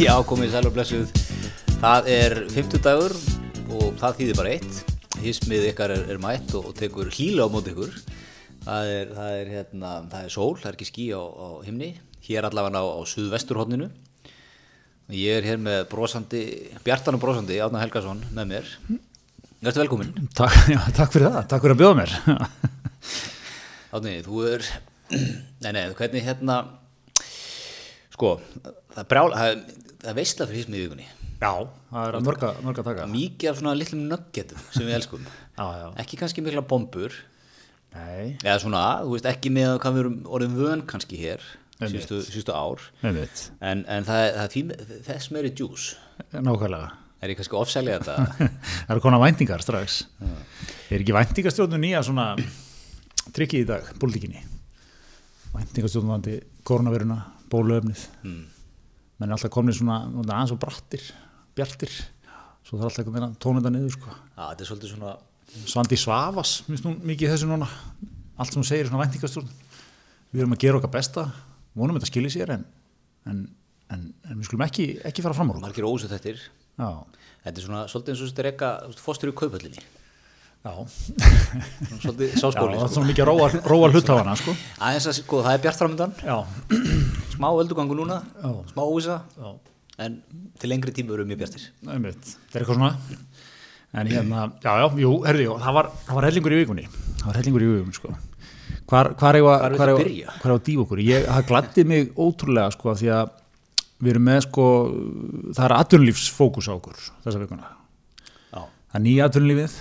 [0.06, 1.10] Já, komið sæl og blessuð.
[1.82, 3.12] Það er 50 dagur
[3.76, 4.78] og það þýðir bara eitt.
[5.20, 7.98] Hismið ykkar er, er mætt og, og tekur hlýla á móti ykkur.
[8.64, 11.90] Það er, það er, hérna, það er sól, það er ekki ský á, á himni.
[12.24, 13.90] Hér allavega á, á suðvesturhóttninu.
[15.18, 16.42] Ég er hér með brosandi,
[16.86, 18.72] bjartan og brosandi, Átna Helgason með mér.
[19.60, 20.30] Verður velkominn.
[20.32, 22.16] Takk, já, takk fyrir það, takk fyrir að bjóða mér
[23.98, 24.64] Átni, þú er,
[25.66, 26.62] nei, nei, hvernig hérna,
[28.14, 28.38] sko,
[28.94, 29.62] það brjál, það
[30.04, 31.08] er veistla fyrir hismið í vikunni.
[31.40, 31.52] Já,
[31.90, 33.06] það er að, mörg að taka.
[33.10, 35.26] Mikið af svona litlum nuggetum sem við elskum.
[35.60, 37.12] Já, já, Ekki kannski mikla bombur,
[37.92, 41.42] nei, eða svona, þú veist, ekki með hvað við erum orðin vön kannski hér,
[41.82, 44.62] síðustu, ár, einmitt, en, en það, það því,
[45.10, 45.90] þess meiri djús.
[46.32, 46.94] nákvæmlega.
[47.20, 48.46] Er ég kannski ofsælið þetta?
[48.86, 49.98] Það eru konar væntingar strax.
[50.88, 52.30] Er ekki væntingastjórnum nýja svona
[53.36, 54.40] trikki í dag, pólitíkinni?
[55.52, 57.18] Væntingastjórnum vandi koronaviruna,
[57.52, 58.46] bóluöfnið Hmm.
[59.20, 61.04] Menn er alltaf komin svona aðeins og brattir,
[61.58, 61.92] bjartir
[62.64, 64.16] svo það er alltaf eitthvað meina tónenda niður sko.
[64.38, 65.14] Þetta er svolítið svona,
[65.70, 67.68] Svandi Svavas, minnst hún mikið þessu núna
[68.40, 69.48] allt sem hún segir er svona væntingastjórn
[70.30, 71.26] við erum að gera okkar besta
[71.76, 72.66] vonum þetta skilji sér en,
[73.28, 73.40] en,
[73.90, 76.40] en, en við skulum ekki, ekki fara fram á okkur margir ósu þettir.
[76.80, 76.90] Já,
[77.40, 79.84] Þetta er svona svolítið eins og þetta er eitthvað fórstur í kaupöllinni.
[80.60, 80.74] Já,
[82.02, 82.94] Svolítið já sáskóli, það er sko.
[82.94, 84.54] svona mikið róa, róa hlutáfana sko.
[84.78, 86.36] Aðeins að, sko, það er bjart framöndan, Já,
[87.34, 88.50] smá öldugangu núna, Já.
[88.72, 89.52] smá óvisa, já,
[90.06, 90.18] en
[90.60, 91.68] til lengri tíma eru mjög bjartir.
[91.84, 92.94] Það er eitthvað svona
[93.90, 96.84] En hérna, já, já, jú, herði, jú, það var, það var hellingur í vikunni
[97.18, 98.12] Það var hellingur í vikunni, sko
[98.90, 99.74] Hvar, hvar er Hvar?
[99.74, 101.00] Hvar er að dýfa okkur?
[101.02, 103.32] Ég, það gladdi mig ótrúlega, sko, því að
[104.00, 104.66] við erum með, sko,
[105.56, 107.68] það er atvinnulífsfókus á okkur þessa vikuna.
[108.54, 108.62] Já.
[108.62, 109.74] Það er nýja atvinnulífið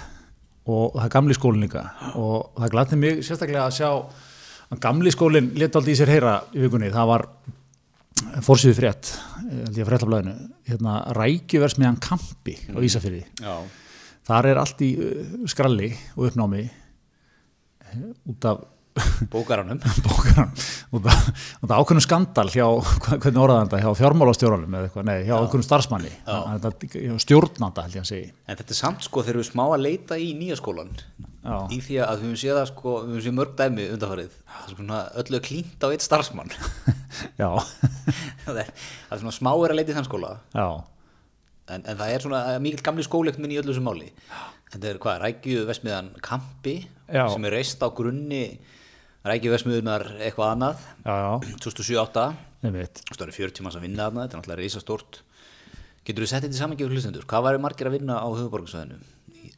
[0.70, 1.86] og það er gamli skólinn líka
[2.20, 3.89] og það gladdi mig sérstaklega að sjá
[4.70, 6.92] að gamli skólinn leta aldrei í sér heyra í vikunni.
[6.94, 7.26] Það var
[8.45, 9.11] fórsýðu frétt,
[9.43, 10.33] eh, held ég að fréttablaðinu,
[10.70, 13.23] hérna rækjuversmiðan Kampi á Ísafyrði.
[13.42, 13.55] Já.
[14.30, 18.61] Þar er allt í uh, skralli og uppnámi eh, út af
[19.33, 19.80] Bókaranum.
[20.08, 20.52] bókaran
[20.95, 21.30] út af,
[21.64, 22.65] út af ákveðnum skandal hjá,
[23.05, 26.11] hvernig orðaði þetta, hjá fjármálastjóranum eða eitthvað, nei, hjá ákveðnum starfsmanni.
[27.23, 30.20] Stjórnanda held ég að segja En þetta er samt sko þegar við smá að leita
[30.20, 30.93] í nýja skólan
[31.39, 31.55] Já.
[31.71, 34.37] í því að við höfum séð það sko, við höfum séð mörg dæmi undanfarið.
[34.49, 36.52] Það er svona öllu klínt á eitt starfsmann.
[37.42, 37.49] Já,
[38.45, 40.33] það er, það er svona smá er að leita í þann skóla.
[41.70, 44.10] En, en það er svona mikil gamli skólegt minn í öllu sem máli.
[44.73, 46.76] Þetta er hvað, rækju vesmiðan Kampi
[47.10, 47.23] Já.
[47.31, 48.43] sem er reist á grunni
[49.27, 50.85] rækju vesmiðunar eitthvað annað.
[51.03, 52.27] Já, já, 2007-08
[52.63, 53.02] einmitt.
[53.11, 55.21] Það er 40 manns að vinna þarna, þetta er náttúrulega reisa stórt
[56.07, 57.25] getur þú sett þetta í samangjörð hlustendur?
[57.30, 58.99] Hvað væri margir að vinna á höfuborgarsvæðinu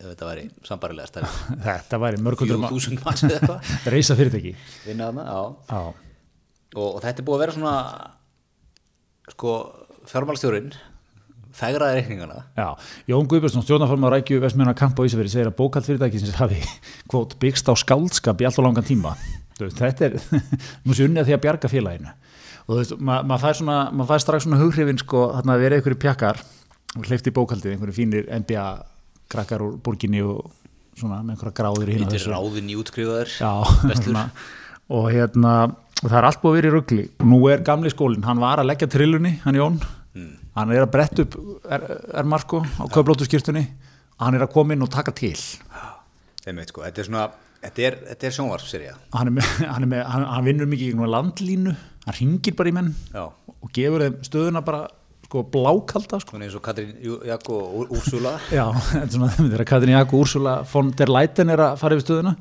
[0.02, 1.30] ef þetta væri sambarilega stærri
[1.68, 3.26] Þetta væri mörgundur 4000 manns.
[3.28, 3.74] Eða eitthvað.
[3.94, 4.54] Reysa fyrirtæki
[4.86, 5.42] þarna, já.
[5.72, 5.82] Já,
[6.76, 7.76] og, og þetta er búið að vera svona
[9.32, 9.58] sko
[10.12, 10.72] fjármálstjórin
[11.56, 12.46] fegraði reikningana.
[12.56, 12.68] Já,
[13.12, 16.62] Jón Guðbjörnsson, stjórnaformar rækju Vestmjöna Kampa á Ísafirði segir að bókald fyrirtæki sem hafi
[17.12, 19.14] kvót byggst á skáldskap í allt og langan tíma
[19.70, 20.16] þetta er
[20.86, 22.14] nú sé unnið að því að bjarga félaginu.
[22.62, 25.64] Og þú veist, ma maður fær, svona, maður fær strax svona hughrifin sko, þarna að
[25.66, 26.42] vera einhverju pjakkar
[26.98, 28.66] og hleyfti í bókaldið, einhverju fínir NBA
[29.32, 30.52] krakkar úr borginni og
[31.00, 33.52] svona með einhverja gráður í hinn þetta er ráðin í útskrifaður Já,
[33.92, 34.26] hérna,
[34.92, 35.54] og hérna
[36.02, 38.60] og það er allt búið að vera í ruggli nú er gamli skólinn, hann var
[38.62, 40.34] að leggja trillunni hann Jón, Hmm.
[40.60, 41.38] hann er að bretta upp
[41.72, 41.84] er,
[42.20, 43.62] er Marko á köflótu skýrtunni
[44.20, 45.38] hann er að koma inn og taka til.
[46.44, 47.22] Einmitt, sko, þetta er svona
[47.62, 51.76] þetta er, er sjónvarpserja hann, hann, hann, hann vinnur mikið í landlínu
[52.08, 53.28] hann ringir bara í menn já.
[53.30, 54.88] og gefur þeim stöðuna bara
[55.32, 56.40] sko blákalda sko.
[56.42, 61.12] eins og Katrín Jú- Jakko og Úrsula já, þetta er Katrin Jakko Úrsula von der
[61.12, 62.36] Leiten er að fara yfir stöðuna.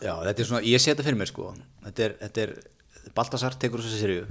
[0.00, 1.50] Já, þetta er svona, ég sé þetta fyrir mér sko.
[1.84, 2.54] Þetta er, þetta er
[3.14, 4.24] Baltasar tekur þessu serju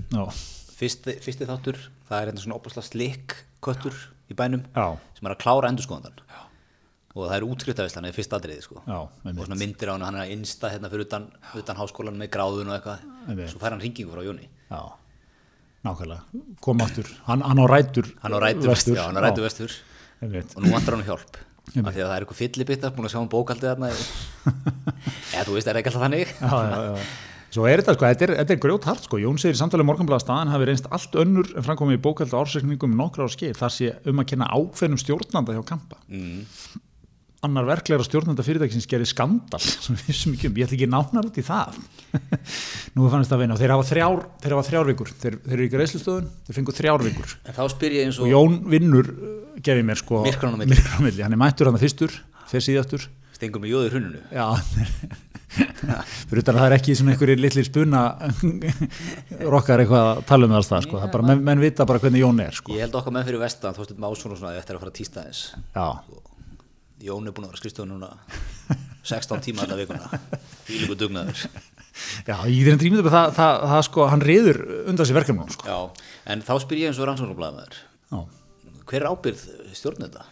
[0.73, 1.77] fyrsti, fyrsti þáttur,
[2.09, 3.95] það er hérna svona opaslega slik köttur
[4.31, 4.97] í bænum Já.
[5.17, 6.17] sem er að klára endurskoðandan
[7.13, 8.81] og það er útskriftafislan eða fyrst atriði sko.
[8.89, 11.27] Já, og svona myndir á hann, hann er að innsta hérna fyrir utan,
[11.59, 13.47] utan háskólan með gráðun og eitthvað.
[13.51, 14.47] Svo fær hann ringingu frá Jóni.
[14.71, 14.81] Já,
[15.85, 16.45] nákvæmlega.
[16.65, 19.75] Kom aftur, hann, hann á rætur hann á rætu vestur, já, á rætu vestur.
[20.23, 21.37] Og nú vantar hann hjálp.
[21.63, 23.91] Af því að það er eitthvað fyllibittar búin að sjá hann bókaldið þarna
[25.37, 26.33] eða þú veist, er það ekki alltaf þannig?
[26.41, 27.05] Já, já, já.
[27.53, 29.85] Svo er þetta sko, þetta er, þetta er grjót hart sko, Jón segir í samtalið
[29.85, 33.53] morgunblæða staðan hafi reynst allt önnur en framkomið í bókalda ársreikningum nokkra á skeið.
[33.59, 35.99] Þar sé um að kenna ákveðnum stjórnanda hjá Kampa.
[36.09, 36.41] mm.
[37.43, 39.59] Annar verklegra stjórnanda fyrirtækisins gerir skandal
[39.89, 39.97] um,
[40.39, 41.79] ég ætla ekki nánar út í það.
[42.95, 45.67] Nú er fannist að vinna þeir hafa þrjár, þeir hafa þrjár vikur, þeir, þeir eru
[45.67, 49.11] í greiðslustöðun, þeir fengu þrjár vikur en þá spyr ég eins og og Jón vinnur,
[49.11, 49.35] uh,
[49.65, 50.77] gerði mér sko, Myrkranna á milli.
[50.77, 51.25] myrkranna á milli.
[51.27, 52.15] hann er mættur hann að fyrstur,
[52.53, 54.47] þeir síðastur, stengur með jóður hruninu Já,
[55.53, 58.03] fyrir utan að það er ekki svona einhverjir litlir spuna
[59.53, 61.01] rokkar eitthvað að tala um það alltaf sko.
[61.03, 62.73] það bara, menn, menn vita bara hvernig Jón er sko.
[62.73, 65.87] Ég held okkar menn fyrir vestan, þóttum Másson og svona eftir að fara þess já,
[67.03, 68.11] Jón er búin að vera skrifstofu núna
[69.03, 70.21] 16 tíma þetta vikuna
[70.67, 71.47] Því líku dugnaður
[72.29, 75.51] já, ég er enn drýmið það, það, það, það sko, hann reyður undan sér verkefnum
[75.53, 75.67] sko.
[75.67, 77.83] Já, en þá spyr ég eins og rannsóknarblæðmaður
[78.13, 78.23] já
[78.83, 80.25] Hver er ábyrð stjórnenda?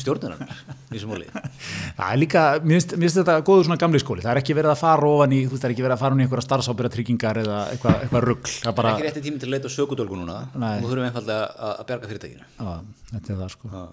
[0.00, 0.48] Stjórnendarnar
[0.88, 4.24] í þessum móli Það er líka, mér finnst, mér finnst þetta góður svona gamli skóli,
[4.24, 6.00] það er ekki verið að fara ofan í, þú veist, það er ekki verið að
[6.00, 9.24] fara ofan í einhverja starfsábyrða tryggingar eða eitthvað, eitthvað rugl, það er bara, ekki rétti
[9.26, 10.72] tími til að leita á sökudólgu núna Nei.
[10.72, 12.72] og þú þurfum einfallega að, að bjarga fyrirtækinu já,
[13.12, 13.72] þetta er það sko.
[13.76, 13.84] Já.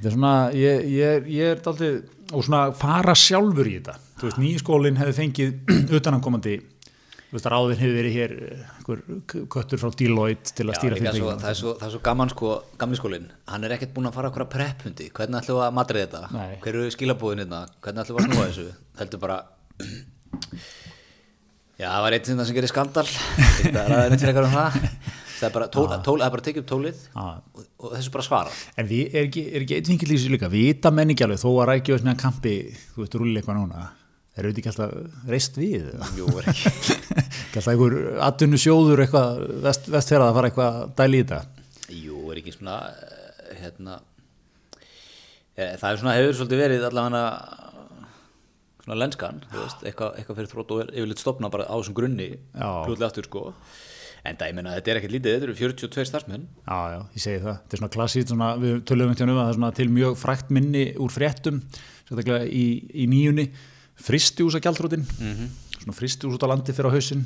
[0.00, 1.96] Þetta er svona, ég, ég, ég er daldið,
[2.32, 6.54] og svona fara sjálfur í þetta, þú veist, nýskólinn hefði fengið utanankomandi,
[7.26, 9.02] þú veist, ráðin hefur verið hér, eh, einhver
[9.52, 11.34] köttur frá Deloitte til að Já, stýra fyrirtækinu.
[11.44, 14.46] það, það er svo gaman sko, gamli skólinn, hann er ekkert búin að fara okkur
[14.46, 16.56] að prepphundi, hvernig ætlum við að matrið þetta, Nei.
[16.64, 18.68] hver eru skilabúðin hérna, hvernig ætlum við að snúa þessu,
[19.02, 19.38] heldur bara,
[21.82, 23.08] já það var einn sem gerir skandal,
[23.60, 26.44] þetta er aðeins fyrir eitthvað um það, það er bara, tól, tól, það er bara
[26.46, 27.22] tekja upp tólið Já.
[27.24, 28.52] og, og þessu bara svara.
[28.80, 31.40] En við, er ekki, er ekki einn vinkil í þessu líka, vita menn ekki alveg,
[31.42, 32.54] þó að rækja þess meðan kampi,
[32.94, 33.86] þú veist, rúli eitthvað núna,
[34.36, 35.88] er auðvitað ekki alltaf reist við?
[36.18, 36.74] Jú, er ekki.
[37.54, 37.96] alltaf einhver
[38.28, 41.66] atvinnu sjóður eitthvað, vest, vestferða að fara eitthvað að dæli í þetta.
[42.00, 44.00] Jú, er ekki svona, eh, hérna,
[45.56, 47.24] eh, það er svona, hefur svolítið verið allavega
[48.80, 52.28] svona lenskan, þú veist, eitthvað, eitthvað fyrir þrótt og yfirleitt stopna bara á þessum grunni
[52.54, 53.42] fljótlega aftur, sko.
[54.20, 56.42] En það, ég meina, þetta er ekkert lítið, þetta eru 42 starfsmenn.
[56.66, 57.58] Já, já, ég segi það.
[57.62, 60.50] Þetta er svona klassít, svona, við tölum um að það er svona til mjög frækt
[60.52, 61.60] minni úr fréttum,
[62.04, 63.46] sérstaklega í, í nýjunni,
[64.00, 65.06] fristjús að gjaldrótin,
[65.78, 67.24] svona fristjús út á landi fyrir á hausinn,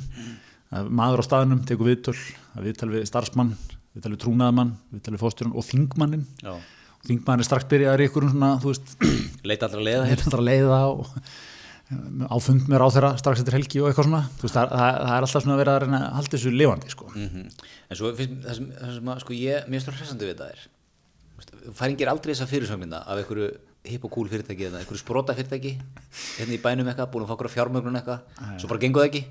[0.75, 2.15] að maður á staðnum tekur viðtöl,
[2.63, 3.51] viðtöl við starfsmann,
[3.95, 6.23] viðtöl við trúnaðamann, viðtöl við fóstjórun og þingmannin.
[6.43, 6.55] Já.
[6.55, 8.95] Og þingmannin er strax byrjaður í ykkur svona, þú veist,
[9.45, 11.11] Leita allra leiða alltaf að leiða og
[11.85, 15.27] á fund með ráþeira strax eftir helgi og eitthvað svona, veist, það, það, það er
[15.27, 17.11] alltaf svona að vera að reyna að halda þessu lifandi, sko.
[17.13, 17.27] Mm
[17.85, 20.47] En svo finnst það sem, það sem að, sko, ég, mér stór hressandi við þetta
[20.49, 20.59] er,
[21.77, 23.51] færingir aldrei þessa fyrirsöngmynda af einhverju
[23.85, 25.75] hipp og cool fyrirtæki eða einhverju sprota fyrirtæki,
[26.39, 28.19] hérna í bænum eitthvað, búin að fá okkur fjármögnun eitthvað,
[28.57, 29.21] svo bara gengur það ekki.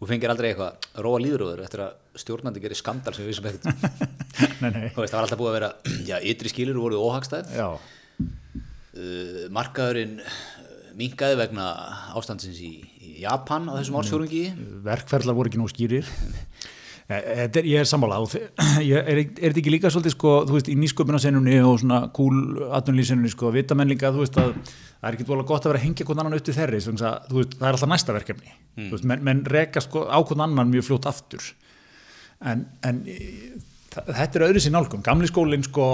[0.00, 3.64] Og fengir aldrei eitthvað róa líðuröður eftir að stjórnandi gerir skandal sem við vissum ekkert.
[4.40, 5.70] Það var alltaf búið að vera
[6.10, 7.76] já, ytri skilur voru óhagstæð uh,
[9.52, 10.16] markaðurinn
[11.00, 11.70] minkaði vegna
[12.18, 14.44] ástandsins í, í Japan á þessum ársfjórungi
[14.86, 16.06] verkferðlar voru ekki nóg skýrir.
[17.10, 18.20] Eh, er, ég er sammála.
[18.22, 18.30] Og
[19.10, 22.36] er, þetta ekki líka svolítið sko, þú veist, í nýsköpunarsenunni og svona cool
[22.78, 25.80] atvinnlýsenunni sko, vita menn líka, þú veist, að það er ekki dvolega gott að vera
[25.80, 29.08] að hengja hvern annan upp til þeirri, veist, það er alltaf næsta verkefni, þú veist,
[29.10, 31.50] menn, menn reka sko á hvern annan mjög fljótt aftur.
[32.46, 33.02] En, en
[33.90, 35.88] þa- þetta er öðru sér nálgum, gamli skólinn sko,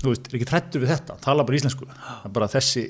[0.00, 1.90] þú veist, er ekki trættur við þetta, tala bara íslensku,
[2.32, 2.86] bara þessi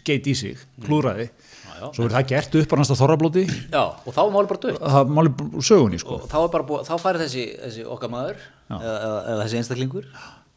[0.00, 1.88] skeit í sig, klúraði já.
[1.90, 3.46] svo er það gert upp á næsta þorrablóti.
[3.72, 6.20] Já, og þá var máli bara dögt það máli sögunni sko.
[6.20, 10.08] Og þá, er búið, þá færi þessi, þessi okkar maður eða, eða, þessi einstaklingur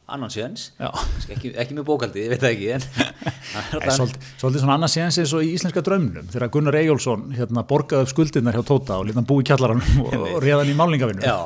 [0.06, 0.68] annan séns.
[0.78, 0.92] Já.
[1.34, 2.84] ekki, ekki með bókaldi, ég veit það ekki en
[3.80, 7.64] er svolítið, svolítið svona annað séðan eins og í íslenska draumnum þegar Gunnar Eyjólfsson hérna,
[7.66, 10.78] borgaði upp skuldirnar hjá Tóta og lítið hann búi í kjallaranum og, og réðan í
[10.78, 11.40] málningavinu já,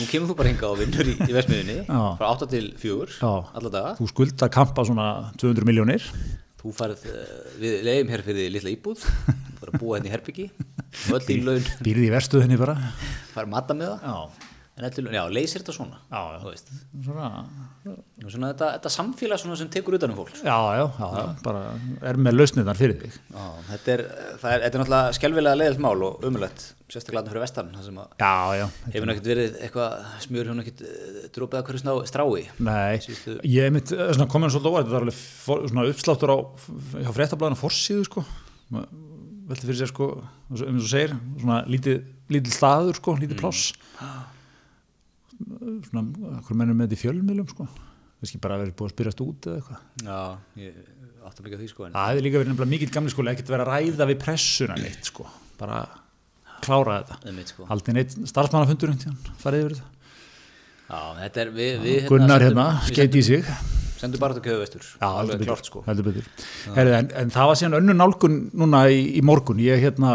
[0.00, 2.00] nú kemur þú bara hingað og vinnur í, í vesmiðinni Já.
[2.16, 3.32] frá 8 til 4 Já.
[3.60, 3.92] alla daga.
[4.00, 6.08] Þú skulda kampa svona 200 miljónir
[6.60, 9.04] Þú farið, uh, við leiðum hér fyrir litla íbúð,
[9.62, 10.48] bara að búa henni í herbyggi
[11.16, 12.74] öll í laun, býrði í verstuðinni bara.
[13.32, 14.49] Farið matta með það, já,
[14.80, 16.38] laun, já, leysir þetta svona, Já, já.
[16.42, 16.70] þú veist,
[17.04, 17.28] svona,
[18.24, 20.32] og svona þetta, þetta samfélag svona sem tekur utan um fólk.
[20.40, 21.62] já, já, já, já, bara
[22.10, 24.02] er með lausnirnar fyrir þig Já, þetta er,
[24.40, 28.00] það er, þetta er náttúrulega skelvilega leiðilt mál og umulett, sérstaklega fyrir vestan, það sem
[28.00, 32.46] að já, já, hefur náttúrulega verið eitthvað, smjör hefur náttúrulega drópið að hverju strái.
[32.58, 36.38] nei Síðustu- ég mitt, svona komin svolítið óvægt það er alveg for, svona uppsláttur á
[37.04, 38.24] hjá fréttablaðinu forsíðu sko
[39.50, 43.72] velti fyrir sér sko um þess að segir, svona lítið, lítið staður sko, lítið pláss
[45.88, 46.04] svona,
[46.46, 47.66] hvað mennum með þetta í fjölmiðlum sko,
[48.20, 49.80] kannski bara að vera búið að spyrjast út eða eitthvað?
[50.04, 50.20] Já,
[50.60, 50.80] ég
[51.30, 53.64] átti að því sko, en það hefði líka verið nefnilega mikill gamli skóli ekkert verið
[53.66, 55.26] að ræða við pressuna neitt sko.
[55.60, 55.80] Bara
[56.64, 57.18] klára þetta.
[57.30, 57.66] Einmitt sko.
[57.68, 58.94] haldið neitt starfsmannafundur
[59.40, 59.90] farið yfir þetta.
[60.90, 63.50] Já, þetta er, við, við Gunnar sendum- hérna, skeit í sig.
[64.00, 65.82] Sendum bara þetta köðu vestur, Já, heldur betur, sko.
[65.86, 66.28] heldur betur.
[66.74, 69.60] Herri, en, en það var síðan önnu nálgun núna í, í morgun.
[69.60, 70.14] Ég hérna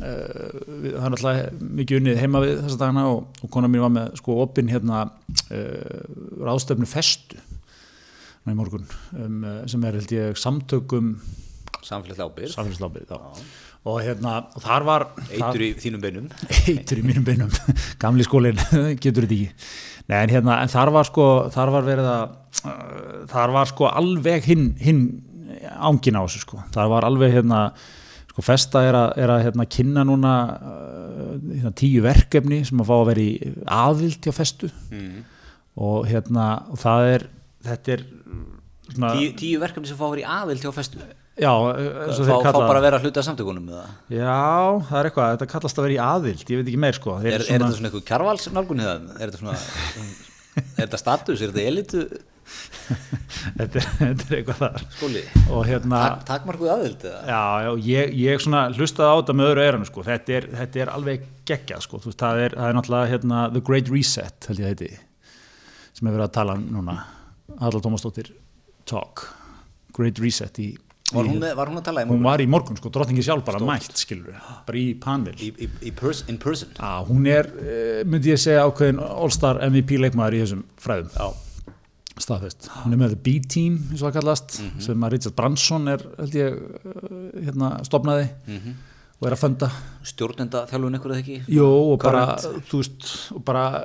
[0.00, 4.14] það er alltaf mikið unnið heima við þessa dagana og, og kona mín var með
[4.22, 6.04] sko opinn hérna uh,
[6.40, 7.40] ráðstöfnu festu
[8.48, 8.86] í morgun
[9.18, 11.12] um, uh, sem er held ég samtökum
[12.54, 13.04] samfélagslábið
[13.82, 16.28] og hérna og þar var eitur í þínum beinum.
[16.70, 17.50] eitur í mínum beinum.
[18.02, 18.60] Gamli skólinn,
[19.02, 19.70] getur þetta ekki.
[20.06, 22.22] Nei, en, hérna, en þar var sko þar var verið að
[22.70, 25.02] uh, þar var sko alveg hinn hin
[25.82, 26.62] ángin á þessu sko.
[26.74, 27.64] Þar var alveg hérna
[28.32, 32.90] sko Festa er að, er að hérna, kynna núna uh, hérna, tíu verkefni sem að
[32.90, 35.22] fá að vera í aðvild hjá Festu mm.
[35.88, 37.28] og hérna og það er
[37.66, 38.04] þetta er
[38.92, 42.28] svona, tíu, tíu verkefni sem fá að vera í aðild hjá festu já, eins og
[42.28, 43.86] fá, fá bara að vera að hluta samtökunum eða?
[44.12, 44.34] já,
[44.88, 47.30] það er eitthvað, þetta kallast að vera í aðvild ég veit ekki meir sko er,
[47.30, 49.56] er, svona, þetta svona eitthvað kjarvalsnálgun eða er þetta svona
[50.58, 52.04] er þetta status, er þetta elitu
[53.58, 54.84] þetta, er- þetta er eitthvað þar.
[54.96, 55.22] Skóli
[55.68, 57.06] hérna Tak, takmarkuð aðild?
[57.28, 60.82] Já, já, ég, ég svona hlustaði á þetta með öðru eiranu sko, þetta er, þetta
[60.84, 64.48] er alveg geggjað sko, þú veist, það er, það er náttúrulega hérna, The Great Reset,
[64.50, 64.92] held ég að heiti
[65.92, 66.96] sem hefur verið að tala um núna.
[67.60, 68.32] Halla Tómasdóttir
[68.88, 69.26] Talk.
[69.92, 70.70] Great Reset í,
[71.12, 72.78] Var hún, var hún að tala í, hún var í morgun?
[72.80, 74.32] sko, drottningi sjálf bara mætt, skilur
[74.64, 75.34] bara í panel.
[75.36, 76.70] Í, í, í pers, in person?
[76.78, 81.10] Já, hún er, eh, myndi ég segja ákveðin All-Star MVP leikmaður í þessum fræðum.
[81.12, 81.28] Já,
[82.22, 86.38] staðfest, hún er með B-Team eins og það kallast, sem að Richard Branson er, held
[86.38, 88.30] ég, eh, hérna stopnaði
[89.22, 89.68] og er að funda.
[90.02, 91.34] Stjórnenda þjálfun ykkur eða ekki?
[91.54, 92.64] Jú, og bara, Current.
[92.66, 93.84] þú veist, og bara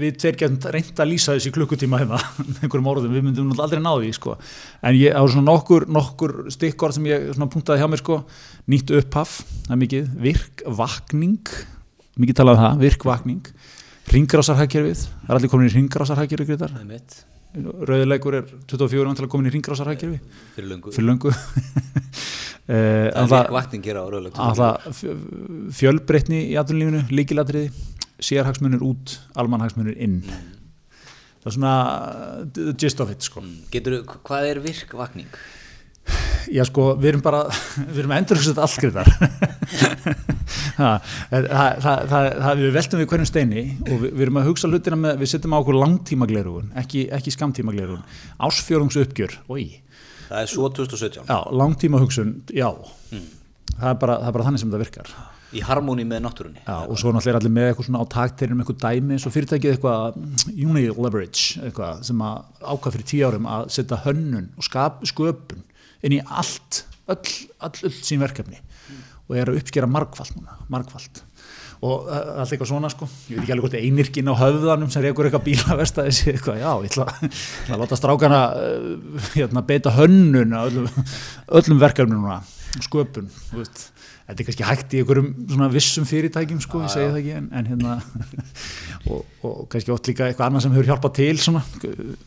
[0.00, 2.20] við tveir getum reynd að lýsa þessi klukkutíma hérna,
[2.62, 4.38] einhverjum orðum, við myndum náttúrulega aldrei ná því, sko,
[4.80, 8.18] en ég á svona nokkur, nokkur stikkor sem ég svona punktaði hjá mér, sko,
[8.72, 11.54] nýtt upphaf það er mikið, virkvakning
[12.24, 13.52] mikið talað um það, virkvakning
[14.14, 16.66] ringrásarhagkerfið, það er allir komin í ringrásarhagkerfið,
[17.54, 20.18] Rauðilegur er 24 án til að komin í ringrásarhagkerfi
[20.56, 20.94] fyrir löngu.
[20.94, 21.34] Fyrir löngu.
[22.64, 24.04] Eh, Það er hér á
[24.40, 25.00] alltaf
[25.76, 27.66] fjölbreytni í atvinnulífinu, líkilatriði
[28.24, 30.22] sérhagsmunir út, almannhagsmunir inn.
[31.42, 33.44] Það er svona uh, the gist of it sko.
[33.68, 35.28] Getur, hvað er virk vakning?
[36.52, 37.44] já sko, við erum bara
[37.92, 39.08] við erum endur þetta allt greiðar
[40.78, 44.50] það, það, það, það, það við veltum við hverjum steini og við, við erum að
[44.50, 48.04] hugsa hlutina með, við setjum á okkur langtíma glerugun, ekki, ekki skamtíma glerugun
[48.48, 49.68] ásfjörungs uppgjör, oi.
[50.28, 52.68] Það er svo 2017 já, langtíma hugsun, já
[53.78, 55.14] það, er bara, það er bara þannig sem það virkar.
[55.54, 56.62] Í harmóni með náttúrunni.
[56.64, 59.34] Já, og svo náttúrulega er allir með eitthvað svona á takteirinum eitthvað dæmi eins og
[59.36, 60.32] fyrirtækið eitthvað mm,
[60.66, 65.62] Unileverage eitthvað sem að ákvað fyrir tíu árum að setja hönnun og skap, sköpun
[66.04, 67.20] inn í allt, öll,
[67.68, 68.58] öll, öll sín verkefni
[69.28, 71.22] og er að uppskera margfald núna, margfald
[71.84, 73.08] og uh, allt eitthvað svona sko.
[73.28, 76.70] Ég veit ekki alveg hvort einirkin á höfðanum sem reykur eitthvað bílavesta þessi eitthvað, já,
[76.80, 80.88] ég ætla, ég ætla að láta strákana uh, hérna, beita hönnun öllum,
[81.60, 82.38] öllum verkefnum núna,
[82.86, 83.90] sköpun, þú veist.
[84.24, 87.48] Þetta er kannski hægt í einhverjum svona vissum fyrirtækjum sko, ég segi það ekki en,
[87.60, 87.96] en hérna
[89.12, 91.60] og, og kannski oft líka eitthvað annað sem hefur hjálpað til svona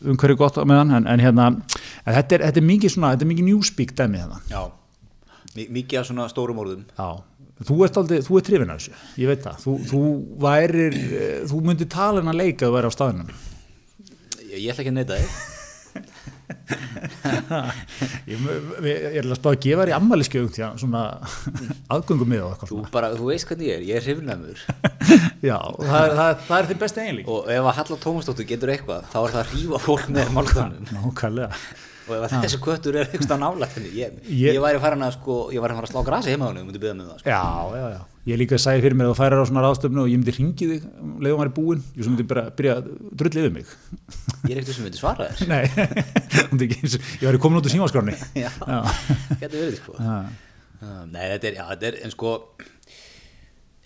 [0.06, 3.10] um hverju gott með hann en, en hérna, en þetta er, þetta er mikið svona
[3.16, 4.38] þetta er mikið newspeak dæmi hérna.
[4.46, 4.62] Já,
[5.78, 6.82] mikið af svona stórum orðum.
[6.98, 7.08] Já,
[7.68, 10.00] þú ert aldrei, þú ert hrifin af þessu, ég veit það, þú, þú
[10.46, 13.30] værir, eh, þú myndir tala en að leika að þú væri á staðinum.
[14.48, 15.28] Ég, ég ætla ekki að neyta þig
[18.28, 18.36] Ég,
[18.84, 21.02] ég, er alveg að gefa þér í ammæliskjöfum því að svona
[21.94, 24.58] aðgöngum með og eitthvað bara, þú veist hvernig ég er, ég er hrifnæmur
[25.48, 27.28] Já, það, er- það, það er þinn besti eiginleik.
[27.32, 30.84] og ef að Halla Tómasdóttir getur eitthvað þá er það að hrífa fólk með málstofnum
[30.98, 31.50] Nákvæmlega.
[32.10, 35.12] Og ef að þessi köttur er eitthvað nálægt henni ég, Ég- ég væri farin að
[35.18, 37.18] sko, ég væri farin að slá grasi heima á henni og myndi byggja með það
[37.22, 37.28] sko.
[37.30, 37.42] Já,
[37.78, 38.00] já, já.
[38.28, 40.34] Ég líka að segja fyrir mér að þú færir á svona ráðstöfnu og ég myndi
[40.36, 42.88] ringi þig um leiðum maður er búinn, ég myndi bara byrja að
[43.22, 43.70] drulla yfir mig.
[44.44, 45.62] ég er ekkert sem myndi svara þér Nei,
[47.22, 48.16] ég væri komin út úr símaskráni.
[48.44, 48.50] Já,
[49.40, 52.34] getur verið sko Nei, þetta er, já, þetta er, en sko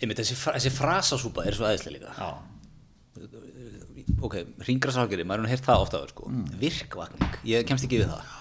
[0.03, 2.29] einmitt, þessi, þessi frasasúpa er svo aðeinslega líka Já.
[4.23, 6.29] Ok, ringrasálgeri, maður er nú heyrt það ofta sko.
[6.29, 6.45] Mm.
[6.61, 8.39] virkvakning, ég kemst ekki við það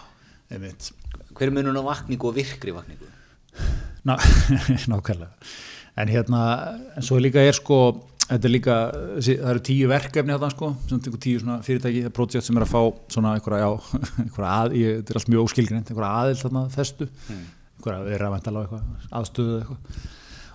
[0.52, 0.92] Einmitt.
[1.32, 3.10] hver er munun á vakningu og virkri vakningu
[4.08, 4.16] Ná,
[4.90, 5.30] nákvæmlega
[6.00, 6.40] en hérna,
[6.96, 7.78] en svo líka er sko
[8.22, 8.76] þetta er líka,
[9.18, 10.70] það eru tíu verkefni þetta sko,
[11.20, 12.80] tíu svona fyrirtæki projekt sem er að fá
[13.12, 17.08] svona einhverja, já, einhverja að, ég, þetta er allt mjög óskilgreint einhverja aðild þarna festu
[17.28, 20.10] einhverja vera að vantala á eitthvað, aðstöðu eitthvað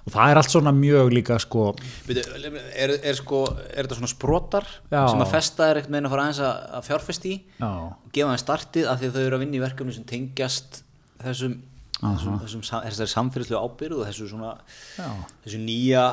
[0.08, 1.64] og það er allt svona mjög líka sko.
[2.08, 2.24] Byrju,
[2.72, 3.42] er, er, sko,
[3.74, 5.02] er þetta svona sprotar Já.
[5.12, 7.40] sem að festa er ekkert meina að fara aðeins að, að fjárfesti í?
[7.60, 7.72] Já,
[8.16, 10.80] gefa þeim startið af því að þau eru að vinna í verkefni sem tengjast
[11.26, 11.60] þessum,
[12.00, 14.56] þessum, þessum þessari samfélagslega ábyrð og þessu svona
[14.96, 15.12] já,
[15.44, 16.08] þessu nýja,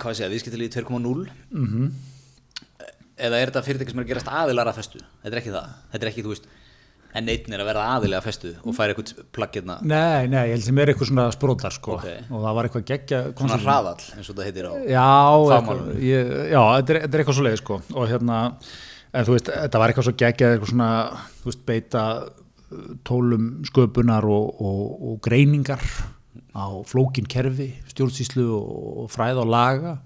[0.00, 1.28] hvað ég segja, viðskiptalíði 2.0
[1.60, 1.94] mhm.
[3.14, 4.98] Eða er þetta fyrirtæki sem er að gerast aðilar að festu?
[5.22, 6.48] Þetta er ekki það, þetta er ekki, þú veist
[7.14, 10.40] en einn er að verða aðilega að festu og færa eitthvað plagg hérna, Nei, nei,
[10.50, 11.98] ég held sem er eitthvað svona sprótar sko.
[12.00, 12.08] Ok.
[12.30, 14.72] og það var eitthvað geggja svona hraðall eins og það heitir á
[16.10, 17.78] ég, já þetta, er, er eitthvað svo leið sko.
[17.94, 18.40] og hérna,
[19.14, 20.90] en þú veist þetta var eitthvað svo geggjað, eitthvað svona
[21.44, 25.86] þú veist, beita uh, tólum sköpunar og, og, og greiningar
[26.54, 29.96] á flókin kerfi stjórnsýslu og, fræð og laga.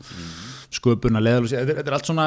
[0.68, 2.24] Sköpuna, leðalus þetta, er- þetta er allt svona,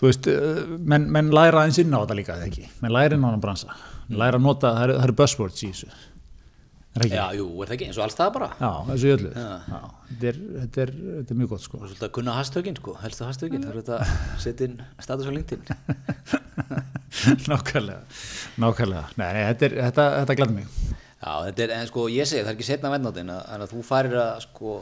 [0.00, 2.64] þú veist uh, menn, menn læra aðeins inn á þetta líka, eða ekki?
[2.82, 3.76] Menn læra inn á hann bransa,
[4.10, 7.06] læra að nota það eru, eru buzzwords í þessu er?
[7.06, 9.30] Já, jú, er það ekki, eins og alls það bara Já, þessu í öllu.
[9.36, 11.78] Þetta, er, þetta, er, þetta er mjög gott sko.
[11.78, 15.30] og svolítið að kunna hastökin, sko, helstu hastökin það er þetta að setja inn status
[15.30, 15.62] á LinkedIn
[17.50, 18.00] nákvæmlega,
[18.62, 19.04] nákvæmlega.
[19.18, 20.79] Nei, nei, þetta, er, þetta, þetta glæði mig.
[21.20, 23.80] Já, þetta er, en sko, ég segi, það er ekki setna vennáttinn að, að þú
[23.84, 24.76] farir að, sko,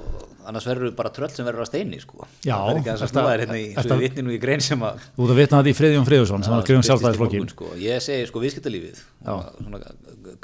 [0.46, 3.26] annars verður bara tröll sem verður að steini, sko Já, það er ekki þess að
[3.28, 5.72] þér hérna í, svo við vitninu í grein sem að Þú ert að vitna þetta
[5.72, 7.50] í Friðjón Friðjónsson sem var að skrifa um sjálfstæðisflokkin.
[7.56, 7.72] sko.
[7.82, 9.02] ég segi, sko, viðskiptalífið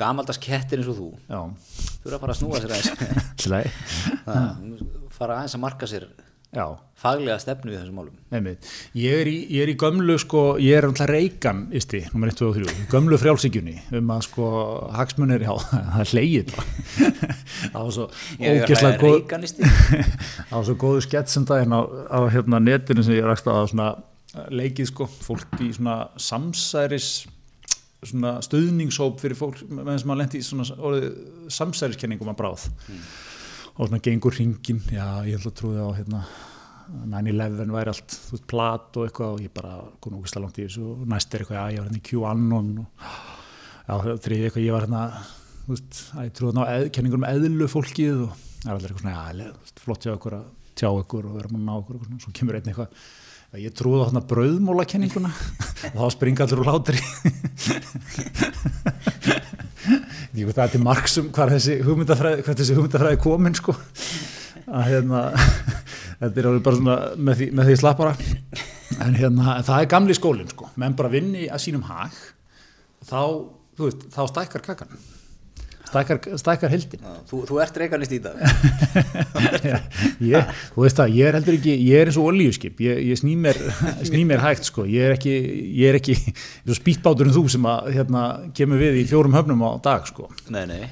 [0.03, 3.71] gamaldags kettir eins og þú þú eru að fara að snúa sér aðeins slæði.
[4.27, 4.85] Það,
[5.15, 6.09] fara aðeins að marka sér
[6.55, 6.69] Já,
[7.03, 8.19] faglega stefnu í þessum málum.
[8.35, 8.69] Einmitt.
[8.95, 12.39] Ég er í, ég er í gömlu, sko, ég er alltaf reikan, isti, nummer 1,
[12.39, 14.47] 2 og 3, gömlu frjálsíkjunni um að, sko,
[14.95, 15.51] hagsmunir, já,
[15.97, 16.67] það hleyið bara.
[16.95, 18.07] það var svo
[18.45, 19.21] Ég ógeðslega góð,
[20.49, 23.55] það var svo góðu skett sem daginn á, á hérna netinu sem ég rakst á
[23.57, 23.91] að svona
[24.55, 27.13] leikið, sko, fólk í svona samsæris,
[28.05, 31.13] svona stuðningshóp fyrir fólk með þess að lendi í svona orðið
[31.59, 32.67] samsæriskenningum að bráð
[33.75, 36.21] og svona gengur ringin, já, ég held að trúði á hérna
[37.11, 39.73] 9-11 væri allt þú veist, plat og eitthvað og ég bara
[40.05, 42.71] kom ógislega langt í þessu og næst er eitthvað, já, ég var hérna í QAnon
[42.83, 42.89] og
[43.89, 43.95] já,
[44.27, 45.03] þriði eitthvað, ég var hérna
[45.65, 48.91] þú veist, að ég trúði á eð, kenningur um eðlu fólkið og það er allir
[48.93, 49.23] eitthvað svona, já,
[49.65, 52.31] veist, flott hjá okkur að tjá okkur og vera mann á okkur og svona, svo
[52.37, 52.91] kemur einn eitthvað
[53.65, 55.31] ég trúði á þarna brauðmóla kenninguna
[55.95, 57.01] og þá springa allir úr látri
[59.85, 63.77] það er til marksum hvað þessi hugmyndafræði komin sko.
[64.65, 65.25] Að hérna
[66.21, 68.15] þetta er alveg bara svona með því, með því slappara
[69.05, 70.71] en hérna en það er gamli skólinn sko.
[70.81, 72.15] Menn bara vinni að sínum hag.
[73.03, 73.21] Og þá,
[73.83, 74.97] veist, þá stækkar kakan
[75.89, 78.39] stækkar, stækkar hildin Já, þú, þú ert reikanist í dag.
[80.25, 83.21] Ég, þú veist það, ég er heldur ekki ég er eins og olíuskip, ég, ég
[83.21, 83.59] sný mér
[84.09, 87.45] sný mér hægt sko, ég er ekki ég er ekki, eins og spýtbátur en þú
[87.57, 88.25] sem að hérna,
[88.57, 90.83] kemur við í fjórum höfnum á dag sko, nei, nei.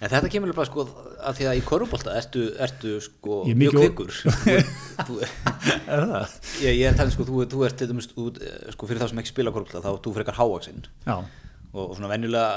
[0.00, 0.86] En þetta kemur bara sko
[1.20, 4.14] að því að í korfbólta ertu, ertu sko Ég er mjög kvikur.
[5.10, 6.38] Þú, er það?
[6.64, 8.40] ég, ég er talin sko, þú, þú ert út,
[8.72, 12.12] sko fyrir þá sem ekki spila korfbólta þá þú frekar hávaksinn Já, og, og svona
[12.14, 12.48] venjulega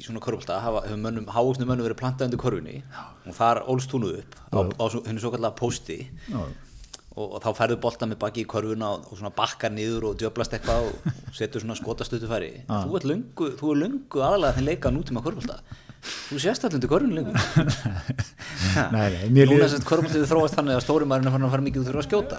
[0.00, 2.80] í svona korfbólta hefur mönnum, hávaksnu mönnum verið plantað undir korfinni
[3.26, 5.98] og þar ólst hún upp á, á henni svo kallega posti
[6.32, 10.18] og, og þá færðu bolta með baki í korfuna og, og svona bakkar niður og
[10.20, 14.70] djöblast eitthvað og setur svona skotastötu færi þú ert löngu, þú er löngu aðalega þinn
[14.70, 15.60] leika nútíma korfbólta
[16.00, 17.36] þú sést allir undir korfinu lengur.
[19.36, 21.82] Núna líður sem korfbólta við þróast þannig að stóri maðurinn er farin að fara mikið
[21.82, 22.38] þú þurfa að skjóta.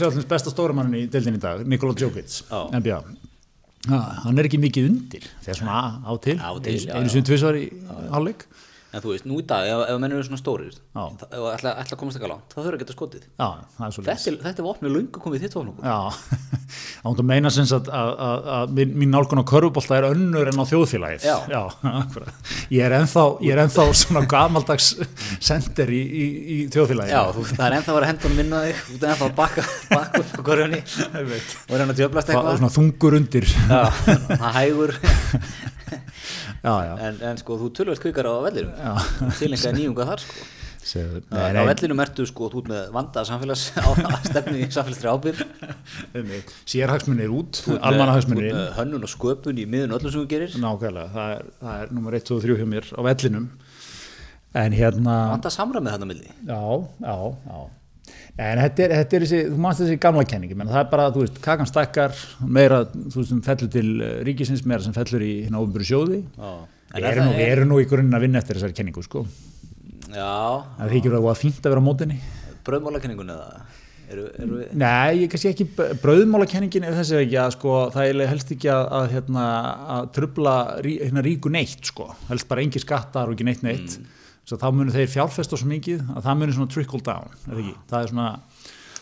[0.00, 2.40] Sjálfins besta stóramannin í deildin í dag, Nikola Djokic
[3.88, 6.94] ha, hann er ekki mikið undir þegar svona á til, já.
[7.08, 7.64] sinni tvisvar í
[8.12, 8.44] hálfleik
[8.90, 11.04] en þú veist, nú í dag, ef, ef menn eru svona stórir Já.
[11.30, 13.94] ef ætla, ætla að komast ekki langt, þá þurfa að geta skotið Já, það er
[13.96, 15.98] svo þetta, er- þetta er vopnið löngu komið þitt vopn Já,
[17.06, 20.50] ándu að meina sem sagt að, að, að mín, mín nálgun á körfubólta er önnur
[20.50, 21.24] en á þjóðfélagið.
[21.50, 21.62] Já.
[22.02, 22.50] akkurat.
[22.70, 24.90] Ég er ennþá, ég er ennþá svona gamaldags
[25.42, 27.14] sender í, í, í þjóðfélagið.
[27.14, 29.66] Já, þú, það er ennþá að vera hendur minna þig þú ert ennþá að bakka,
[29.90, 30.42] bakka upp á
[31.20, 31.56] Einmitt.
[31.66, 32.74] og er hann að djöblast er eitthvað svona
[36.62, 38.72] en, en sko, þú tölvöld kvikar á vellinum
[39.40, 40.48] tilengaði nýjunga þar sko
[40.80, 43.88] Segðu, Nei, á vellinum ertu sko, þú ert með vandað samfélags á,
[44.24, 45.42] stefnu í samfélagsri ábyrg
[46.16, 46.54] Einmitt.
[46.72, 48.60] Sérhagsmunir út, þú ert inn.
[48.78, 52.16] hönnun og sköpun í miðun öllum sem þú gerir Nákvæmlega, það er, það er nummer
[52.16, 53.50] 1, 2 og 3 hjá mér á vellinum.
[54.60, 55.18] En hérna...
[55.34, 56.62] vandað samræmið þarna milli Já,
[57.04, 57.60] já, já.
[58.40, 61.08] En þetta er, þetta er þessi, þú manst þessi gamla kenningi, menn það er bara,
[61.12, 62.14] þú veist, kakan stakkar,
[62.48, 66.20] meira, þú veist, sem fellur til eh, ríkisins, meira sem fellur í hérna ofnbjörn sjóði.
[66.94, 69.26] Við er erum, við erum nú í grunninn að vinna eftir þessari kenningu, sko.
[70.10, 70.30] Já,
[70.78, 72.16] Það þykir að það var fínt að vera á mótinni.
[72.66, 73.60] bröðmálakenningun eða
[74.10, 75.66] eru, eru við Nei, ég kannski ekki,
[76.02, 79.44] brauðmálakenningin er þessi ekki að, sko, það er helst ekki að, að hérna,
[79.98, 80.54] að trubla
[80.86, 82.08] rí, hérna ríku neitt, sko.
[82.32, 83.98] Helst bara engi skattar og ekki neitt neitt.
[84.00, 84.19] Svo
[84.58, 87.60] þá munir þeir fjárfesta svo mikið að það munir svona trickle down, er
[87.90, 88.28] það er svona,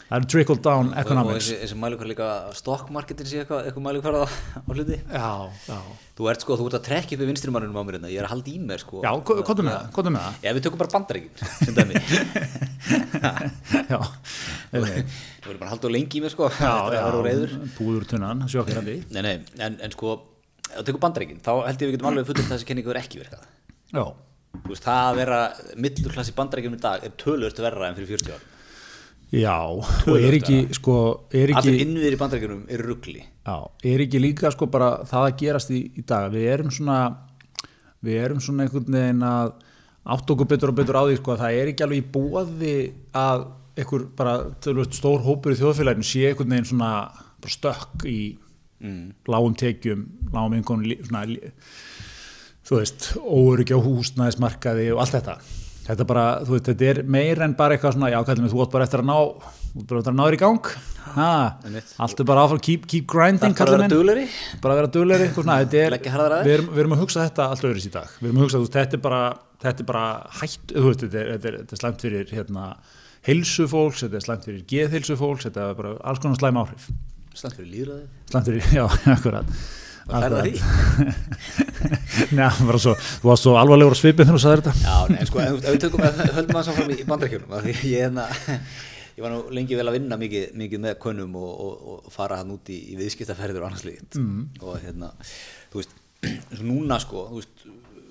[0.08, 1.46] það er trickle down og economics.
[1.48, 5.30] þessi, þessi mælikvar líka stokkmarketin sé eitthvað, eitthvað mælikvar á, á hluti Já,
[5.68, 5.78] já.
[6.18, 8.28] þú ert sko, þú ert að trekja upp í vinstrimannunum á mér hérna, ég er
[8.28, 9.90] að halda í mér sko Já, hvað með það?
[9.96, 10.38] Hvað með það?
[10.44, 11.34] Já, við tökum bara bandaríkin
[11.64, 11.94] sem dæmi
[13.92, 14.00] Já,
[14.68, 18.08] þú verður bara að halda á lengi í mér sko já, er að reyður búður
[18.10, 18.96] tunnan, sjokkirandi.
[19.16, 20.16] Nei, nei, en, en sko
[20.84, 23.44] tökum bandaríkin, þá held ég við getum alveg fullt þessi kenningu er ekki virkað
[23.92, 24.04] Já,
[24.68, 25.40] veist, það að vera
[25.76, 28.46] millurklassi bandaríkinum í dag er tölvört verra en fyrir 40 ár
[29.28, 30.94] já, og er ekki, sko,
[31.28, 33.56] er ekki, Allir innviðir í bandaríkinum eru ruggli já,
[33.92, 36.28] er ekki líka, sko, bara það að gerast í, í dag.
[36.32, 36.98] Við erum svona,
[38.04, 39.54] við erum svona einhvern veginn að
[40.08, 42.74] átt okkur betur og betur á því, sko, að það er ekki alveg í búaði
[43.18, 43.46] að
[43.78, 46.92] einhver bara, tölvöld, stór hópur í þjóðfélaginu sé einhvern veginn svona
[47.48, 48.20] stökk í
[48.82, 49.04] mm.
[49.30, 51.24] lágum tekjum, lágum einhvern svona,
[52.68, 55.38] þú veist, óöryggi á húsnæðismarkaði og allt þetta.
[55.88, 58.88] Þetta bara, veist, þetta er meir en bara eitthvað svona, já, kallum þú átt bara
[58.88, 60.70] eftir að ná þú átt bara eftir að ná þér í gang.
[61.08, 61.30] Ha,
[62.04, 64.26] allt er bara áfram, keep, keep grinding Það er bara að vera kallum duglegri?
[64.60, 64.90] Bara að vera
[66.28, 66.48] er, þér.
[66.48, 68.16] við, erum, við erum að hugsa þetta allt öðris í dag.
[68.20, 69.22] Við erum að hugsa, þú veist, þetta er bara
[69.62, 70.04] þetta er bara
[70.38, 72.68] hætt, þú veist, þetta er, þetta er, þetta er slæmt fyrir hérna,
[73.28, 76.88] heilsu fólks þetta er slæmt fyrir geðheilsu fólks þetta er bara alls konar slæm áhrif.
[77.38, 79.58] Slant fyrir líðræði slæmt fyrir, já, akkurat
[82.36, 82.48] Nei,
[82.80, 85.58] svo, þú varst svo alvarlegur að svipið þegar þú sagði þetta Já, nei, sko, ef,
[85.66, 86.96] við tökum að höldum að sáfram í
[87.76, 88.24] því ég, hérna,
[89.18, 92.40] ég var nú lengi vel að vinna mikið, mikið með konum og, og, og fara
[92.40, 94.42] hann út í, í viðskiptaferðir og annars líkt mm.
[94.62, 95.12] og hérna,
[95.72, 95.94] þú veist
[96.70, 97.64] núna sko, þú veist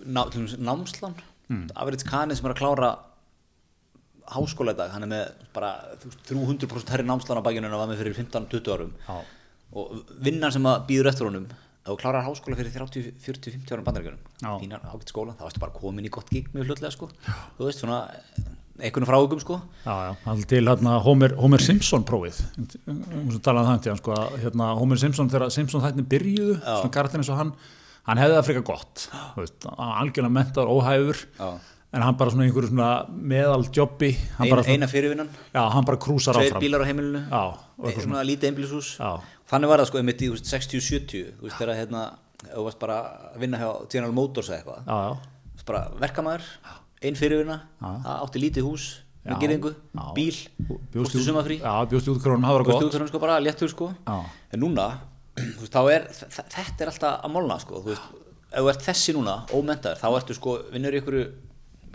[0.06, 1.68] ná, til dæmis námslán, mm.
[1.76, 2.92] afriðs kanið sem er að klára
[4.28, 7.84] háskóla í dag, hann er með bara veist, 300% herri námslán á bakinu en að
[7.84, 9.16] var með fyrir 15-20 árum Já.
[9.80, 11.48] og vinnan sem að býður eftir honum
[11.88, 13.88] ef þú klárar háskóla fyrir 30, 40, 50 árum Já.
[13.88, 17.08] bandaríkjunum fínar ágætt skóla, þá varstu bara komin í gott gig mjög hlutlega sko,
[17.58, 18.02] þú veist svona
[18.78, 19.58] einhvern fráugum sko.
[19.86, 22.44] Já, já, allir til hérna Homer, Homer Simpson prófið.
[22.86, 26.76] Um það tíðan, sko, að, hérna, Homer Simpson þegar Simpson þættin byrjuðu Já.
[26.82, 27.56] svona karakterin eins og hann,
[28.10, 29.08] hann hefði það frekar gott
[29.40, 31.50] veist, algjörlega mentar, óhæfur Já.
[31.98, 35.64] en hann bara svona einhverju svona meðal jobbi, hann Ein, bara svona, eina fyrirvinnan, já,
[35.74, 36.62] hann bara krúsar áfram.
[36.62, 37.24] bílar á heimilinu.
[37.32, 37.44] Já,
[37.78, 39.12] og eitthvað svona lítið einbílishús Já.
[39.52, 42.04] Þannig var það sko einmitt í þú veist, 60-70 þú veist þegar hérna
[42.44, 42.98] þú varst bara
[43.34, 44.80] að vinna hjá General Motors eða eitthvað.
[44.86, 45.12] Já, já,
[45.48, 46.48] þú veist bara verkamæður,
[47.08, 48.88] ein fyrirvinna það átti lítið hús
[49.28, 49.34] með
[49.98, 50.04] Já.
[50.16, 50.36] bíl
[51.20, 51.58] í- sumafrí
[52.14, 52.86] útkrónum, það var Kosti gott.
[52.88, 53.88] útfjörðum sko bara, léttur sko.
[54.54, 54.86] En núna,
[55.58, 56.06] þú veist, þá er
[56.38, 58.06] Þetta er alltaf að molna sko Þú veist,
[58.48, 61.18] ef þú ert þessi núna, ómentaður Þá ertu sko, vinnur í ykkur,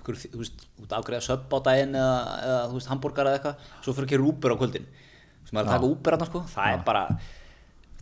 [0.03, 2.19] ykkur Þú veist, ert afgreða söpp á daginn Eða,
[2.51, 4.87] eða þú veist, hambúrgar eða eitthvað Svo fyrir ekki rúpur á kvöldin.
[5.53, 7.03] Maður er að taka úper þarna sko Það er bara,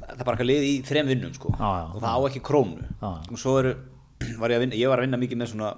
[0.00, 1.84] það er bara eitthvað lið í þrem vinnum sko Já, já.
[1.94, 2.88] Og það á ekki krónu.
[3.04, 3.72] Og svo eru,
[4.42, 5.70] var ég að vinna Ég var að vinna mikið með svona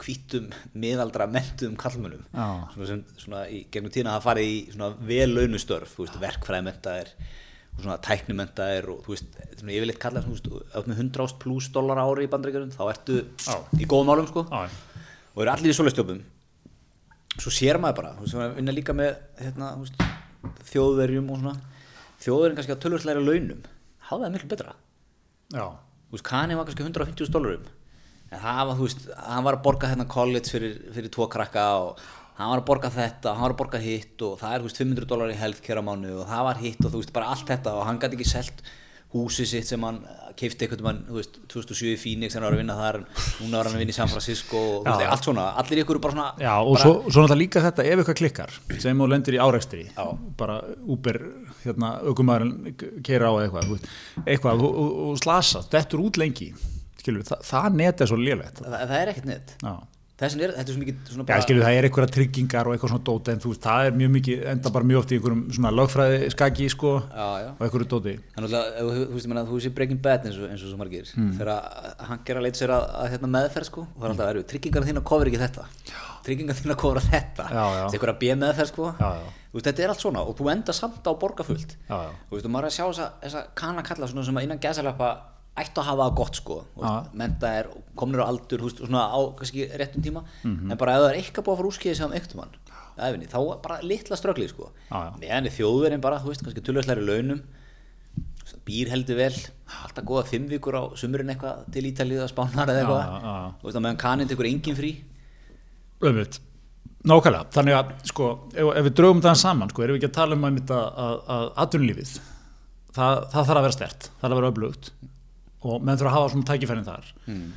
[0.00, 0.46] hvítum,
[0.80, 2.46] miðaldra, mentum kallmönnum Já.
[2.72, 7.10] svona sem svona í gegnum tíðina hafa farið í svona vel launustörf, verkfræðimentaðir
[7.76, 11.38] og svona tæknimentaðir og þú veist, svona yfirleitt kallar, þú veist, ef með 100 ást
[11.42, 13.58] pluss dólar ári í bandreikarinn, þá ertu Já.
[13.76, 16.22] í góðum málum, sko, og eru allir í svoleistjópum
[17.40, 19.74] svo sér maður bara, þú veist, svona vinna líka með hérna,
[20.72, 21.54] þjóðverjum og svona,
[22.20, 23.66] þjóðverjum kannski að tölvöldlega launum,
[24.08, 24.74] hafa það miklu betra.
[25.50, 25.66] Já,
[26.08, 27.68] þú veist, Kani var kannski 150 dólarum.
[28.30, 31.64] En það var, þú veist, hann var að borga hérna college fyrir, fyrir tvo krakka
[31.82, 32.04] og
[32.38, 34.82] hann var að borga þetta, hann var að borga hitt og það er, þú veist,
[34.84, 37.50] 500 dólar í healthcare á mánu og það var hitt og þú veist, bara allt
[37.50, 38.62] þetta og hann gæti ekki selt
[39.10, 40.00] húsið sitt sem hann
[40.38, 42.98] keifti eitthvað mann, þú veist, 2007 í Phoenix hann var að vinna þar,
[43.42, 46.14] núna var hann að vinna í San Francisco og veist, allt svona, allir ykkur bara
[46.14, 49.36] svona Já, og bara, svo, svo náttúrulega líka þetta ef eitthvað klikkar sem þú lendir
[49.36, 50.04] í árekstri Já.
[50.40, 50.60] bara
[50.94, 51.20] Uber,
[51.64, 53.88] hérna, aukumæðurinn keira á eitthvað,
[54.24, 56.52] eitthvað og, og, og slasa, dettur út lengi
[57.00, 58.62] skilur, það, það net er svo lélegt.
[58.62, 59.74] Það, það er ekkert neitt Já,
[60.20, 62.92] þessin er, þetta er svo mikið svona Já skilur, það er einhverja tryggingar og eitthvað
[62.92, 65.42] svona dóti en þú veist, það er mjög mikið, enda bara mjög oft í einhverjum
[65.56, 67.50] svona lögfræði skaki, sko já, já.
[67.54, 68.14] og einhverju dóti.
[68.36, 70.68] Þannig að þú þú veist, ég meina, þú sé Breaking Bad eins og, eins og
[70.70, 71.10] svo margir.
[71.16, 71.32] Mm.
[71.40, 71.50] þegar
[72.10, 74.46] hann ger að leita sér að, að hérna, meðferð sko, og það er alltaf erfið,
[74.52, 75.64] tryggingar þína kofir ekki þetta.
[76.20, 77.44] Tryggingar þína kofir þetta.
[77.48, 77.80] Já, já.
[77.80, 78.84] þetta er eitthvað B meðferð sko.
[79.00, 79.28] Já, já.
[79.50, 81.72] Þú veist, þetta er allt svona og þú enda samt á borgarfullt
[85.60, 86.58] Ættu að hafa það gott sko.
[87.20, 90.24] Menta er, komnir á aldur og svona á kannski réttum tíma.
[90.44, 90.70] Mhm.
[90.72, 92.58] en bara ef það er eitthvað búið að fara úrskiðið sem einhvern mann
[93.00, 94.70] æfinni, þá bara litla strögli sko.
[94.90, 97.42] Meðan er þjóðverðin bara, þú veist, kannski tölvöldlæri launum.
[98.66, 99.34] Býr heldur vel.
[99.84, 103.80] Alltaf góða fimm vikur á sumurinn eitthvað til Ítalið að spánar eða eitthvað.
[103.80, 104.92] meðan kaninn tekur engin frí.
[106.00, 106.40] Öfut,
[107.04, 110.16] nákvæmlega, þannig að sko, ef, ef við draugum það saman, sko, erum við ekki að
[110.16, 112.12] tala um að, að, að atvinnulífið
[112.96, 114.90] það, það þarf að vera stert, það þarf að vera öflugt
[115.60, 117.10] og menn þurfa að hafa svona tækifærin þar.
[117.26, 117.48] Mm.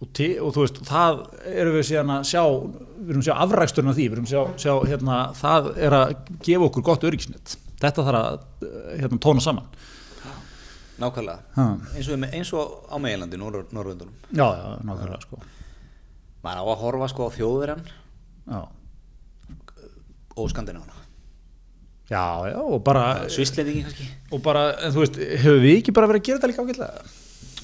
[0.00, 2.42] og, ti, og þú veist, það erum við síðan að sjá
[3.00, 5.96] við erum að sjá afræksturinn af því, við erum að sjá, sjá hérna, það er
[5.98, 6.14] að
[6.46, 8.68] gefa okkur gott öryggisnett, þetta þarf að
[9.00, 9.70] hérna, tóna saman.
[11.00, 11.64] Nákvæmlega,
[11.96, 15.38] eins og, eins og á meilandi, Norröndunum Já, já, nákvæmlega, sko.
[16.44, 17.86] Maður á að horfa sko á þjóðverðan
[18.50, 18.60] Já,
[20.36, 20.96] og skandinávana.
[22.10, 24.06] Já, já og bara, Svisslendingi kannski.
[24.34, 27.10] og bara, en þú veist, hefur við ekki bara verið að gera þetta líka ágætlega?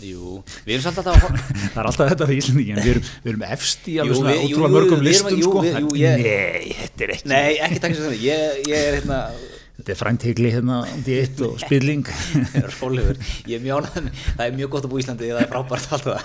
[0.04, 1.36] Jú, við erum samt alltaf að
[1.72, 4.72] Það er alltaf þetta því Íslandingin, við erum, við erum efst í alveg svona ótrúlega
[4.74, 5.62] mörgum listum sko.
[5.64, 9.20] Nei, þetta er ekki, Nei, ekki takk sem þannig, ég, ég er hérna
[9.76, 12.04] þetta er fræntegli hérna í eitt og spilling.
[12.80, 15.90] Rólegur, ég er með- það er mjög gott að búa í Íslandi, það er frábært
[15.96, 16.20] allt það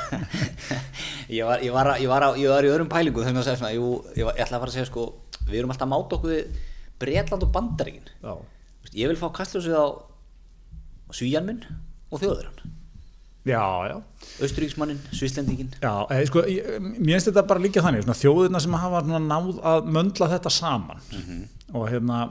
[1.37, 3.59] ég var, ég, var, ég, var, að- ég var í öðrum pælingu þegar að segja
[3.63, 5.07] svona, jú, ég, var, ég ætla að fara að segja sko,
[5.47, 6.59] við erum alltaf að máta okkur við
[7.01, 8.11] Bretland og Bandaríkin.
[8.95, 9.85] Ég vil fá kastljósið á
[11.15, 11.63] svíjan minn
[12.11, 12.70] og þjóður hann
[13.47, 13.95] Já, já.
[14.45, 18.77] Austuríksmannin, Svislendingin Já, eða, sko, ég, mér finnst þetta bara líka þannig, svona, þjóðirna sem
[18.83, 21.01] hafa svona, náð að möndla þetta saman.
[21.73, 22.21] Og hérna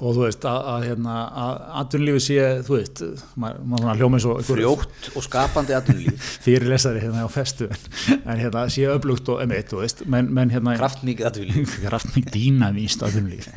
[0.00, 3.02] og þú veist að, að, hérna, að atvinnulífi sé, þú veist
[3.40, 6.28] maður, maður hljóma eins og frjótt og skapandi atvinnulíf.
[6.46, 10.76] Fyrirlesari hérna á festu en, hérna sé öflugt og emitt, þú veist menn, menn hérna
[10.80, 11.76] kraftmikið atvinnulíf.
[11.84, 13.52] Kraftmikið dýnavíst atvinnulífi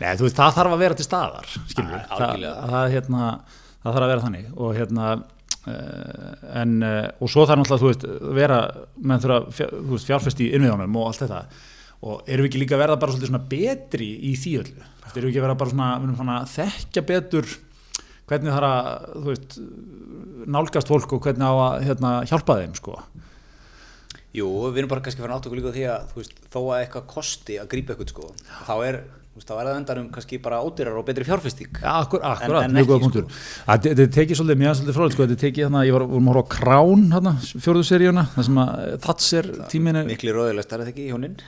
[0.00, 3.28] Nei, þú veist, það þarf að vera til staðar skilur, Ja, það, það, hérna,
[3.82, 4.50] það þarf að vera þannig.
[4.56, 5.12] Og hérna
[5.66, 8.06] en, uh, og svo þarf náttúrulega, þú veist,
[8.38, 8.60] vera
[8.98, 11.42] menn þurfa, að veist, fjárfest í innviðunum og allt þetta.
[12.02, 14.86] Og erum við ekki líka að verða bara svolítið svona betri í því öllu?
[15.12, 17.52] Erum við ekki að verða bara svona, svona að þekkja betur
[18.30, 19.58] hvernig þarf að, þú veist
[20.52, 22.96] nálgast fólk og hvernig á að hérna, hjálpa þeim, sko?
[24.32, 27.08] Jú, við erum bara kannski farin átt okkur líka því að veist, þó að eitthvað
[27.10, 28.30] kosti að grípa eitthvað sko,
[28.64, 28.98] þá er,
[29.40, 33.24] þá er það endanum kannski bara ódýrar og betri akkur, akkurat, mjög góða ekki, punktur.
[33.24, 33.76] Sko.
[33.86, 36.36] Þetta tekið svolítið, mér er svolítið fróðið sko, þetta tekið hérna, ég var, vorum að
[36.36, 40.92] horfa á Krán fjórðu seríuna, það sem að Thatcher tíminn er, Mikli róðilegst er þetta
[40.92, 41.38] ekki í hjónin?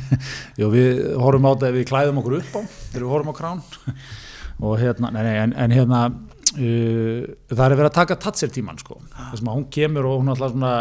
[0.60, 3.64] Jú við horfum á þetta, við klæðum okkur upp á þegar við horfum á Krán
[4.68, 8.84] og hérna, nei, nei, en, en hérna uh, það er verið að taka Thatcher tíman
[8.84, 9.00] sko,
[9.32, 10.76] sem að hún kemur og hún alltaf svona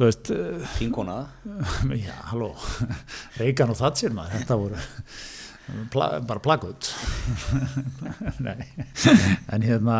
[0.00, 1.22] uh, Pínkona
[2.06, 2.54] já, halló.
[3.36, 4.86] Reagan og Thatcher maður, þetta voru
[5.92, 6.90] pla, bara plaggut
[8.46, 8.66] nei.
[9.52, 9.98] En hérna,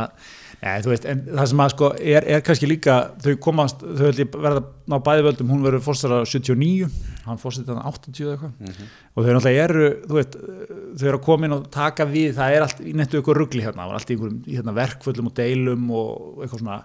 [0.63, 4.23] nei, veist en það sem að sko er, er kannski líka þau komast, þau held
[4.23, 6.91] ég verða ná bæði völdum, hún verður fórstara 79
[7.27, 8.85] hann fórstara þannig 80 eða eitthvað.
[9.15, 12.55] Og þau náttúrulega eru, þú veist þau eru að koma inn og taka við, það
[12.55, 16.45] er allt í nettu eitthvað ruggli hérna, allt í í hérna, verkföllum og deilum og
[16.45, 16.79] eitthvað svona.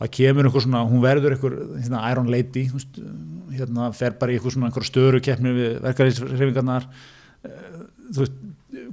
[0.00, 2.66] Það kemur einhver svona, hún verður einhver hérna, Iron Lady,
[3.52, 6.86] hérna fer bara í einhver svona störu keppni við verkarísreifingarnar
[8.10, 8.36] þú veist,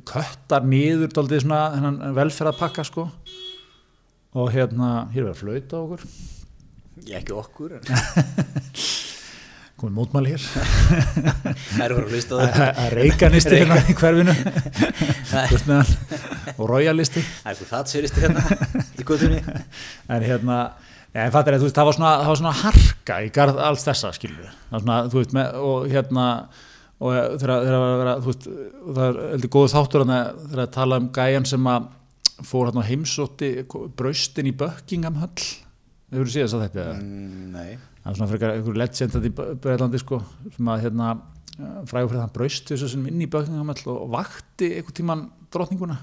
[0.07, 3.07] köttar niður daldið svona þennan velferðarpakka sko.
[4.37, 6.01] Og hérna, hér er verið að flauta á okkur.
[7.07, 7.83] Ég ekki okkur en
[9.77, 10.43] komið mótmæli hér.
[10.47, 12.61] Það er bara að hlusta það.
[12.83, 14.35] Að reykanisti hérna í hverfinu.
[16.57, 17.21] Og royalisti.
[17.21, 18.41] Það er eitthvað það sérist hérna
[18.97, 19.41] í göttunni
[20.13, 20.59] en hérna
[21.17, 24.11] en fattar, þú veist, það var svona, það var svona harka í garð alls þessa
[24.15, 26.25] skilur það svona, veist, með, og hérna
[26.97, 28.47] og þegar þegar að vera, þú veist
[28.97, 31.87] það er heldur góðu þáttur þegar að tala um gæjan sem að
[32.47, 33.51] fór hérna heimsótti
[33.97, 35.47] braustin í Buckingham Hall.
[36.13, 37.71] Hefur þú séð þess að þetta mm, Nei.
[38.01, 40.21] Það er svona frekar einhver legend þetta í Breitlandi sko,
[40.55, 41.09] sem að hérna
[41.57, 45.25] frægur fyrir það hann braust þessu sem inn í Buckingham Hall og vakti einhvern tíman
[45.53, 45.99] drottninguna.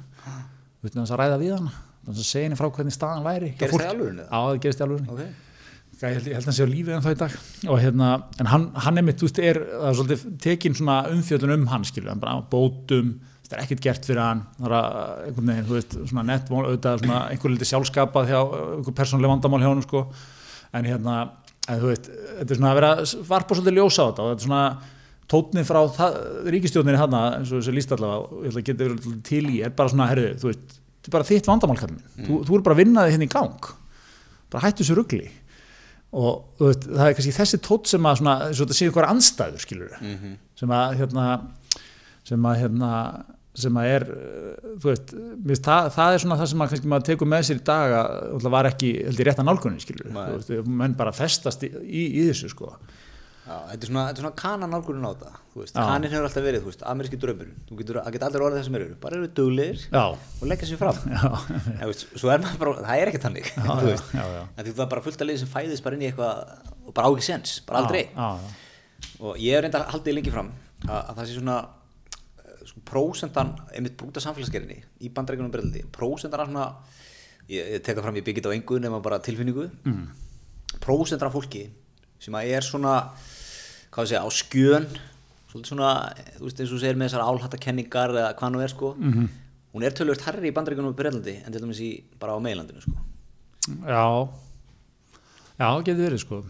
[0.83, 1.75] Við veitum að ræða við hana.
[2.05, 3.55] Þannig að segja henni frá hvernig staðan væri.
[3.57, 4.27] Gerist það alvörunni?
[4.29, 5.15] Já, það gerist í alvörunni.
[5.15, 5.54] Ok
[6.01, 7.37] ég held, ég held að hann sé á lífið en þá í dag.
[7.71, 8.09] Og hérna,
[8.43, 11.67] en hann, hann er mitt, þú veist, er það er svolítið tekin svona umfjöldun um
[11.71, 14.85] hann skilur, hann bara á bótum það er ekkert gert fyrir hann, það er að
[15.29, 19.63] einhvern veginn, þú veist, svona nettvól, auðvitað svona einhver liti sjálfskapað hjá einhver persónlega vandamál
[19.63, 20.05] hjá hann, sko.
[20.75, 21.17] En hérna,
[21.69, 22.09] en þú veist,
[22.41, 22.93] þetta er svona að vera
[23.29, 24.65] varpa svolítið ljósa á þetta og þetta er svona
[25.35, 26.17] tótnið frá það,
[26.57, 28.51] ríkistjórninni hann eins og þessi líst allavega, ég
[29.77, 30.57] ætla að
[31.05, 33.27] þetta er bara þitt vandamál, kallinn minn, þú, þú er bara að vinna þig hérna
[33.27, 33.67] í gang.
[34.49, 35.27] Bara hættu þessu rugli
[36.15, 39.13] og þú veist, það er kannski þessi tótt sem að svona, svo þetta séu eitthvað
[39.15, 40.35] anstæður skilur Mhm.
[40.61, 41.25] sem að hérna
[42.25, 42.91] sem að hérna
[43.55, 45.11] sem að er, uh, þú veist
[45.47, 47.93] mér það, það er svona það sem að kannski maður tekur með sér í dag
[48.01, 51.63] að það var ekki, held ég, rétt að nálgunni skilur, þú veist, menn bara festast
[51.63, 52.73] í, í, í þessu sko
[53.45, 55.13] Já, þetta er svona, er svona kanan nálgurinn á
[55.77, 55.85] Já.
[55.85, 57.59] kanin hefur alltaf verið, þú veist, ameríski draumurinn.
[57.69, 60.69] Þú getur, það geta allir orðið það sem eru bara eru duglegir já, og leggja
[60.71, 61.03] sér fram.
[61.13, 61.29] Já,
[61.75, 63.51] en, veist, svo er bara, það er ekki þannig
[63.83, 63.91] þú
[64.65, 66.41] því það er bara fullt að liði sem fæðist bara inn í eitthvað
[66.89, 68.03] og bara á ekki sens, bara aldrei.
[68.09, 70.51] Já, já, og ég hef reynda haldið lengi fram
[70.89, 76.41] að, að það sé svona eh, sko, prósentan, einmitt brúta samfélagsgerinni í bandreikunum breldi, prósentan
[76.41, 76.67] af svona
[77.53, 79.69] ég, ég teka fram, ég byggit á engu nema bara tilfinningu.
[79.85, 80.05] Mm.
[80.81, 81.69] prósentan af fólki
[82.25, 82.95] sem að er svona
[83.95, 84.89] hvað sé, á skjön
[85.55, 85.91] svolítið svona,
[86.39, 88.95] þú veist eins og segir með þessar álhattakenningar eða hvað nú er sko.
[88.99, 89.29] -hmm.
[89.75, 92.97] hún er tölvöld herri í bandreikunum breldi en til dæmis í, bara á meilandinu sko.
[93.87, 94.29] Já.
[95.59, 96.45] Já, getur verið sko.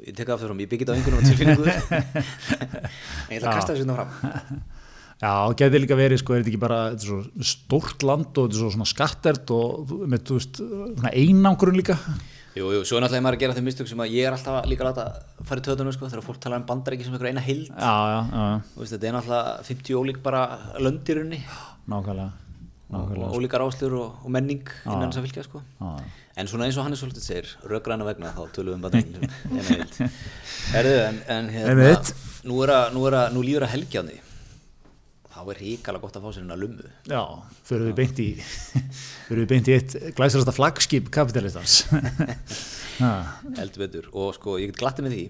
[0.00, 1.64] Ég teka aftur fram, ég byggit á á tilfinningu.
[3.28, 4.62] En ég ætla að kasta þessu hérna fram.
[5.20, 8.56] Já, getur líka verið, sko, er þetta ekki bara þetta svo stórt land og þetta
[8.56, 11.96] er svo svona skattert og með, þú veist, svona einangurinn líka
[12.50, 14.64] Jú, jú, svo er náttúrulega maður að gera þeim mistök sem að ég er alltaf
[14.66, 17.44] líka að láta fara í töðunum sko, þegar fólk talar um bandaríki sem einhver eina
[17.44, 17.68] heild.
[17.70, 20.40] Já, já, já, Þú veist, þetta er náttúrulega 50 ólík bara
[20.82, 21.38] löndirunni
[22.90, 25.62] og nákvæmlega, ólíkar áslur og, og menning innan þess að fylgja sko.
[25.78, 25.92] já,
[26.42, 29.14] en svona eins og hann er svolítið segir röggræna vegna þá tölum við um bandaríki
[29.14, 30.00] sem eina heild.
[30.74, 31.94] Herðu, en, en hérna
[32.50, 34.18] nú, að, nú, að, nú líður að helgjáni
[35.30, 36.86] þá er ríkala gott að fá sér hérna lummu.
[37.06, 37.20] Já,
[37.68, 38.28] fyrir við beint í
[39.28, 41.84] fyrir við beint í eitt glæsarasta flagskip kapitalistans
[43.00, 43.12] Já,
[43.60, 45.26] heldur betur og sko ég get glattið með því.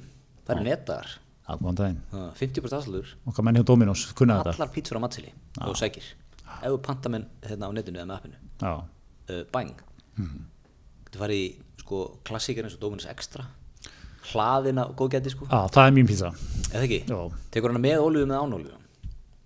[0.48, 1.12] Það er netar
[1.50, 2.00] góðan daginn.
[2.38, 4.56] 50% afslur Okkar menn hjá Dominos, kunna þetta.
[4.56, 5.32] Allar pítsur á matseli
[5.66, 6.06] og sækir.
[6.60, 8.42] Ef þú panta menn hérna á netinu eða með appinu.
[9.30, 9.74] Uh, bang.
[10.16, 10.44] Mhm.
[11.06, 11.48] getur farið í
[11.82, 13.46] sko klassíkir eins og Dominus Extra.
[14.30, 15.48] Hlaðina og góðgæti sko.
[15.50, 16.30] Já það er mín pizza.
[16.70, 17.00] Eða ekki,
[17.50, 18.79] tekur hana með ólíu með án ólíu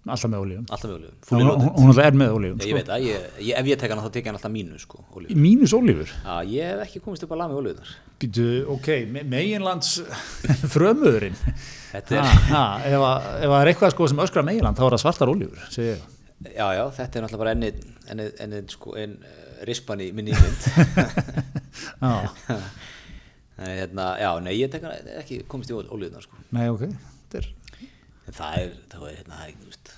[0.04, 2.88] alltaf með olíum alltaf með ólíu, Hún, hún, hún alltaf er með olíum ég veit
[2.90, 5.36] það, ég, ég, ef ég tek hana þá tek ég hana alltaf mínu sko, ólíu
[5.40, 9.22] Mínus olífur Já, ég hef ekki komist upp að laga með ólíunar Býtu, ok, me
[9.26, 9.94] meginlands
[10.74, 11.34] frömuðurinn.
[11.90, 14.84] Þetta er, ha, ha, ef, að, ef að er eitthvað sko sem öskra meginland þá
[14.86, 16.04] er það svartar ég.
[16.54, 17.82] já, já, þetta er náttúrulega bara ennið,
[18.14, 20.68] ennið, ennið sko, enn uh, rispan í minni ímynd.
[22.04, 22.30] Já,
[23.54, 26.38] Nei, hérna, já, nei, ég tek hana ekki komist í ólíunar sko.
[26.56, 27.46] Nei, ok Þetta er,
[28.24, 29.92] En það er, það er, hérna, það er, þú veist,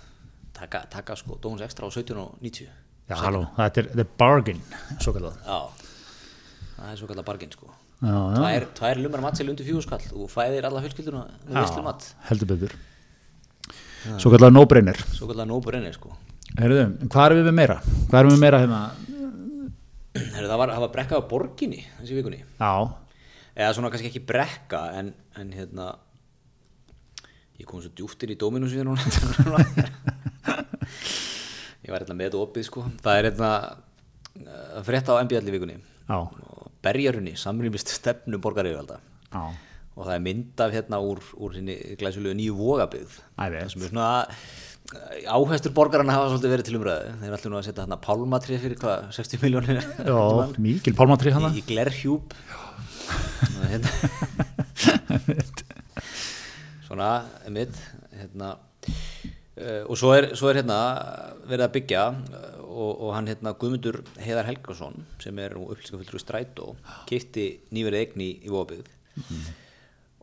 [0.57, 2.69] taka, taka sko Dómus Extra á 17 og 90.
[3.07, 4.63] Já, halló, þetta er, er bargain
[4.99, 5.59] svo kallað Já,
[6.77, 7.69] það er svo kallar barginn sko.
[8.03, 11.85] Já, já, Tvær, tvær lumar matsel undir fjögur skall og fæðir alla fjölskylduna með visslu
[11.87, 12.09] mat.
[12.29, 12.75] heldur betur
[14.21, 16.13] Svo kallað no-brainer Svo kallar nóbur ennir sko.
[16.59, 17.77] Herðu, hvað erum við með meira?
[18.11, 18.83] Hvað erum við meira hérna?
[20.17, 22.39] Heru, það var, það var brekka á borginni þessi vikunni.
[22.61, 22.73] Já,
[23.57, 25.11] Eða svona kannski ekki brekka en,
[25.41, 25.87] en hérna,
[27.61, 29.03] ég kom svo djúpt inn í Dominus við núna.
[31.87, 32.81] ég var hérna með opið sko.
[33.05, 35.21] Það er hérna uh, frétta á
[35.53, 35.77] í vikunni.
[36.17, 36.29] Og
[36.85, 38.97] berjarunni samrýmist stefnu borgaríðvalda.
[39.97, 41.51] og það er mynd af hérna úr, úr
[42.01, 42.55] glæsulegu nýju
[43.65, 47.07] það sem er svona eh, áhestur borgarana hafa svolítið verið til umræðu.
[47.23, 50.21] Þeir er alltaf nú að setja hérna pálmatrið fyrir hvað 60 miljónir Já,
[50.69, 52.27] mikil pálmatri hana í, í glerhjúp.
[53.57, 53.91] Og hérna,
[56.87, 57.11] svona
[57.45, 57.77] einmitt
[58.15, 60.79] hérna uh, og svo er, svo er hérna
[61.47, 66.25] verið að byggja uh, og, og hann hérna Guðmundur Heiðar Helgason sem er upplýsingafullur í
[66.25, 66.73] Strætó
[67.11, 68.93] kipti nýverið eign í, í vogabygð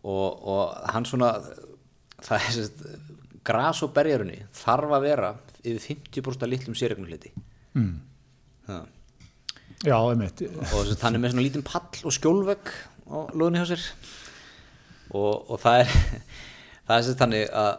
[0.04, 1.36] og, og hann svona
[2.24, 2.84] það er sérst
[3.44, 5.32] gras og berjarunni þarf að vera
[5.64, 7.34] yfir 50% af litlum sérregnuliti
[7.76, 7.96] mm.
[9.84, 10.40] Já, einmitt.
[10.72, 12.70] Og er með svona lítinn pall og skjólvegg
[13.12, 13.82] á loðunni hjá sér.
[15.12, 15.90] Og, og það er
[16.88, 17.72] það er sérst þannig að,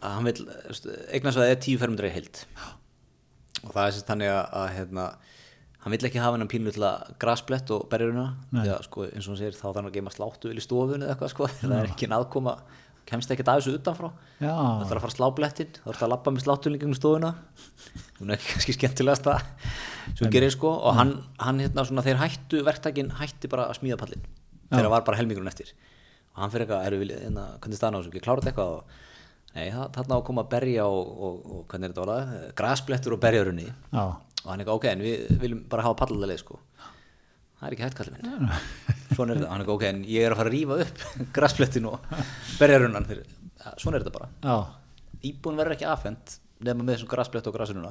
[0.00, 2.42] að hann vil eignast að það er tíu fermundra í heild.
[3.64, 5.06] Og það er sérst þannig að, að hérna,
[5.84, 9.40] hann vill ekki hafa hennan að grasblett og berjurina því að sko, eins og hann
[9.42, 12.12] segir þá þarf hann að geima sláttu í stofunni eða eitthvað sko, það er ekki
[12.18, 12.58] aðkoma
[13.08, 14.10] kemst ekki að þessu utanfrá.
[14.36, 14.52] Já.
[14.52, 17.30] það þarf að fara að slá blettin þá þarf að lappa með sláttunni gegnum stofuna.
[18.18, 19.46] Hún er ekki kannski skemmtilegast það
[20.18, 20.74] sem gerir sko.
[20.76, 24.26] Og hann, hann hérna svona þeir hættu, verktakin hætti bara að smíða pallin
[24.68, 25.72] þegar var bara helmingurinn eftir
[26.34, 28.72] og hann fyrir eitthvað, eru við, hérna, hvernig staðan á þessu, ekki klára þetta eitthvað?
[28.78, 32.04] Og nei, það- þarna á að koma að berja og, og, og hvernig er þetta
[32.06, 33.66] orðað, grasblettur og berjarunni.
[33.92, 36.60] Já, og hann er eitthvað, ok, en við viljum bara hafa pallalega sko.
[37.58, 38.50] Það er ekki hægt kallið minn.
[39.16, 41.00] Svona er þetta, hann er eitthvað, ok, en ég er að fara að rífa upp
[41.38, 42.12] grasblettin og
[42.60, 43.08] berjarunnan
[43.82, 44.28] svona er þetta bara.
[44.44, 44.58] Já,
[45.32, 47.90] íbúin verður ekki afhend nema með þessum grasblett og grasununa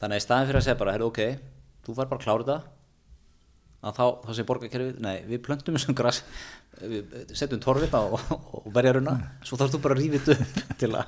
[0.00, 1.20] þannig að í staðin fyrir að segja bara, heyrðu, ok
[1.86, 2.72] þú fær bara að klára þetta.
[3.86, 6.00] Að þá, þá sé borgarkerfið, nei, við plöntum þessum við
[7.36, 8.20] setjum torfina og,
[8.60, 11.04] og berjaruna, svo þarfst þú bara að þetta upp til að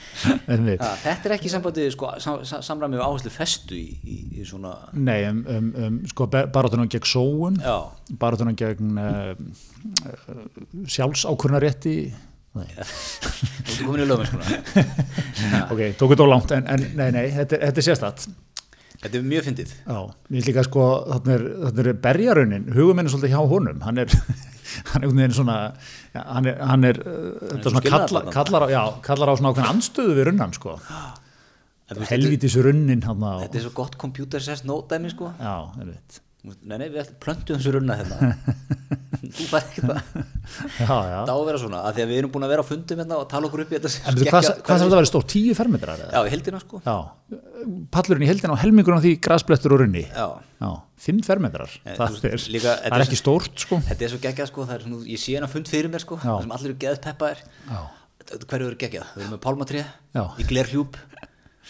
[0.00, 4.46] ja, þetta er ekki sambandi, sko, sam, sam, samræmi við áherslu festu í, í, í
[4.48, 7.60] svona Nei, um, um, um, sko, barátunum gegn sóun
[8.20, 9.32] barátunum gegn uh,
[10.08, 10.44] uh,
[10.88, 11.96] sjálfsákurnarétti
[12.58, 14.40] Nei, þú ert komin í lögum sko.
[15.72, 18.30] Ok, tók þetta á langt en, en nei, nei, þetta, þetta er sérstætt
[19.00, 19.74] þetta er mjög fyndið.
[19.86, 20.00] Já,
[20.32, 21.44] mér líka sko, þarna er,
[21.84, 24.16] er berjaraunin, hugum er svolítið hjá honum, hann er,
[24.90, 25.56] hann er einhvern veginn svona,
[26.14, 29.52] já, hann er, hann er, uh, svo svona skilnaður kallar, á, já, kallar á svona
[29.52, 30.76] ákveðin anstöðu við runnan sko,
[32.10, 35.32] helvítis runnin hann þetta er svo gott computer sess nótæmi sko.
[35.40, 38.30] Já, einmitt, nei, nei, við plöntum þessu runna hérna.
[39.30, 39.98] Þú fær ekki það
[40.78, 43.02] Það á að vera svona, af því að við erum búin að vera á fundum
[43.02, 45.28] hérna og tala okkur upp í þetta en hvað, hvað þarf þetta að vera stórt,
[45.30, 46.02] tíu fermetrar?
[46.06, 46.80] Já, í heldina sko.
[46.86, 46.96] Já,
[47.94, 50.26] pallurinn í heldina og helmingur á því grasblettur og runni, Já,
[50.64, 50.70] já,
[51.06, 54.50] fimm fermetrar, það er, það þetta er er ekki stórt sko, þetta er svo geggjað
[54.50, 56.80] sko, það er svona, ég sé hérna fund fyrir mér sko, það sem allir eru
[56.86, 57.80] geðað peppaðir já,
[58.30, 59.08] Hverju eru geggjað?
[59.16, 59.86] Við erum með pálmatrið,
[60.38, 60.98] í glerhjúp,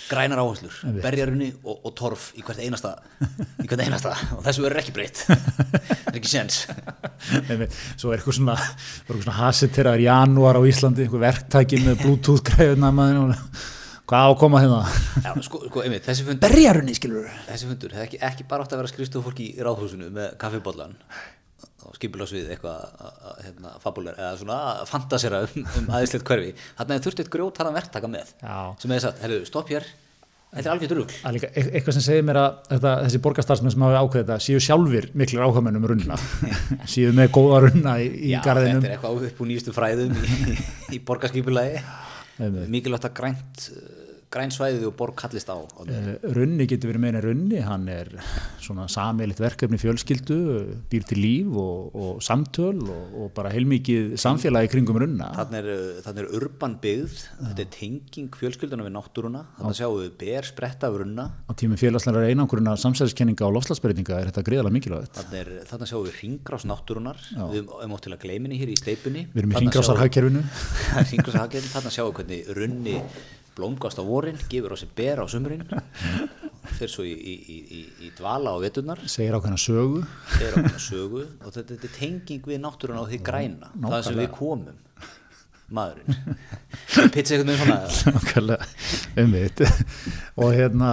[0.09, 2.95] grænar áherslur, berjarunni og, og torf í hvert einasta,
[3.63, 4.15] í hvert einasta.
[4.39, 6.33] Og þessu verður ekki breytt, það er ekki
[7.51, 7.77] Einmitt.
[8.01, 8.71] svo er eitthvað svona, var
[9.05, 12.91] eitthvað svona haseteraður janúar á Íslandi, eitthvað verktæki með bluetooth græðuna
[14.11, 14.81] hvað á að koma hérna?
[15.47, 18.91] Sko, sko, þessi fundur berjarunni skilur þessi fundur hefði ekki, ekki bara átt að vera
[18.91, 20.33] skrifstof fólk í ráðhúsinu með
[21.81, 26.55] kaffibóllan skipulagsvið eitthvað að- að, hérna, fabuler eða svona að fantasera um, um aðeinslegt hverfi.
[26.79, 28.57] Þarna er þurft eitt grjót hann verktaka með Já.
[28.79, 29.87] sem hefði sagt, herru, stopp hér.
[30.51, 30.73] Þetta er
[31.31, 34.39] er líka e- eitthvað sem segir mér að þetta, þessi borgarstarfsmenn sem hafi ákveðið þetta
[34.43, 36.17] séu sjálfur miklir áhugamenn um runna.
[36.91, 38.83] Séu með góða runna í, í Já, garðinum.
[38.83, 40.57] þetta er eitthvað upp úr nýjustu fræðum í,
[40.97, 41.85] í borgarskipulagi.
[42.41, 42.71] Einmitt.
[42.73, 43.67] mikilvægt að grænt
[44.31, 45.59] uh, græn svæðið og borg kallist á
[45.91, 48.11] Eh, runni getur verið meina runni hann er
[48.63, 50.39] svona sameilit verkefni fjölskyldu,
[50.91, 55.31] býr til líf og, og samtöl og, og bara heilmikið samfélagi kringum runna.
[55.39, 59.99] Þannig er, þarna er urban byggð, þetta er tenging fjölskylduna við náttúruna, þannig að sjáum
[60.03, 64.77] við ber spretta af runna, á tímum félagslega einangurina samsæðiskenninga og lofslagsbreytinga er þetta gríðalega
[64.77, 65.21] mikilvægt.
[65.21, 68.79] Þannig er, þarna sjáum við ringrás náttúrunar, við erum átt til að gleyminni hér í
[68.79, 69.27] steipunni.
[69.35, 70.45] við erum í hringrásarhagkerfinu.
[71.11, 72.97] Ringrás hagkerfin, þarna sjáum við hvernig runni
[73.57, 75.65] blómgast á vorin, gefur á sig ber á sumrin,
[76.77, 80.05] fyrir svo í, í, í, í, dvala á veturnar, segir ákveðna sögu.
[80.41, 84.07] Er á hvernig sögu og þetta, þetta er tenging við náttúruna og því græna, það
[84.07, 84.79] sem við komum,
[85.75, 86.39] maðurinn.
[87.15, 88.57] Pitsa einhvern veginn svona,
[89.23, 89.63] um mitt
[90.41, 90.91] og hérna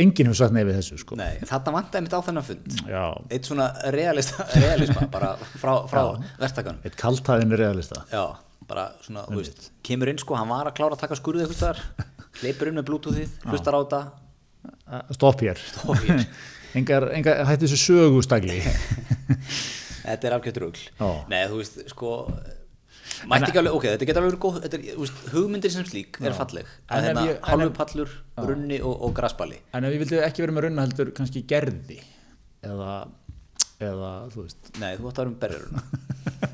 [0.00, 1.18] enginn hefur sagt nefið þessu sko.
[1.20, 2.78] Nei, þarna vantaði mitt á þennan fund.
[2.88, 3.04] já,
[3.36, 6.02] eitt svona realista, realisma bara frá, frá
[6.40, 6.80] verktakanum.
[6.86, 8.04] Eitt kaltæðin realista.
[8.12, 8.24] Já,
[8.68, 11.62] bara svona, þú veist kemur inn sko, hann var að klára að taka skurðið eitthvað
[11.62, 14.02] þar hleypur inn með bluetoothið, hlustar á þetta.
[15.14, 15.60] Stopp hér.
[16.78, 18.56] Engar, engar hætti þessu sögustagli.
[20.04, 20.34] Þetta er
[20.64, 20.80] rugl.
[20.98, 21.08] Já.
[21.30, 22.14] nei, þú veist, sko
[23.30, 24.56] mætti ekki alveg, ok, þetta getur alveg verið góð
[25.04, 26.66] veist, hugmyndir sem slík er falleg.
[26.90, 28.16] Að hérna, ég- en hálfu ef- pallur,
[28.48, 32.00] runni og, og graspalli en ef ég vildi ekki vera með runna heldur kannski gerði
[32.66, 32.96] eða,
[33.78, 34.72] eða þú veist.
[34.82, 35.84] Nei, þú átt að vera um berjaruna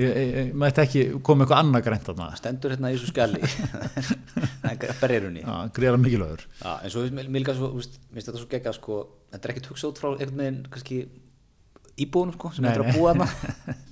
[0.00, 2.30] ég mætti ekki koma eitthvað annað grænt þarna.
[2.38, 3.42] Stendur hérna í þessu skjali
[5.02, 5.44] berjarunni.
[5.44, 6.46] Já, gríðalega mikilvægur.
[6.62, 9.00] Já, en svo finnst þetta svo gegga sko,
[9.34, 11.04] þetta er ekkert hugsa út frá einhvern veginn kannski
[11.96, 12.92] íbúðunum sko, sem þetta nei.
[12.92, 13.74] að búa þarna.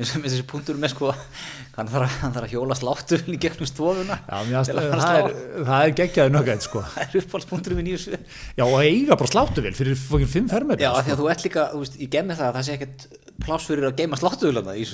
[0.00, 1.10] Eins og þessi punktur með sko
[1.76, 4.96] hann þarf að, að hjóla sláttu í gegnum stofuna Já, mér til finnst- að fara
[4.96, 6.82] að það, er, það er geggjaði nöggætt sko.
[6.94, 8.18] Það er uppáhaldspunkturinn minn í þessu.
[8.56, 11.66] Já, og eiga bara sláttuvél fyrir fokkin fimm fermetri Já, því að þú ert líka,
[11.74, 13.06] þú veist, ég gef mig það að það sé ekkert
[13.44, 14.84] pláss fyrir að geima sláttuðulana í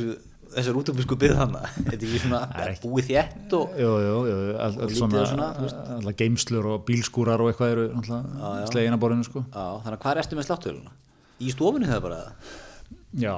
[0.56, 4.36] þessar útöfisku byggð hana þetta er ekki svona Það búið þétt og Jú, jú, jú,
[4.54, 5.80] all, all lítið svona, og svona, þú veist.
[5.96, 9.42] alla geimslur og bílskúrar og eitthvað eru náttúrulega slegin að borðinu sko.
[9.50, 10.94] Já, þannig að hvað ertu með sláttuðulana?
[11.36, 12.20] Í stofunni það bara
[13.16, 13.32] Já,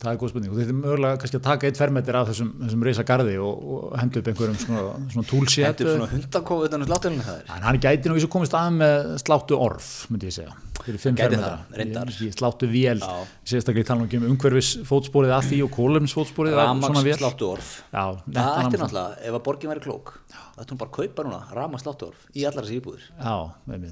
[0.00, 0.52] það er góð spurning.
[0.54, 3.66] Og þetta er mögulega kannski að taka eitt fermetri af þessum, þessum reysa garði og,
[3.74, 5.66] og henda upp einhverjum svona, svona toolset.
[5.68, 8.56] Hendur svona hundakofu utan um sláttuðulana það er en hann gæti nú í svo komist
[8.56, 10.56] að með sláttu orf myndi ég segja,
[10.88, 12.08] Gæti það, reyndar.
[12.14, 13.02] Ég- ég sláttu vél,
[13.44, 18.04] sérstaklega tala um umhverfis fótsporið að því og kólumsfótsporið af svona Ramags vél sláttuorf Já,
[18.32, 21.40] Það ætti náttúrulega, ef að borgin væri klók Það ætti hún bara að kaupa núna,
[21.58, 23.34] rama sláttuorf Í allar þessi íbúðir, Já,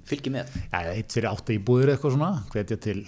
[0.08, 0.56] fylgi með.
[0.72, 3.04] Já, eitt fyrir átta íbúðir eitthvað svona, hvetja til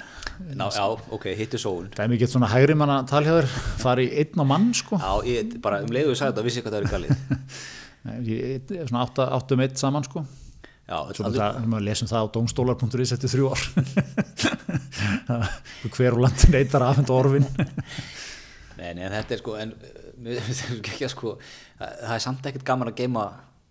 [0.77, 0.85] Já,
[1.17, 1.89] ok, hittu sóun
[2.19, 3.47] mikið svona hægri manna talhjáður
[3.79, 4.99] fara í einn á mann sko.
[4.99, 7.15] Já, ég, bara um leiðu sagði þetta, vissi hvað það er galið.
[8.89, 10.23] Svona átta, átta um eitt saman sko.
[10.89, 11.29] Já, Svo
[11.69, 13.65] maður lesum það á domstólar.is eftir þrjú ár.
[15.95, 17.45] Hver úr landin eitar afhend orfin?
[18.79, 19.75] Nei, en þetta er sko En
[20.79, 21.37] ekki sko.
[21.79, 23.29] Það er samt ekkert gaman að geima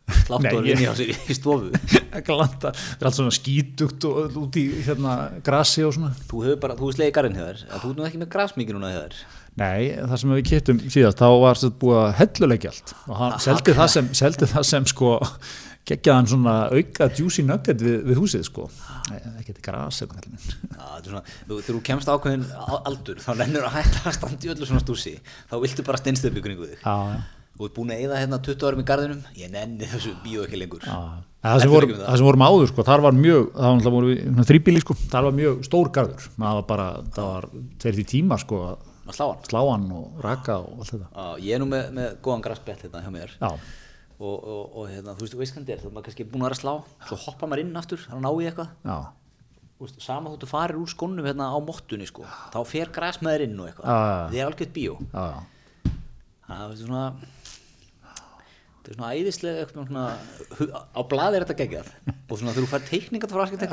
[0.08, 1.72] Nei, ég- inn í sig í stofu.
[2.28, 6.14] Glanta, það er allt svona skítugt og út í hérna grasi og svona.
[6.30, 8.94] Þú hefur bara, þú er slegið garinn að Þú er nú ekki með grasmikið núna
[8.96, 9.20] þér.
[9.58, 12.94] Nei, það sem við kiptum síðast, þá var þetta búið að helluleikja allt.
[13.08, 15.14] Og hann seldi það sem, seldi það sem sko
[15.88, 18.68] geggjaðan svona auka juicy nugget við, við húsið sko.
[19.16, 20.44] Ekki þetta gras eða hvað Já,
[20.76, 22.46] þetta er svona, þú, þegar þú kemst ákveðin
[22.92, 25.16] aldur þá lennur að hætta að standa í öllu svona stúsi
[25.48, 28.68] þá viltu bara steinstöpu kringu þig Já, já Þú ert búin að eyða hérna 20
[28.68, 29.24] árum í garðinum.
[29.38, 30.84] Ég nenni þessu bíó ekki lengur.
[30.86, 32.26] Já, það sem, voru, það.
[32.28, 34.18] vorum áður sko, þar var mjög, það var voru
[34.52, 36.30] þrýbíli sko, þar var mjög stór garður.
[36.36, 37.50] Það var bara, það var
[37.82, 39.44] tveir því tíma sko, að að slá hann?
[39.48, 41.10] slá hann og raka og allt þetta.
[41.12, 43.36] Já, ég er nú með, með góðan grassbett hérna hjá mér.
[44.18, 46.26] Og, og, og hérna, þú veist, þú veist hvernig þetta er þú er maður kannski
[46.28, 46.74] búin að vera að slá,
[47.06, 48.96] svo hoppa maður inn aftur þá ná í eitthvað, já,
[49.84, 53.70] veist, sama þú farir úr skónum hérna á mottunni sko, þá fer þér inn og
[53.70, 54.24] eitthvað, já.
[54.32, 54.98] þið er algjört bíó.
[56.48, 57.04] Það er svona
[58.88, 60.04] þetta er svona æðislega svona,
[60.96, 61.90] á blaði er þetta geggjað.
[62.28, 63.66] Og svona þú fær teikningat frá grænt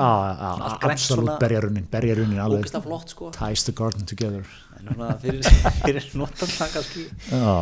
[0.90, 2.66] absolutt svona berjarunnin, berjarunnin alveg
[3.12, 3.30] sko.
[3.36, 4.46] ties the garden together.
[4.78, 5.46] En svona fyrir,
[5.84, 7.06] fyrir notandan kannski.
[7.30, 7.54] Já,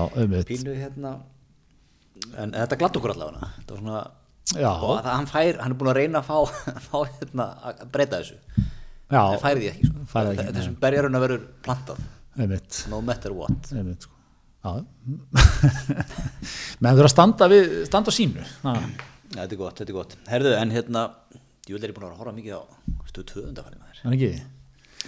[0.49, 1.15] pínu hérna
[2.39, 3.53] en þetta glatt okkur allavega.
[3.59, 4.03] Þetta var svona
[5.03, 8.41] það, hann fær, hann er búin að reyna að fá, fá hérna, að breyta þessu.
[9.13, 10.07] Já, en færið því ekki, sko.
[10.23, 12.01] Ekki, Þe- þessum berjaruna verður plantað
[12.89, 13.73] no matter what.
[13.77, 14.12] Um sko.
[16.83, 18.43] Menn þurfa að standa við, standa á sínu.
[18.63, 18.73] Ja,
[19.35, 20.13] þetta er gott, þetta er gott.
[20.31, 21.01] Herðu, en hérna,
[21.67, 22.61] ég vil er búin að að horfa mikið á
[23.11, 24.33] stu tvöðundafæri með þér en ekki?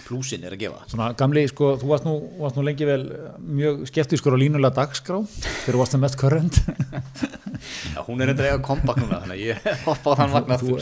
[0.05, 0.79] Plúsin er að gefa.
[0.91, 3.03] Svona gamli, sko, þú varst nú, varst nú lengi vel
[3.39, 6.55] mjög skeptískur á línulega dagskrá þegar þú varst það mest körrend
[7.95, 9.55] Já, hún er eitthvað kompakt núna, þannig að ég
[9.87, 10.79] hoppa á þann vagn aftur.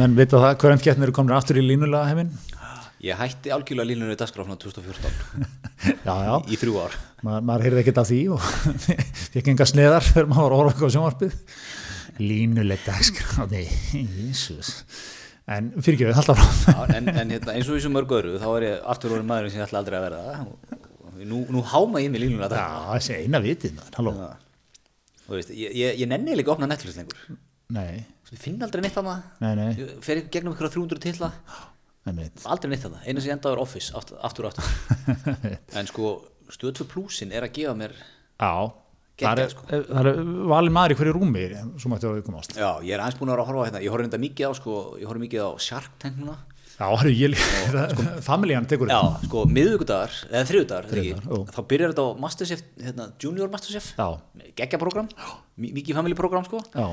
[0.00, 2.32] menn vita það, körrendkettnir eru komin aftur í línulega heiminn
[3.00, 5.46] Ég hætti algjörlega línunni dagskrá frá 2014
[6.04, 6.96] Já, já, í þrjú ár.
[7.24, 8.42] Ma, maður heyrði ekkert af því og
[9.34, 11.38] fikk enga sneðar þegar maður horfa eitthvað á sjónvarpið.
[12.20, 13.64] Línuleg dagskrá, nei,
[13.96, 14.74] jésús
[15.50, 18.36] en fyrir ekki við, alltaf frá en, en hérna, eins og í svo mörg öðru,
[18.38, 20.34] þá er ég aftur orðin maður sem ég ætla aldrei að verða.
[20.44, 20.76] Og,
[21.08, 24.12] og nú, nú háma ég mig línunni að Já, þessi eina vitið, maður, halló.
[25.24, 27.24] Þú veist, ég, ég, ég nenni líka opna Netflix lengur.
[27.74, 29.22] Nei, Ég finn aldrei neitt að það.
[29.42, 31.32] nei, nei, Ég fer ekki gegnum ykkur 300 titla.
[32.08, 33.00] Aldrei neitt það.
[33.04, 34.68] Einu sem ég enda er Office, aftur og aftur.
[35.78, 36.12] en sko,
[36.54, 37.96] stöð 2 plusin er að gefa mér
[38.40, 38.70] Já,
[39.20, 39.66] það er, sko.
[39.68, 41.42] það er valin maður í hverju rúmi
[42.56, 44.48] Já, ég er aðeins búin að vera að horfa á hérna, ég horf reynda mikið
[44.48, 46.38] á sko, ég horf mikið á Shark Tank núna.
[46.80, 47.86] Já, er ég líka,
[48.30, 53.90] familjan tekur Já, sko, miðvíkudagar, eða þriðudagar, þá byrjar þetta á Masterchef, hérna, Junior Masterchef.
[54.00, 54.08] Já,
[54.56, 55.10] geggja program,
[55.60, 56.86] mikið family program sko, já,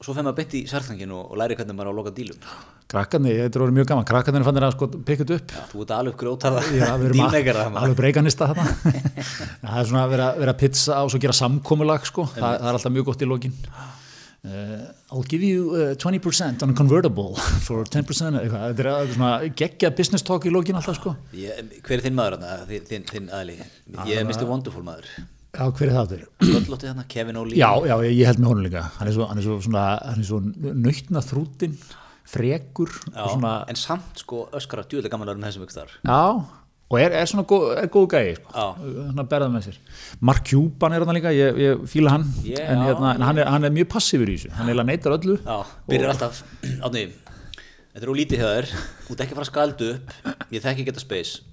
[0.00, 2.10] og svo fer maður beint í Shark Tankin og, læri hvernig maður á að loka
[2.16, 2.44] dílum.
[2.88, 5.50] Krakkarnir, þetta er orðið mjög gaman krakkarnir fannir að sko pikka þetta upp.
[5.52, 8.94] Já, þú ert alveg grjótarða það alveg breykanista þarna.
[9.60, 12.78] Það er svona að vera, vera pizza og svo gera samkomulag sko, Þa, það er
[12.78, 13.58] alltaf mjög gott í lokin.
[14.40, 17.36] Uh, I'll give you uh, 20% on a convertible
[17.66, 21.12] for 10% eitthvað, þetta er, er svona geggja business talk í lokin alltaf sko.
[21.36, 24.48] Ég, hver er þinn maður þarna, þinn, þinn, þinn aðli ég er Mr.
[24.48, 25.12] Wonderful maður
[25.60, 26.20] Já, hver er það aftur?
[26.40, 27.58] Sköllótti þarna, Kevin O'Leary.
[27.60, 28.84] Já, já, ég, held með honum líka.
[28.96, 31.74] Hann er svo, hann er svo, svona, hann er svo nautna þrútin
[32.30, 36.20] frekur Já, svona, en samt sko öskara djúlega vera með þessum þar já
[36.90, 38.64] og er, er svona góð, er góð gæði sko.
[39.14, 39.76] Hann berða með sér.
[40.26, 42.24] Mark Cuban er hann líka, ég, ég fíla hann.
[42.42, 44.50] Ég- en, hérna, en hann, er, hann er mjög passífur í þessu.
[44.56, 45.36] Hann eiginlega neytar öllu.
[45.86, 46.40] Byrjar alltaf
[46.82, 47.04] Átni,
[47.92, 48.72] þetta er úr lítið hjá þér.
[49.06, 50.16] Þú ert ekki fara skaldu upp.
[50.50, 51.44] Ég þekki geta space.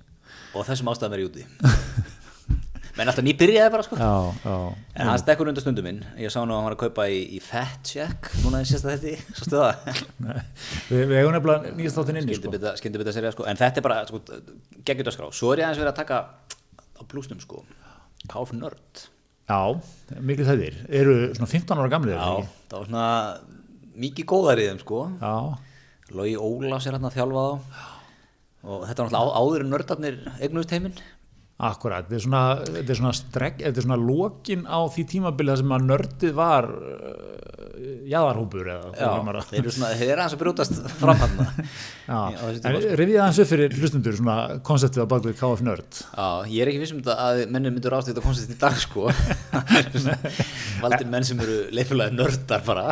[0.58, 1.46] Og þessum ástæðum er ég úti
[2.98, 3.98] Menn alltaf ný byrjaði bara sko.
[4.02, 4.54] Já, já,
[4.98, 6.00] En hann stekkur undan stundum minn.
[6.18, 8.96] Ég sá nú að hann var að kaupa í, í Fat Check Núna í sérsta
[8.96, 10.40] þetta Svo stöða Nei,
[10.90, 12.50] við, eigum nefnilega nýjast þáttinn inni sko.
[12.50, 13.46] Skyndi bytta, bita serið sko.
[13.52, 14.22] En þetta er bara sko,
[14.90, 16.20] geggjut að skrá Svo er ég aðeins verið að taka
[16.98, 17.62] á blúsnum sko.
[18.34, 19.04] Káf nörd.
[19.48, 19.62] Já,
[20.28, 20.80] miklu þættir.
[20.90, 23.06] Eru svona 15 ára gamlir Já, það var svona
[24.08, 25.04] mikið góðar í þeim sko.
[25.22, 25.36] Já,
[26.18, 27.86] Logi Ólafs er hann að þjálfa þá.
[28.68, 30.98] Og þetta var náttúrulega á- áður nördarnir eignuðust heiminn
[31.58, 35.50] Akkurat, þetta er svona, þetta er svona, stregg, þetta er svona lokin á því tímabili
[35.50, 37.48] þar sem að nördið var uh,
[38.12, 41.34] jaðarhópur eða hvað Já, þeir eru svona, þeir eru aðeins að brjótast fram hann
[43.02, 44.36] rifið aðeins upp fyrir hlustundur svona
[44.70, 46.02] konseptið á bakvið KF Nörd.
[46.06, 49.08] Já, ég er ekki viss um þetta að mennir myndur ástæða koncept í dag sko.
[50.84, 52.92] Valdir menn sem eru leifulega nördar bara.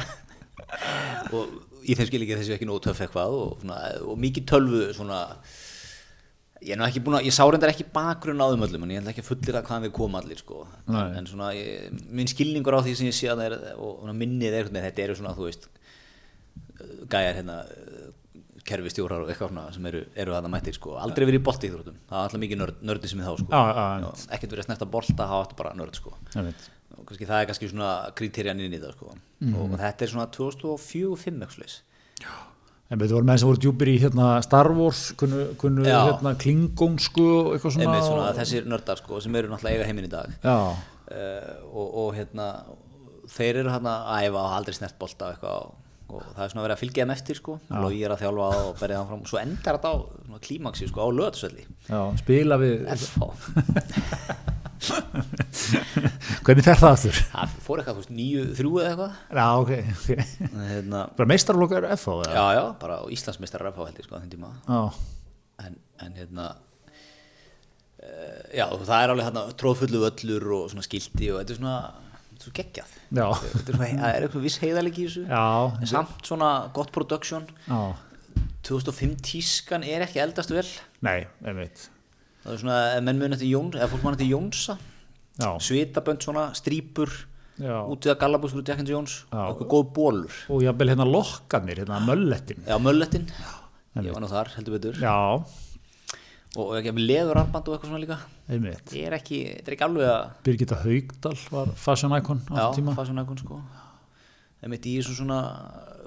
[1.29, 1.53] Og
[1.85, 3.69] í þeim skil ekki þessu ekki nógu töff eitthvað og,
[4.09, 5.21] og mikið tölvu svona
[6.65, 8.93] ég er nú ekki búin að, ég sá reyndar ekki bakgrunn á þeim öllum en
[8.95, 10.63] ég ætla ekki að fullir að hvaðan við komum allir sko.
[10.89, 14.13] En, en svona, ég, minn skilningur á því sem ég sé að það er og
[14.17, 15.69] minnið er, þetta eru svona, þú veist
[17.13, 17.59] gæjar hérna
[18.65, 21.99] kerfistjórar og eitthvað svona sem eru, eru þarna mættir sko, aldrei verið í bolti íþróttum.
[22.09, 23.51] Það er alltaf mikið nörd, nördi sem er þá sko.
[24.33, 26.15] Ekkert verið að snerta bolta, það áttu bara nörd sko.
[26.33, 29.13] Ég og kannski það er kannski svona kriterjan inn í það sko.
[29.61, 31.75] Og þetta er svona 2004-05 eitthvað slags
[32.93, 37.23] En við vorum menn sem voru djúpir í hérna, Star Wars, kunnu, kunnu hérna, klingónsku
[37.25, 38.01] og eitthvað svona.
[38.05, 40.35] svona þessir nördar sko sem eru náttúrulega eiga heiminn í dag.
[40.43, 42.51] Já, uh, og, og hérna
[43.31, 45.75] þeir eru hérna að æfa og aldrei snert bolta og eitthvað og,
[46.05, 48.49] og það er svona verið að fylgja þeim eftir sko og ég er að þjálfa
[48.53, 52.01] það og berja það fram og svo endar þetta á klímaksi sko á löðsvelli já,
[52.21, 52.85] spila við
[56.45, 57.19] Hvernig fer það aftur?
[57.31, 59.17] það fór eitthvað, þú veist, nýju, þrjú eða eitthvað.
[59.39, 60.09] Já, ok, ok.
[60.69, 64.51] Hérna, Bara meistarlokar FH já, já, bara Íslandsmeistarar FH held ég sko þeim tíma.
[64.67, 64.81] Já,
[65.65, 66.47] en, en hérna
[68.03, 71.77] uh, já, það er alveg hérna tróðfullu völlur og svona skilti og þetta er svona,
[72.19, 72.93] þetta er svo geggjað.
[73.09, 75.25] Þetta er svona, er eitthvað viss heiðalegi í þessu.
[75.31, 75.45] Já,
[75.81, 77.47] en samt svona gott production.
[77.69, 77.81] Já,
[78.65, 80.65] 2005 tískan er ekki eldast vel.
[81.05, 81.89] Nei, einmitt
[82.45, 84.77] það er svona, menn mun eftir Jóns eða fólk mann eftir Jónsa
[85.35, 87.11] svitabönd svona, strípur
[87.55, 89.39] út við að gallabúskur and Jones Já.
[89.39, 93.29] og eitthvað góð bólur Og jafnvel hérna lokkarnir, hérna möllettin já, möllettin,
[94.03, 94.99] ég var nú þar heldur betur.
[94.99, 95.15] Já,
[96.55, 98.17] og ekki með leðurarband og eitthvað svona líka.
[98.51, 98.91] Einmitt.
[98.95, 102.65] Ég er ekki, þetta er ekki alveg að Birgitta Haugdal var fashion icon já,
[102.95, 103.59] fashion icon sko.
[104.59, 105.39] Það mitt í svona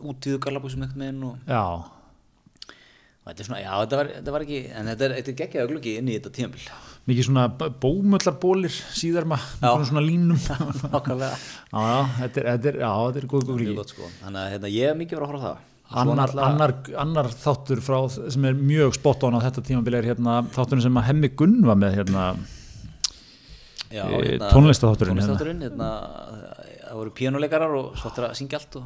[0.05, 1.64] útíðu gallabúsum eitthvað með og Já,
[3.29, 5.70] þetta er svona, já, þetta var, þetta var ekki en þetta er, þetta er geggjaðu
[5.72, 6.66] gluggi inn í þetta tímabil.
[7.09, 7.47] Mikið svona
[7.85, 10.37] bómullarbólir síðar maður, svona línum.
[10.45, 13.49] Já, þetta er, þetta er, já, þetta er góð
[13.79, 14.11] gott sko.
[14.24, 15.64] Þannig að hérna, ég er mikið verið að horfa á það.
[15.89, 20.43] Annar, annar, annar þáttur frá, sem er mjög spot on á þetta tímabili er hérna,
[20.53, 22.26] þátturinn sem að Hemmi Gunn var með hérna,
[23.89, 25.37] Eh, tónlistarþátturinn, hérna.
[25.39, 25.87] tónlistarþátturinn hérna,
[26.89, 28.84] það voru píjónuleikarar og svo ættir að syngja allt og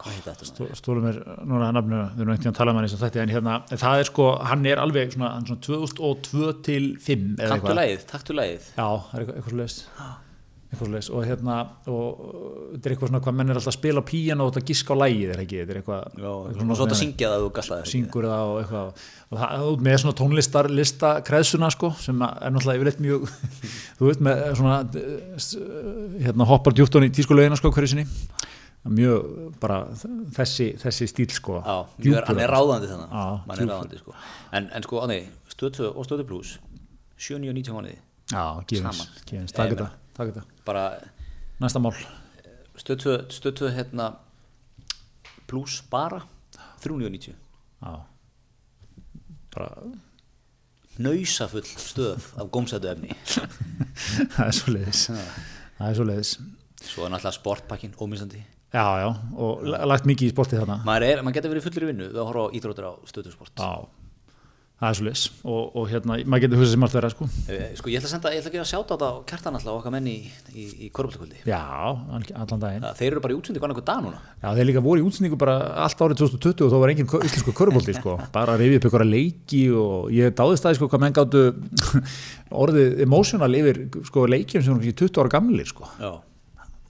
[0.00, 0.48] hvað heit þetta?
[0.50, 3.56] stó- stólum er núna nafnu, við erum ekkert að tala um hann þetta en hérna,
[3.70, 7.56] en það er sko, hann er alveg svona, hann er svona 2002 til 5 eða
[7.58, 8.68] Taktu lagið, taktu lagið.
[8.76, 9.78] Já, það er eitthvað, eitthvað eitthvað svoleiðis
[10.82, 11.56] og hérna
[11.90, 12.22] og
[12.74, 14.96] þetta er eitthvað svona hvað menn er alltaf að spila á píjan og þetta giska
[14.96, 17.52] á lægið er ekki, þetta er eitthvað, Já, eitthvað og svo þetta syngja það og
[17.58, 19.04] galla það syngur það og eitthvað.
[19.30, 23.28] Og það með svona tónlistar lista kreðsuna sko sem að er náttúrulega yfirleitt mjög
[24.00, 25.46] þú veit með svona eh,
[26.26, 28.06] hérna hoppar djúptón í tískulegina sko hverju sinni.
[28.84, 29.78] Mjög bara
[30.36, 31.62] þessi, þessi stíl sko.
[31.64, 34.16] Já, mjög, hann er ráðandi þannig hann er ráðandi sko.
[34.52, 36.58] En, en sko, ánæg, stöð 2 og stöð plus
[37.18, 37.96] 7-9-90 mánuði
[38.80, 39.06] Saman.
[40.14, 40.84] takk þetta, bara
[41.60, 41.94] næsta mál.
[42.76, 44.08] stöð 2, stöð 2 hérna
[45.46, 46.22] plus bara
[46.82, 47.32] 3-9-90
[47.84, 47.92] Já.
[49.54, 49.68] Bara
[50.98, 53.10] nausafull stöð af gómsætu efni.
[54.34, 55.04] Það er svo leiðis
[55.78, 56.32] það er svo leiðis
[56.84, 58.42] svo er náttúrulega sportpakkin ómissandi.
[58.74, 59.08] Já, já,
[59.38, 60.76] og la- lagt mikið í sportið þarna.
[60.84, 63.54] Maður, maður getur verið fullir í vinnu við að horfa á íþróttur á stöðusport.
[63.54, 63.70] Já,
[64.74, 67.26] það er svo leiðis og, og hérna, maður getur hugsað sem allt vera sko.
[67.54, 69.76] Eh, sko ég ætla að senda, ég ætla að gefa sjátt á á kjartan alltaf
[69.78, 71.60] okkar menni í, í, í korfbóltakvöldi já,
[72.34, 72.86] allan daginn.
[72.98, 74.18] Þeir eru bara í útsundi hvernig dag núna.
[74.42, 75.56] Já, þeir líka voru í útsendingu bara
[75.86, 78.18] allt árið 2020 og þá var engin kö- íslensku körubólti sko.
[78.34, 81.44] Bara reyfið upp ykkur að leiki og ég dáðist það sko hvað menn gáttu
[82.64, 85.88] orðið emotional yfir sko leikjum sem voru ekki 20 ára gamlir sko.
[86.02, 86.12] Já.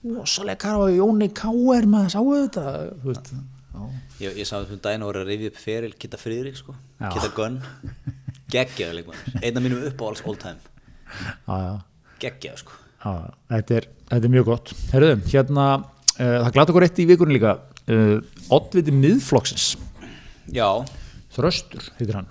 [0.05, 1.87] Rosalega karfa Jóni K.R.
[1.89, 3.53] maður sáu
[4.21, 7.09] Ég, ég þessum daginn að voru að rifja upp feril Kitta Friðrik sko, Já.
[7.11, 7.57] Kitta Gunn
[8.55, 10.61] geggjaður leikmann, einn af mínum uppáhalds all time,
[12.21, 13.13] geggjaður sko já,
[13.51, 14.71] þetta er, þetta er mjög gott.
[14.93, 15.65] Herruðu, hérna,
[16.15, 17.55] uh, það glæði okkur eitt í vikunni líka,
[17.91, 18.15] uh,
[18.55, 19.67] Oddviti miðflokksins,
[20.53, 20.69] Já,
[21.35, 22.27] Þröstur, heitir hann.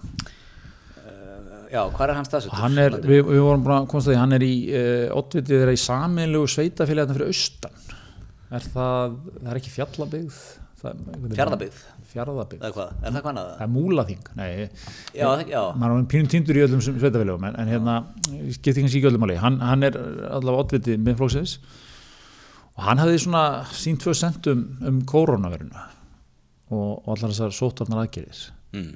[1.69, 2.59] já, hvað er hans staðsettur?
[2.63, 5.59] Hann er, við, við vorum búin að komast að því, hann er í, uh, Oddviti
[5.59, 7.81] þeirra í sameinlegu sveitafélagina fyrir austan.
[8.55, 10.39] Er það, það er ekki fjallabygð?
[12.61, 13.49] Eða hvað, er það hvað annað?
[13.59, 14.49] Það er múlaþing, nei,
[15.14, 17.97] Já, það- já, maður er pínum týndur í öllum sveitafélagum en, en hérna,
[18.57, 19.39] skipti kannski ekki öllum máli.
[19.41, 21.57] Hann, hann er allavega oddviti miðflóksins
[22.74, 25.89] og hann hafði svona sín tvö sentum um koronaviruna
[26.74, 28.93] og, og allar þessar sótarnar aðgerðis mm.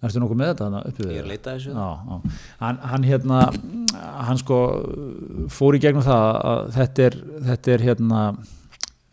[0.00, 1.72] Ertu nokkuð með þetta ég er að leita þessu.
[1.76, 2.36] Já, já.
[2.62, 3.40] Hann, hann hérna
[4.00, 4.60] hann sko
[5.52, 7.16] fór í gegnum það að þetta er,
[7.50, 8.22] þetta er hérna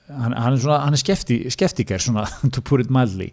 [0.07, 3.31] hann, hann er svona, hann er skefti, skeftikær svona, to put it mildly.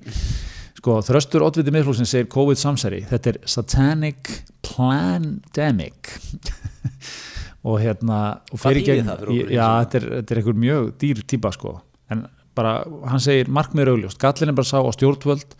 [0.79, 4.33] Sko, þröstur oddviti miðflóksin segir COVID samsæri, þetta er satanic
[4.67, 6.13] plandemic.
[7.65, 10.57] Og hérna og í þýðir það fyrir okkur í já, þetta er, þetta er einhver
[10.61, 11.71] mjög dýr típa sko,
[12.13, 12.75] en bara
[13.09, 15.57] hann segir markmið augljóst, gallin er bara sá á stjórnvöld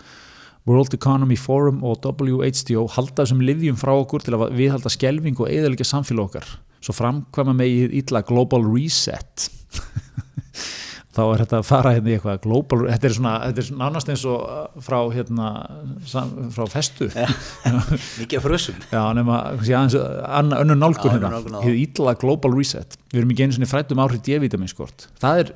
[0.69, 5.49] World Economy Forum og WHDO halda þessum livjum frá okkur til að viðhalda skelving og
[5.53, 6.53] eðalega samfélag okkar.
[6.85, 9.49] Svo framkvæma megið illa Global Reset
[11.15, 13.89] þá er þetta að fara hérna í eitthvað global, þetta er svona, þetta er svona
[13.89, 15.49] nánast eins og uh, frá hérna
[16.57, 17.09] frá festu.
[17.15, 17.29] Já,
[18.21, 18.85] mikið af frössum
[19.19, 22.99] nema kannski aðeins anna, önnur nálgun Já, hérna, á hið illa Global Reset.
[23.13, 25.53] Við erum ekki einu sinni frættum áhrif D-vitaminskort það er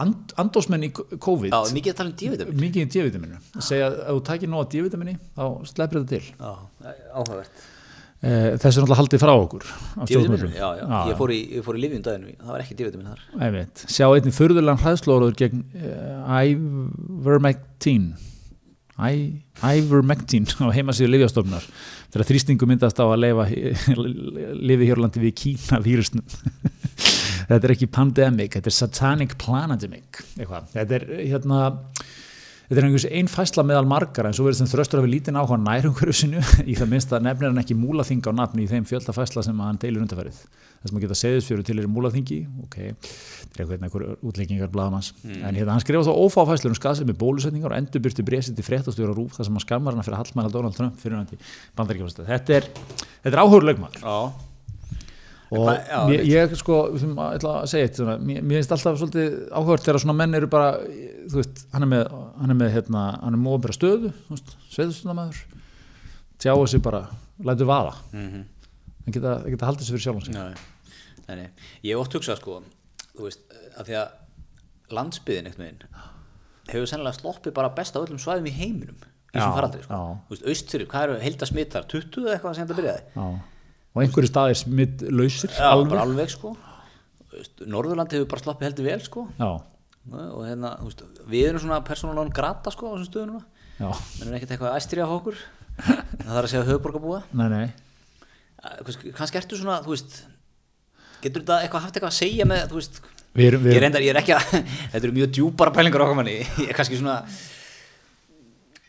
[0.00, 3.90] and, andósmenn í COVID Já, mikið að tala um D-vitamin mikið í D-vitaminu að segja
[3.90, 6.24] að ef þú takir nóg af D-vitamini þá sleppir þetta til.
[6.40, 7.68] Já, áhugavert
[8.20, 9.62] þessu er náttúrulega haldið frá okkur
[10.52, 13.22] já, já, ég fór í, ég fór í Livjum daginn, það var ekki D-vitamin þar.
[13.46, 13.84] Einmitt.
[13.88, 18.10] sjá einnig furðulegan hræðslóður gegn uh, Ivermectin.
[19.00, 21.64] Ivermectin á heimasíðu Livjastofnar
[22.10, 26.26] þegar þrýstingu myndast á að leifa lifi hér á landi við Kína vírusnum
[27.48, 31.62] þetta er ekki pandemic, þetta er satanic planademic eitthvað, þetta er hérna
[32.70, 35.56] þetta er einhvers einn fæsla meðal margar en svo verður sem þröstur hafi lítinn áhuga
[35.58, 39.14] nærumhverju sinu í það minnst að nefnir hann ekki múlaþing á nafni í þeim fjölda
[39.16, 43.58] fæsla sem hann deilur undarfærið þess að maður geta segðisfjöru til er múlaþingi ok, þetta
[43.58, 47.74] er eitthvað einhver útleggingar blaðmanns, en hérna hann skrifa þá ófá fæslur um skaðsemi bólusetningar
[47.74, 51.02] og endurbyrti breysi til fréttastjóra rúf þar sem hann skammar hann fyrir Hallmæla Donald Trump
[51.02, 51.42] fyrir hann til
[51.76, 52.70] bandaríkjafasta þetta er,
[53.26, 54.06] er áhugurleik maður
[55.50, 58.60] og Hvað- já, mér, ég sko ætlum að ætla að segja eitt svona, mér, mér
[58.60, 60.68] finnst alltaf svolítið áhugavert þegar svona menn eru bara
[61.30, 62.04] þú veist, hann er með,
[62.40, 64.12] hann er með hérna, hann er með ofnbæra stöðu,
[64.70, 65.40] sveðustundamæður
[66.40, 67.02] tjáu sig bara
[67.44, 68.44] lætur vaða, mhm
[69.00, 70.34] hann geta, geta haldið sér fyrir sjálfan sig
[71.30, 71.48] Nei, nei.
[71.86, 72.56] Ég hef oft hugsað sko,
[73.16, 73.40] þú veist,
[73.78, 74.08] af því að
[74.96, 76.08] landsbyðin einhvern veginn
[76.70, 80.00] hefur sennilega sloppið bara best á öllum svæðum í heiminum í þessum faraldri sko.
[80.26, 81.86] Þú veist, austfyrir, hvað eru heilda smittar?
[81.90, 83.04] 20 eða eitthvað sem þetta byrjaði?
[83.14, 83.26] Já.
[83.94, 85.98] Og einhverju staðir smitt lausir Já, alveg.
[85.98, 86.54] alveg sko.
[87.70, 89.26] Norðurlandi hefur bara sloppið heldur vel sko.
[89.38, 89.50] Já.
[90.10, 93.44] og hérna, veist, við erum svona persónulega grata sko á þessum stöðum núna.
[93.80, 95.38] Já, menn er ekkert eitthvað æstri af okkur.
[95.80, 97.68] Það þarf að segja höfuborgarbúa nei, nei.
[99.16, 100.18] Kannski, ertu svona, veist
[101.22, 104.02] getur þetta eitthvað haft eitthvað að segja með, veist Við erum, við ég, erum, reyndar,
[104.02, 104.54] ég er ekki að,
[104.92, 107.20] þetta eru mjög djúpara pælingar okkar manni, ég er kannski svona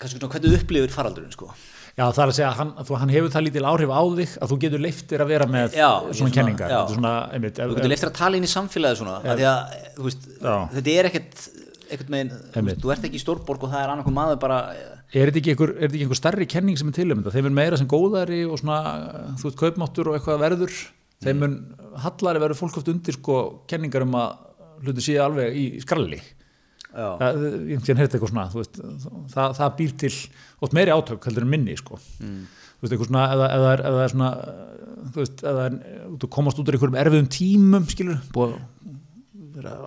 [0.01, 1.51] kannski svona hvernig þú upplifir faraldurinn sko
[1.97, 4.35] já það er að segja að hann, þú, hann hefur það lítil áhrif á þig
[4.41, 6.69] að þú getur leiftir að vera með Já, svona, svona- kenningar.
[6.71, 6.79] já.
[6.81, 9.43] Er svona, einmitt, þú getur leiftir að tala inn í samfélagi svona að,
[9.97, 10.29] þú veist,
[10.77, 11.49] þetta er ekkert
[11.91, 14.59] ekkert megin, þú, veist, þú ert ekki í stórborg og það er annarkum maður bara
[15.11, 17.33] er þetta ekki einhver, er þetta ekki einhver stærri kenning sem er til um þetta?
[17.35, 18.77] Þeim er meira sem góðari og svona
[19.41, 20.77] þú veist, kaupmáttur og eitthvað verður.
[21.21, 21.57] Þeim mun
[22.05, 23.35] hallari verður fólk oft undir sko
[23.67, 24.37] kenningar um að
[24.85, 26.21] hluti séu alveg í skralli
[26.91, 27.43] það,
[28.31, 28.79] svona veist,
[29.31, 30.11] það, það býr til
[30.61, 31.99] oft meiri átök heldur en minni sko.
[32.19, 32.41] Mm.
[32.81, 34.31] þú veist, eitthvað svona eða, eða, eða svona
[35.11, 35.77] þú veist, eða er,
[36.21, 38.57] þú komast út úr einhverjum erfiðum tímum skilur, búið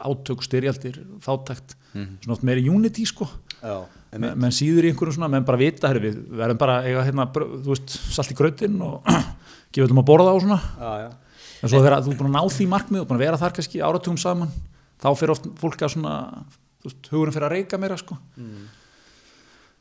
[0.05, 2.19] átök, styrjaldir, fátækt Mhm.
[2.25, 3.29] svona oft meiri unity sko
[3.63, 3.85] já,
[4.19, 7.27] menn, menn síður í einhverjum svona, menn bara vita herri, við verðum bara eiga hérna,
[7.33, 9.03] þú veist, salt í grautinn og
[9.73, 11.11] gefa öllum að borða á svona já, já.
[11.63, 13.55] en svo þegar þú er búin að ná því markmið og búin að vera þar
[13.57, 14.51] kannski áratugum saman
[15.03, 16.15] þá fyrir oft fólk að svona
[16.85, 18.18] þú veist, hugurinn fyrir að reyka meira sko.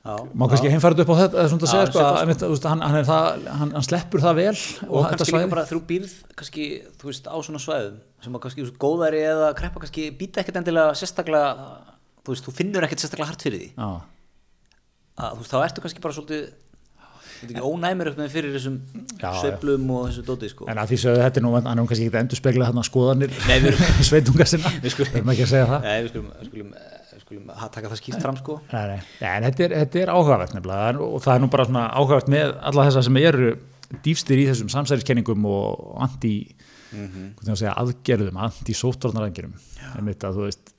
[0.03, 2.47] Já, má kannski heimfæra upp á þetta eða svona að segja sko, að, sko.
[2.51, 4.55] veist, hann, hann, það, hann, hann sleppur það vel
[4.89, 6.65] og og kannski líka bara þú býrð kannski,
[6.99, 10.91] þú veist, á svona svæðum sem að kannski góðæri eða kreppa kannski býta ekkert endilega
[10.99, 11.53] sérstaklega
[12.19, 13.69] þú veist, þú finnur ekkert sérstaklega hart fyrir því.
[15.13, 16.51] Að, þú veist, þá ertu kannski bara svolítið
[17.63, 18.77] ónæmur upp með fyrir þessum
[19.19, 20.67] sveiflum og þessu dóti sko.
[20.71, 23.57] en að því sögðu þetta nú, hann er kannski ekki endur spekla þarna skoðanir Nei,
[23.63, 25.87] við erum- sveitunga sinna, Við skulum- ekki að segja það.
[25.87, 26.69] Nei, við skulum, við skulum,
[27.34, 28.59] skulum ha- taka það skýrt fram sko.
[28.71, 31.01] Nei, nei, nei, en þetta er, þetta er áhugavert nefnilega.
[31.03, 33.51] Og það er nú bara svona áhugavert með alla þessa sem eru
[34.03, 36.36] dýfstir í þessum samsæriskenningum og anti
[36.93, 39.53] hvernig að segja, aðgerðum, anti-sóttvarnaraðgerðum
[39.97, 40.73] einmitt að þú veist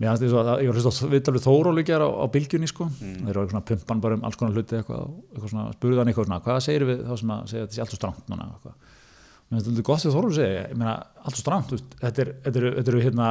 [0.00, 2.86] mér fannst þess að ég var hlust á viðtalið Þórólíkjar á, á bylgjunni sko.
[2.88, 3.18] Mhm.
[3.26, 5.04] þeir eru svona pumpan bara um alls konar hluti eitthvað,
[5.36, 7.76] eitthvað svona, spurði hann eitthvað svona, hvað segir við þá sem að segja að þetta
[7.76, 8.48] sé alltaf stránt núna?
[8.56, 8.74] Eitthvað.
[9.52, 10.94] Mér finnst þetta gott þegar Þórólík segja ég meina
[12.24, 13.28] er, þetta eru, þetta eru hérna,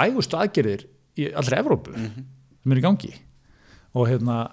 [0.00, 0.86] vægustu aðgerðir
[1.18, 2.24] í allri Evrópu Mhm.
[2.62, 3.12] sem er í gangi.
[3.94, 4.50] Og hérna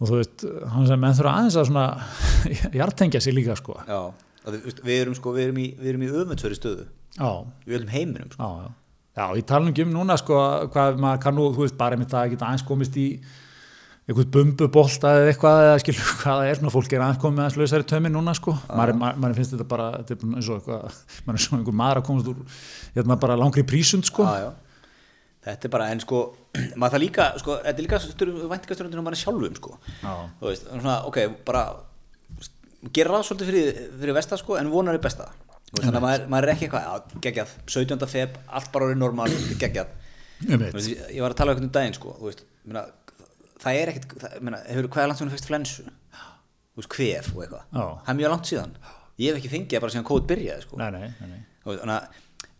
[0.00, 1.86] og þú veist, hann sem menn þurfa aðeins að svona
[2.78, 3.76] hjartengja sig líka sko.
[3.86, 4.12] Já,
[4.46, 6.86] veist, við erum sko, við erum í, við erum í öfundsverði stöðu.
[7.18, 7.30] Já,
[7.66, 8.42] við öllum heiminum sko.
[8.42, 8.70] já, já.
[9.18, 10.36] Já, ég tala nú ekki um núna sko
[10.70, 13.06] hvað maður kann nú, þú veist, bara einmitt að geta aðeins komist í
[14.08, 17.44] eitthvað bumbubolta eða eitthvað eða skilur hvað það er, svona fólk er aðeins komið með
[17.48, 20.60] aðeins lausari tömmi núna sko, maður, maður, maður finnst þetta bara þetta er eins og
[20.60, 22.38] eitthvað, maður er svona einhver maður að komast úr,
[22.94, 24.22] hérna bara langri prísund sko.
[24.24, 24.50] Já, já.
[25.46, 26.22] Þetta er bara, en sko
[26.80, 28.00] maður það líka, sko, þetta er líka
[28.54, 29.76] væntingasturundin um manni sjálfum sko.
[30.02, 30.14] Já.
[30.40, 31.64] þú veist, svona, ok, bara
[32.94, 35.28] gera ráð svolítið fyrir, fyrir vesta sko, en vonar er besta
[35.68, 38.04] Þú veist, þannig að maður, maður er ekki eitthvað, já, geggjað 17.
[38.08, 39.26] feb, allt bara orðið normal
[39.60, 39.90] geggjað,
[40.48, 42.86] veist, ég, var að tala um einhvern daginn sko, veist, meina,
[43.60, 46.90] það er ekkit það, meina, hefur hvað er langt sem þú fyrst flensu þú veist,
[46.94, 48.72] kvef og eitthvað það er mjög langt síðan,
[49.18, 50.80] ég hef ekki fengið það bara síðan COVID byrjaði sko.
[50.80, 51.84] Nei, nei, nei, veist,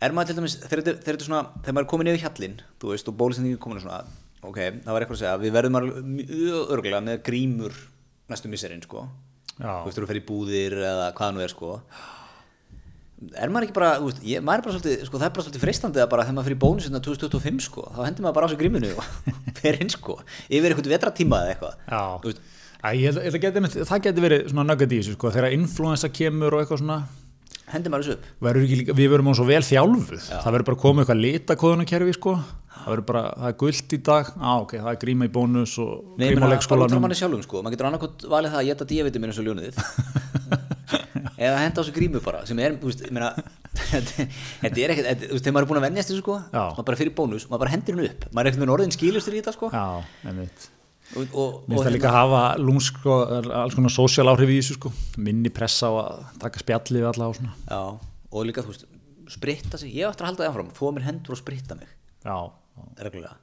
[0.00, 2.22] er maður til dæmis þegar þetta- þegar þetta er svona, þegar maður er komin yfir
[2.26, 4.04] hjallinn þú veist, og bólusendingin er komin svona
[4.42, 5.78] ok, það var eitthvað að segja, við verðum
[6.70, 7.74] örgulega með grímur
[8.30, 9.08] næstu misserinn sko,
[9.58, 9.72] Já.
[9.82, 11.80] þú veist, þú fer í búðir eða hvað nú er sko.
[13.34, 15.44] Er maður ekki bara, þú veist, ég, maður er bara svolítið sko, það er bara
[15.48, 18.50] svolítið freistandi að bara þegar maður fyrir bónusina 2025 sko, þá hendur maður bara á
[18.52, 19.08] sig grímunu og
[19.58, 20.14] fer inn sko,
[20.46, 21.80] yfir eitthvað vetratíma eða eitthvað.
[22.22, 22.44] Þú veist,
[22.78, 25.32] Æ, ég, held- ég, held að geti, það geti verið svona nugget í þessu sko,
[25.34, 26.98] þegar influensa kemur og eitthvað svona
[27.72, 28.28] hendur maður þessu upp.
[28.48, 30.24] Verður ekki líka, við verum á svo vel þjálfuð.
[30.30, 32.34] Það verður bara komið eitthvað litakóðunarkerfi sko.
[32.78, 34.32] það verður bara, það er guld í dag.
[34.38, 36.54] Á ok, það er gríma í bónus og Nei, gríma á meina, bara út frá
[36.54, 39.80] leikskólanum manni sjálfum sko, maður getur annarkot valið það að geta díavitum eins og ljónið
[41.44, 43.32] eða henda á þessu grímu bara sem er, þú veist, ég meina
[43.90, 46.62] þetta er ekkert, þú veist, þegar maður er búin að vennjast þessu sko, Já.
[46.72, 48.26] maður bara fyrir bónus, maður bara hendur hennu upp.
[48.32, 49.70] Maður er ekkert með orðin skilustur í þetta sko.
[49.74, 49.86] Já,
[51.16, 53.18] og, og, finnst það líka að hafa lúms sko,
[53.62, 54.92] alls konar sósíal áhrif í þessu sko.
[55.24, 57.54] minni pressa á að taka spjallið við alla og svona.
[57.64, 57.82] Já,
[58.28, 58.88] og líka, þú veist,
[59.32, 59.94] spritta sig.
[59.96, 61.94] Ég eftir að halda það áfram, þó mér hendur og spritta mig.
[62.24, 62.36] Já,
[63.00, 63.36] reglulega.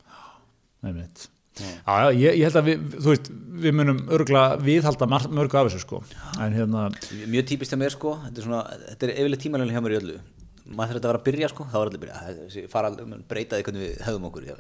[0.86, 1.30] Einmitt.
[1.56, 3.28] Já, já, ég, ég held að við, þú veist,
[3.64, 6.02] við munum örgla viðhalda mörgu af þessu sko.
[6.44, 6.90] en hérna,
[7.32, 8.18] mjög típist hjá mér sko.
[8.26, 10.18] Þetta er, svona, þetta er yfirleitt tímalega hjá mér í öllu.
[10.66, 11.68] Maður þarf þetta að vera að byrja sko.
[11.72, 14.56] Þá er allir að byrja fara allir breytaði hvernig við höfum okkur já,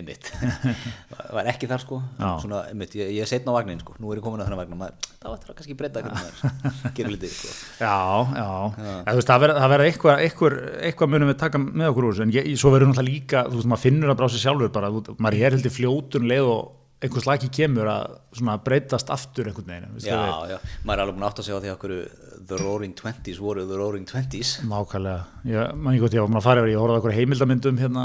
[0.00, 0.30] einmitt.
[1.36, 2.00] Var ekki þar sko.
[2.18, 2.30] Já.
[2.42, 3.94] svona, einmitt, ég, ég er setna á vagnin sko.
[4.00, 6.42] Nú er ég komin á þennan vagnin maður, það var það kannski breyta maður.
[6.96, 7.54] Gerir litið sko.
[7.80, 7.94] Já,
[8.40, 10.58] já, En, þú veist, það verður eitthvað, eitthvað,
[10.90, 13.70] eitthvað munum við taka með okkur úr en ég, svo verður náttúrulega líka, þú veist,
[13.72, 16.76] maður finnur það bara á sig sjálfur bara, þú, maður er heldur fljótun leið og
[17.00, 20.20] einhvers laki kemur að breytast aftur einhvern veginn Já,
[20.50, 21.94] já, maður er alveg búin að átta sig á því okkur
[22.50, 24.58] The Roaring Twenties voru The Roaring Twenties.
[24.68, 27.80] Nákvæmlega, ég man ekki hvort ég var búin að fara yfir, ég horfði okkur heimildamyndum
[27.80, 28.04] hérna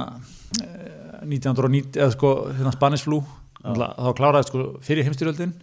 [1.27, 3.21] 1990, eða sko hérna Spanish flu,
[3.65, 5.53] Náttúrulega, þá kláraði sko fyrir heimstyrjöldin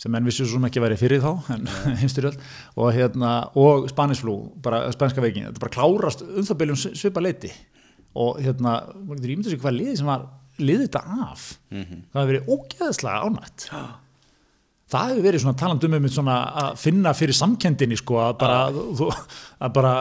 [0.00, 1.66] sem menn vissu svo sem ekki væri fyrir þá en
[2.00, 2.38] heimstyrjöld
[2.80, 7.24] og hérna og Spanish flu, bara spanska veikin þetta bara klárast um það byrjum svipa
[7.24, 7.52] leiti
[8.16, 10.24] og hérna, maður getur ímyndið sér hvað liði sem var
[10.60, 13.66] liðið þetta af það hefur verið ógeðslega ánætt
[14.90, 19.08] það hefur verið svona taland um svona að finna fyrir samkendinni sko að bara, þú,
[19.62, 19.92] að bara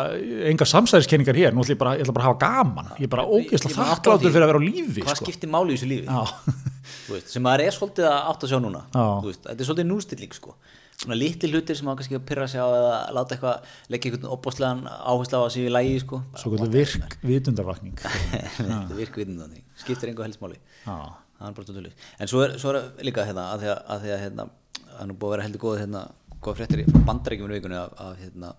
[0.49, 2.91] enga samsæðiskenningar hér, nú ætla ég bara, ég ætla bara að hafa gaman.
[2.97, 5.29] Ég er bara ógeðslega þakkláttur fyrir að vera á lífi Hvað sko.
[5.29, 7.23] skiptir máli í þessu lífi?
[7.29, 8.83] Sem maður er svolítið að átta sig á núna.
[9.25, 10.55] Veist, þetta er svolítið nústilling sko.
[10.99, 14.33] svona litli hlutir sem maður kannski að pyrra sig á eða láta eitthvað, leggja einhvern
[14.35, 16.19] opbóðslegan áherslu á að séu í lægi sko.
[16.35, 18.01] svo kvöldu virk vitundarvakning.
[18.03, 20.59] Þetta virk vitundandi, skiptir einhver helst máli.
[21.39, 24.01] Það er bara stunduleg en svo er, svo er líka hérna að því að, að,
[24.03, 24.45] því að hérna,
[24.99, 26.03] það er nú búið að vera heldur góð hérna,
[26.43, 28.51] góða fréttir í bandarækjum í vikunni af, af, hérna,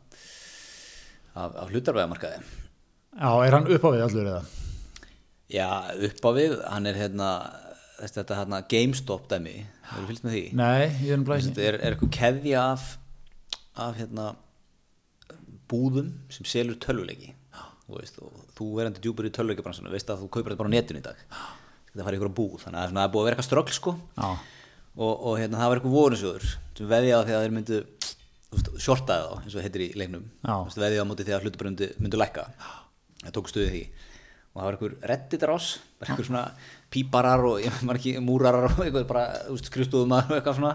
[1.37, 2.41] af, af hlutarvæðamarkaði
[3.21, 4.43] Já er hann upp á við allur eða?
[5.51, 5.69] já,
[6.09, 7.31] upp á við, hann er hérna
[8.01, 9.57] þetta hérna GameStop dæmi.
[9.91, 10.43] Hefur fylgst með því?
[10.57, 12.87] Nei, ég er um blæsi þetta er, er eitthvað keðja af
[13.81, 14.29] af hérna
[15.71, 17.35] búðum sem selur tölvuleiki.
[17.87, 20.75] Þú veist, og þú verandi djúpur í tölvuleikabransunum veist að þú kaupir þetta bara á
[20.77, 21.21] netinu í dag.
[21.91, 23.95] Þetta fara í ykkur búð, þannig að það er búið að vera eitthvað ströggl sko.
[24.15, 24.29] Já,
[24.99, 27.81] og, og hérna, það var eitthvað vorunsjóður sem veðja á því að þeir myndu
[28.83, 30.25] shortaði þá, eins og heitir í leiknum.
[30.43, 30.55] Já.
[30.55, 32.47] Þú veist, veðja á móti því að hlutur myndu, lækka.
[33.21, 33.83] Það tók stuðið því.
[34.51, 35.69] Og það var eitthvað redditar ás
[36.01, 36.43] bara eitthvað svona
[36.91, 39.25] píparar og ekki múrarar og eitthvað bara
[39.61, 40.73] skrifstúðumar og eitthvað svona.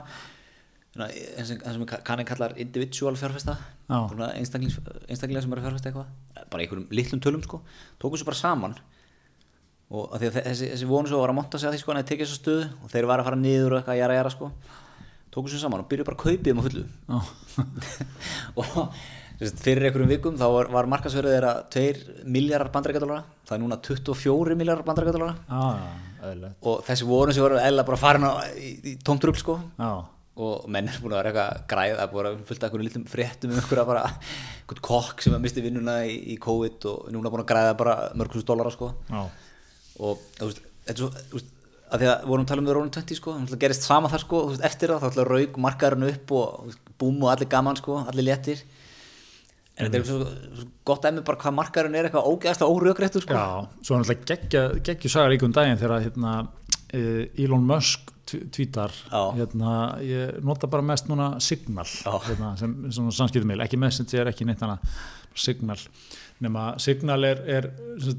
[0.95, 3.57] Eins og kannin kallar individual fjárfesta.
[3.89, 4.77] Einstaklings,
[5.09, 6.13] einstaklingar sem eru fjárfesta eitthvað.
[6.53, 7.59] Bara einhverjum litlum tölum sko.
[7.99, 8.77] Tóku svo bara saman
[9.91, 12.01] og að að þessi, þessi vonu svo var að monta sig að því sko hann
[12.01, 14.49] hefði tekið þessu stöðu og þeir var að fara niður og eitthvað jara jara sko
[15.35, 16.83] tóku svo saman og byrjuðu bara að kaupið um að fullu.
[17.11, 17.17] Já,
[18.61, 18.67] og
[19.41, 23.79] sagt, fyrir einhverjum vikum þá var, var markasverðið þeirra 2 miljardar bandarækjadólara það er núna
[23.83, 26.59] 24 miljardar bandarækjadólara já, eðlilegt.
[26.63, 29.57] Og þessi vonu sem voru eða bara farin í, í tómtrugl sko.
[29.75, 29.91] Já,
[30.45, 33.51] og menn er búin að vera eitthvað græð er búin að af einhverjum litlum fréttum
[33.51, 34.07] um einhverja bara,
[34.61, 37.99] einhvern kokk sem að misti vinnuna í, í COVID og núna búin að græða bara
[38.19, 38.93] mörgum dólara sko.
[39.11, 39.21] Já,
[39.99, 41.51] og þú veist, þú veist,
[41.91, 44.09] að því að við vorum að tala um við Rónin 20 sko, það gerist sama
[44.11, 47.99] þar sko, veist, eftir það þá rauk markaðurinn upp og búm og allir gaman sko,
[48.09, 48.63] allir léttir.
[49.75, 50.17] En þetta er svo,
[50.55, 53.35] svo gott emmi bara hvað markaðurinn er eitthvað ógeðast og órökréttur sko.
[53.35, 56.35] Já Svo er geggja, geggju sagar líka um daginn þegar hérna,
[56.95, 58.93] eh, Elon Musk tv- tvítar
[59.35, 64.47] hérna, ég nota bara mest núna Signal hérna, sem, sem samskiptum meil, ekki Messenger, ekki
[64.47, 64.79] neitt hana
[65.35, 65.77] Signal
[66.43, 67.67] nema Signal er, er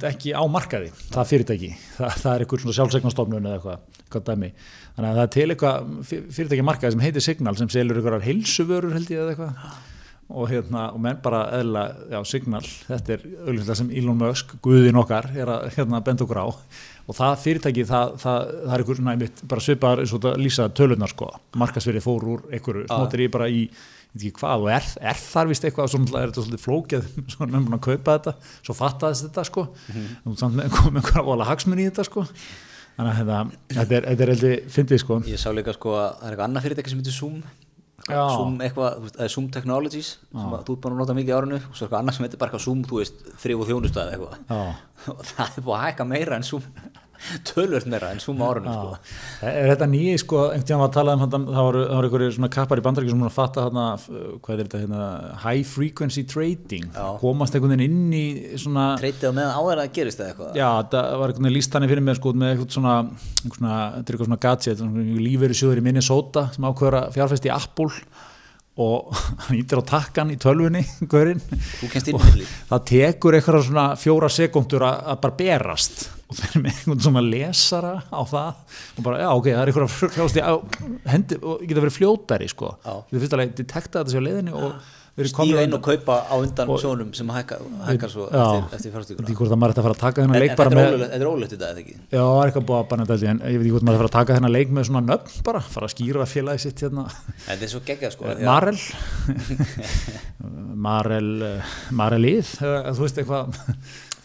[0.08, 1.70] ekki á markaði, það fyrirtæki.
[1.98, 4.48] Það, það er einhver svona sjálfsegnastofnun eða eitthvað, eitthvað dæmi,
[4.96, 8.24] þannig að það er til eitthvað fyr- fyrirtæki markaði sem heitir Signal sem selur einhverjar
[8.30, 9.82] heilsuvörur held ég eða eitthvað.
[10.26, 14.98] Og hérna, og menn bara eðla, já, Signal, þetta er auðvitað sem Elon Musk, guðin
[14.98, 16.46] okkar er að hérna benda okkur á.
[17.06, 20.66] Og það fyrirtæki, það, það, það er einhver svona bara svipar eins og þetta lýsa
[20.74, 21.28] tölunar sko,
[21.62, 23.84] markasverið fór úr einhverju, smóttir í bara í ég
[24.16, 27.66] ekki hvað og er, er þar vist eitthvað svona er þetta svolítið flókið, svona menn
[27.66, 29.66] búin að kaupa þetta svo fattaðist þetta sko.
[30.24, 32.26] Og samt með komið einhverja vola hagsmunni í þetta sko.
[32.96, 35.20] Þannig að þetta, þetta er, þetta er heldur fyndið sko.
[35.28, 37.40] Ég sá líka sko að það er eitthvað annað fyrirtæki sem heitir Zoom.
[38.06, 38.22] Já.
[38.30, 41.72] Zoom eitthvað, Zoom Technologies sem að þú er bara að nota mikið í árinu og
[41.74, 44.36] svo eitthvað annað sem heitir bara eitthvað Zoom, þú veist, þrif og þjónustæð eitthvað.
[44.46, 44.60] Já.
[45.12, 46.68] og það er búið að hækka meira en Zoom
[47.50, 48.96] tölvöld meira en Zoom á árinu sko.
[49.50, 52.34] Er þetta nýi sko, einhvern tíðan var að tala um það voru, það voru einhverju
[52.36, 54.10] svona kappar í bandaríkjum sem voru að fatta þarna, f-
[54.46, 55.00] hvað er þetta hérna,
[55.46, 57.06] high frequency trading, Já.
[57.22, 58.24] komast einhvern veginn inn í
[58.60, 60.54] svona, treytið á meðan áður að það gerist eða eitthvað?
[60.60, 62.96] Já, það var einhvern veginn líst þannig fyrir mér sko með eitthvað svona,
[63.56, 63.80] svona,
[64.26, 64.86] svona gadget,
[65.26, 67.90] lífeyri sjóður í Minnesota sem ákveður að fjárfæst í Apple
[68.76, 69.08] og
[69.46, 70.82] hann ítir á takkan í tölvunni,
[72.20, 76.72] milli það tekur eitthvað svona fjóra sekúndur að að bara berast og þeir eru með
[76.74, 78.52] einhvern svona lesara á það
[78.98, 83.36] og bara, já ok, það er í hendi og geta verið fljótari sko, þú fyrst
[83.38, 84.72] alveg detekta þetta sér á leiðinni og
[85.16, 88.42] stíga inn og kaupa á undan Og- sjónum sem hækkar hækkar svo Já.
[88.68, 90.42] eftir, eftir Ég veit ekki hvort að maður ætti að fara að taka þennan en,
[90.42, 91.94] leik en bara þetta er ólögt- í dag eða ekki?
[92.12, 93.96] Já, það er eitthvað búið að banna þetta en ég veit ekki hvort maður ætti
[93.96, 96.82] að fara að taka þennan leik með svona nöfn bara, fara að skýra félagi sitt
[96.84, 97.06] hérna.
[97.06, 98.78] En þetta er svo geggjað sko að- Marel.
[100.86, 103.56] Marel eh, Marelið, þú veist eitthvað.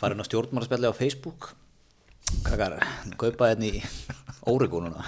[0.01, 1.51] Fara inn á stjórnmálaspjalli á Facebook
[2.45, 2.77] kakar,
[3.19, 3.81] kaupa hérna í
[4.49, 5.05] Órigónuna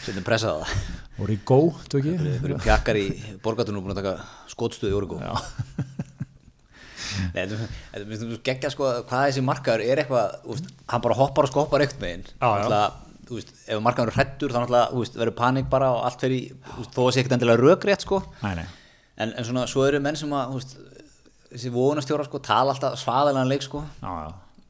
[0.00, 0.76] setjum pressa á það.
[1.16, 1.58] Voru í gó,
[1.88, 2.14] þú ekki?
[2.16, 3.06] einhverjum pjakkar í
[3.44, 5.32] borgatunum búin að taka skotstuð í Órigó Já.
[7.32, 10.62] Nei, þetta finnst svo geggja sko hvað þessi markaður er eitthvað
[10.92, 11.96] hann bara hoppar og skoppar eitt
[13.26, 14.58] þú veist, ef markaður er hrættur þá
[14.92, 18.20] þú verður panik bara og allt fyrir, þú þó að sé ekkert endilega rökrétt sko,
[18.44, 18.66] Nei, nei,
[19.18, 20.84] en, en svona, svo eru menn sem að, þú
[21.56, 24.28] þessi vonastjóra sko, tala alltaf svaðalega leik sko, já, já,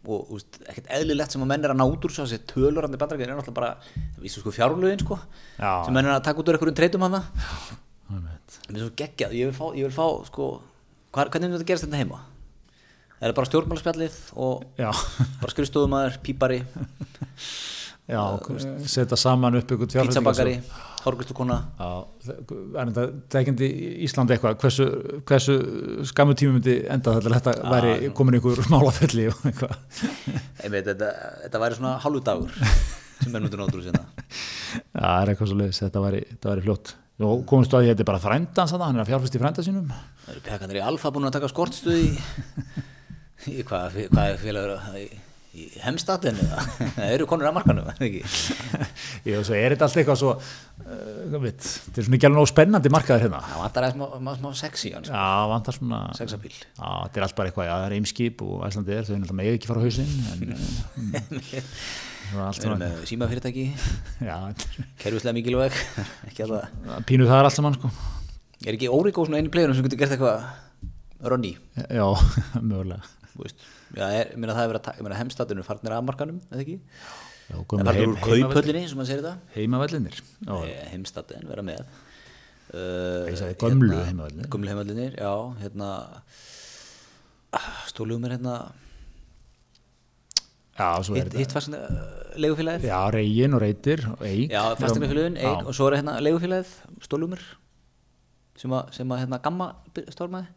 [0.09, 3.01] og veist, ekkert eðlilegt sem að menn er að ná út úr svo, þessi tölurandi
[3.01, 3.73] bandrækir er náttúrulega bara,
[4.15, 5.19] það vísu sko fjárlögin sko,
[5.59, 5.73] Já.
[5.87, 8.59] sem menn er að taka út úr einhverjum treytum einmitt.
[8.69, 10.49] mér er svo geggjað, ég vil fá, ég vil fá sko,
[11.15, 12.21] hvar, hvernig er þetta gerast þetta heima?
[13.17, 14.91] Er það bara stjórnmálaspjallið og já,
[15.41, 16.61] bara skrifstofumæður, pípari,
[18.15, 18.23] já,
[18.87, 20.61] setja saman upp ykkur pizzabakari,
[21.07, 21.89] hárgristukona, Já,
[22.83, 23.69] er tekjandi
[24.07, 24.87] Íslandi eitthvað, hversu,
[25.29, 25.57] hversu
[26.11, 29.75] skamu tími myndi enda þetta þetta væri komin ykkur málafelli og eitthvað?
[30.67, 31.11] Þetta,
[31.47, 32.55] þetta væri svona hálfu dagur
[33.23, 34.05] sem er nútur náttúrulega sinna.
[34.77, 36.95] Já, það er eitthvað svo leiðis, þetta væri, þetta væri fljótt
[37.27, 39.37] og komist þú að því að þetta er bara frændans þarna, hann er að fjárfæst
[39.37, 39.87] í frænda sínum.
[40.27, 43.97] Það eru pekandir í Alfa búin að taka skortstuð í, hvað,
[44.27, 45.07] er félagur í,
[45.57, 46.65] í hemstatin eða?
[46.97, 51.65] Það eru konur að markanum, það og svo er þetta allt eitthvað svo uh, veit,
[51.65, 53.41] þetta er svona ekki alveg nóg spennandi markaður hérna.
[53.47, 55.17] Það vantar aðeins sexy hann, sko.
[55.17, 56.53] Já, vantar svona sexapíl.
[56.57, 59.39] Já, þetta er allt bara eitthvað, já, það er eimskip og Æslandi er, þau náttúrulega
[59.41, 60.47] megi ekki fara á hausinn en
[62.27, 63.67] það er allt Við erum með símafyrirtæki,
[65.03, 65.81] kerfislega mikilvæg,
[66.31, 66.73] ekki alltaf.
[67.09, 67.93] pínu það er allt saman sko.
[68.67, 70.47] Er ekki Órikó svona einu playerinn sem getur gert eitthvað
[71.27, 71.55] Ronny,
[71.93, 72.07] Já,
[72.61, 73.05] mögulega
[73.45, 76.79] ég meina það er verið að hemstatinu farnir af markanum, eða ekki?
[77.47, 79.55] Já, gömlu farnir úr kauphöllinni, sem maður segir þetta.
[79.55, 80.55] heimavellinir Já,
[80.93, 84.49] heimstatin vera með uh, Ég sagði gömlu heimavellinir.
[84.51, 85.33] gömlu heimavellinir, já
[85.63, 85.91] hérna
[87.93, 88.57] stólugum er hérna
[90.77, 92.01] já svo er þetta hitt fast uh,
[92.37, 95.55] leigufélagið Já, reygin og reytir og eig já, fastinafélagin, Já.
[95.63, 96.75] og svo er hérna leigufélagið
[97.07, 97.45] stólugumur
[98.57, 99.71] sem að, sem að hérna gamma
[100.13, 100.51] stórmaði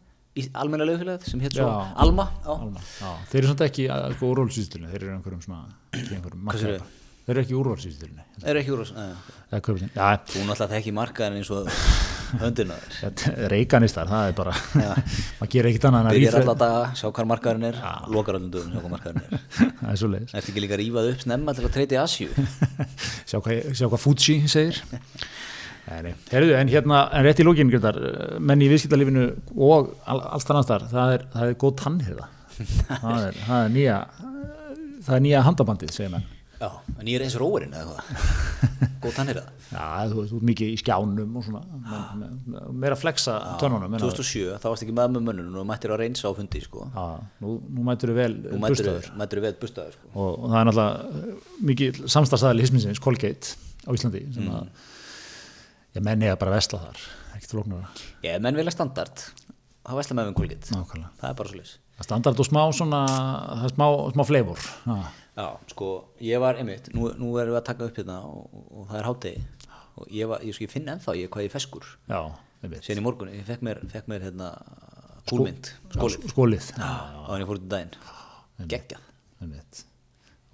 [0.54, 1.90] almenna leigufélagið sem hétt svo Já.
[2.04, 6.78] Alma, já, Alma, já, þeir eru svona ekki sko úrvalsýstilinu, þeir eru einhverjum svona markaða.
[7.26, 9.08] Þeir eru ekki úrvalsýstilinu er ekki úr já.
[9.50, 11.68] Það er köpinn, já, þú náttúrulega þekki markaðin eins og
[12.40, 12.94] höndina þér.
[13.00, 14.54] Þetta- reyganistar, það er bara
[15.40, 17.80] maður gerir ekkit annað en að daga, sjá hvað markaðin er
[18.14, 19.44] lokar allum dögum, sjá hvað markaðin er.
[19.80, 22.00] Það er svo leiðis ertu ekki líka að rífað upp snemma til að treyta í
[22.00, 22.28] Asju
[23.26, 24.82] sjá hvað, sjá hvað Fuji segir
[25.90, 26.12] Nei.
[26.30, 27.98] Herðu, en hérna, en rétt í lókinn Gretar,
[28.38, 29.24] menn í viðskiptalífinu
[29.58, 32.28] og all, alls þannig þar, það er, það er góð tannhyrða
[33.04, 33.96] það er, það er nýja
[35.06, 36.28] það er nýja handabandið, segir menn.
[36.60, 36.68] Já,
[37.00, 38.24] en ég er eins róurinn eða hvað?
[39.00, 41.60] Góð tannir það Já, þú ert mikið í skjánum og svona,
[42.18, 45.94] menn, menn, meira að flexa að- 2007, þá varst ekki með með mönnun og mættir
[45.94, 46.84] að reynsa á fundi sko.
[46.92, 47.06] Já,
[47.40, 50.10] nú, nú mætur við vel og mættir bustaður mættir sko.
[50.12, 53.54] og, og það er náttúrulega uh, mikið samstagsæðali hisminsins, Colgate
[53.86, 54.68] á Íslandi sem að
[55.96, 57.04] ég menni að bara vesla þar,
[57.36, 57.88] ekkert flóknara
[58.24, 59.24] Ég, menn vilja standard.
[59.80, 61.10] Þá veistla með kolgitt nákvæmlega.
[61.20, 61.62] Það er bara svo
[62.00, 63.00] er standard og smá svona,
[63.62, 64.98] það smá, smá fleifur já,
[65.40, 65.88] Já, sko,
[66.24, 69.00] ég var einmitt nú, nú erum við að taka upp hérna og, og, og það
[69.00, 69.42] er hátegi
[70.00, 71.86] og ég, var, ég, sko, ég finn ennþá ég hvað ég feskur.
[72.10, 72.20] Já,
[72.64, 74.50] ég síðan í morgun, ég fekk mér, fekk mér hérna
[75.28, 76.26] kúlmynd, skólið.
[76.32, 76.72] skólið.
[76.80, 77.94] Á hann ég fór til daginn.
[78.70, 79.06] Geggjað,
[79.44, 79.84] ég veit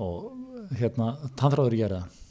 [0.02, 0.32] og
[0.76, 2.24] hérna, tannþráður gera það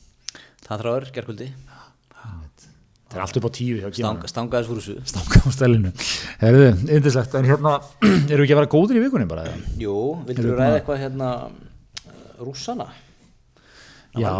[0.65, 2.65] það þráður, gerkvöldi ég veit.
[3.09, 4.27] Það er allt upp á tíu hjá Gímanum.
[4.31, 4.97] stangaðis úr þessu.
[5.11, 5.93] Stanga á stælinu.
[6.41, 7.75] Herðu, yndislegt, en hérna
[8.31, 9.47] eru við ekki að vera góðir í vikunni bara?
[9.81, 9.97] Jú,
[10.27, 12.87] vildur þú ræða eitthvað hérna uh, rússana?
[14.15, 14.31] Já,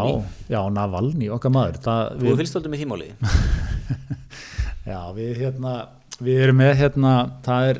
[0.47, 2.37] já, Navalny, okkar maður það, Þú við, við...
[2.41, 3.09] fylgst aldrei með því máli.
[4.85, 5.73] Já, við hérna
[6.23, 7.11] við erum með hérna
[7.45, 7.79] það er,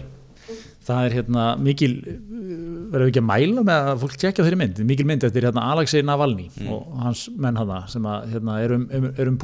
[0.87, 4.81] það er hérna mikil verðum við ekki að mæla með að fólk tjekka þeirri mynd,
[4.89, 8.87] mikil mynd eftir hérna Alexei Navalny og hans menn hana sem að hérna er um,
[8.89, 9.39] um, er um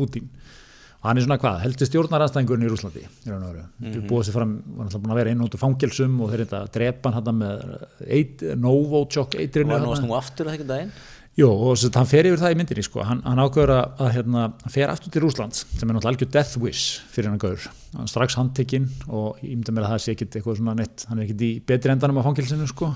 [1.01, 4.03] hann er svona hvað, heldur stjórnaranstæðingurinn í Rúslandi í raun og veru, mm -hmm.
[4.09, 6.59] búið sér fram var náttúrulega búin að vera inn út úr fangelsum og þeir þetta
[6.75, 7.57] drepa hann hann með
[8.05, 9.89] eit, Novochok eitrinu og nú þarna.
[9.89, 10.91] varst nú aftur að þekka daginn
[11.39, 13.03] Jó, og þess að hann fer yfir það í myndinni sko.
[13.07, 16.31] hann, hann ákveður að, að hérna, hann fer aftur til Rúslands sem er náttúrulega algjör
[16.35, 20.03] death wish fyrir hann gaur, hann er strax handtekinn og ég myndi mér að það
[20.03, 22.91] sé ekkit eitthvað svona nett hann er ekkit í betri endanum á fangilsinu sko.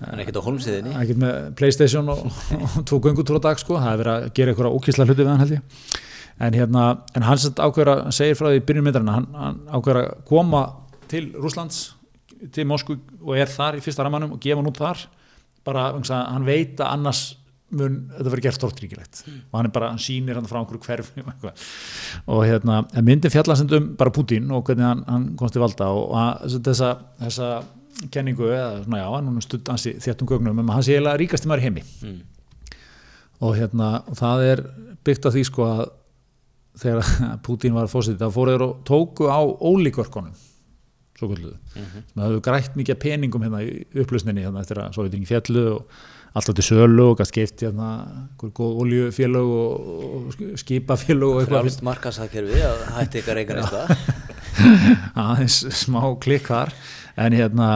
[0.00, 2.26] hann er ekkert á holmsiðinni hann er ekkit með Playstation og,
[2.66, 3.78] og tvo göngutúr á dag sko.
[3.78, 6.04] það er verið að gera eitthvað ókísla hluti við hann held ég
[6.38, 9.62] en, hérna, en hann sem ákveður að segir frá því í byrjun myndarinn hann, hann
[9.70, 10.62] ákveður að koma
[11.10, 11.80] til Rúslands
[12.52, 15.06] til Moskú og er þar í fyrsta ramanum og gefa hann út þar.
[15.66, 17.22] Bara að hann veit að annars
[17.74, 21.24] mun þetta verið gert tortríkilegt og hann er bara, hann sýnir hann frá einhverju hverfi
[22.30, 26.14] og hérna, en myndin fjallasendum bara Putin og hvernig hann, hann komst til valda og,
[26.14, 26.92] að, þessa,
[27.24, 27.50] þessa
[28.14, 31.22] kenningu eða svona já, hann stutt hans í þéttum gögnum um að hann sé eiginlega
[31.24, 31.84] ríkasti maður í heimi.
[32.06, 32.18] Mm.
[33.42, 34.64] og hérna, og það er
[35.06, 35.84] byggt á því sko að
[36.80, 37.14] þegar
[37.46, 40.34] Putin var fósitið, þá fóruður og tóku á ólíkvörkonum
[41.16, 42.02] svo kvölduðu, Mhm.
[42.12, 45.86] sem hafðu grætt mikið peningum hérna í upplösninni hérna eftir að Sovjetingi fjallu og
[46.36, 47.88] alltaf til sölu og gæst skipt hérna,
[48.44, 53.86] oljufélög og, skipafélög og eitthvað frjálst markasakkerfi að hætti ykkar eiga næsta
[55.24, 56.74] aðeins smá klikk þar
[57.16, 57.70] en hérna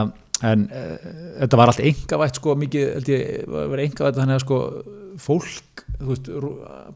[0.45, 1.09] en uh,
[1.41, 4.59] þetta var allt engavætt sko mikið, held ég, var engavætt þannig að sko
[5.21, 6.31] fólk, veist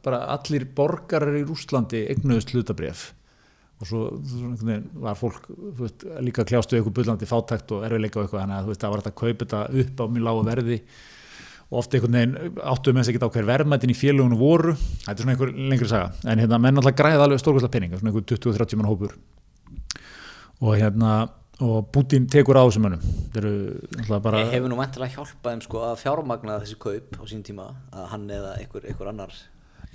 [0.06, 3.12] bara allir borgarar í Rússlandi eignuðust hlutabref
[3.82, 4.06] og svo,
[4.62, 5.50] veginn var fólk
[5.80, 9.12] veist, líka kljástu eitthvað bullandi fátækt og erfiðleika og eitthvað, þannig að það var hægt
[9.12, 10.78] að kaupa þetta upp á mjög lágu verði.
[11.66, 14.76] Og oft einhvern veginn áttuðum eins ekkert á hver verðmættin í félagunum voru.
[15.02, 16.12] Þetta er svona einhver lengri saga.
[16.30, 19.16] En hérna menn alltaf græða alveg stórkvæsla peninga svona einhver 20-30 mann hópur.
[20.62, 21.16] Og hérna
[21.64, 26.58] og Putin tekur á þessum alltaf bara hefur nú mæntilega hjálpað þeim sko að fjármagna
[26.64, 29.36] þessi kaup á sín tíma að hann eða einhver, einhver annar.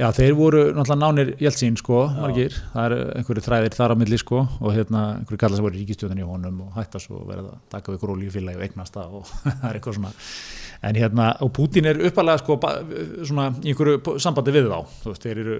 [0.01, 4.19] Já þeir voru náttúrulega nánir Jeltsin sko margir, það eru einhverju þræðir þar á milli
[4.23, 7.51] sko og hérna einhverju kallar sem voru í ríkistjóðan í honum og hætta svo verið
[7.51, 9.29] að taka við ykkur ólífélagi og eignast það og
[9.61, 10.15] það er eitthvað svona.
[10.89, 12.57] En hérna og Putin er uppalega sko
[13.29, 14.79] svona í einhverju sambandi við þá.
[15.03, 15.59] Þú veist þeir eru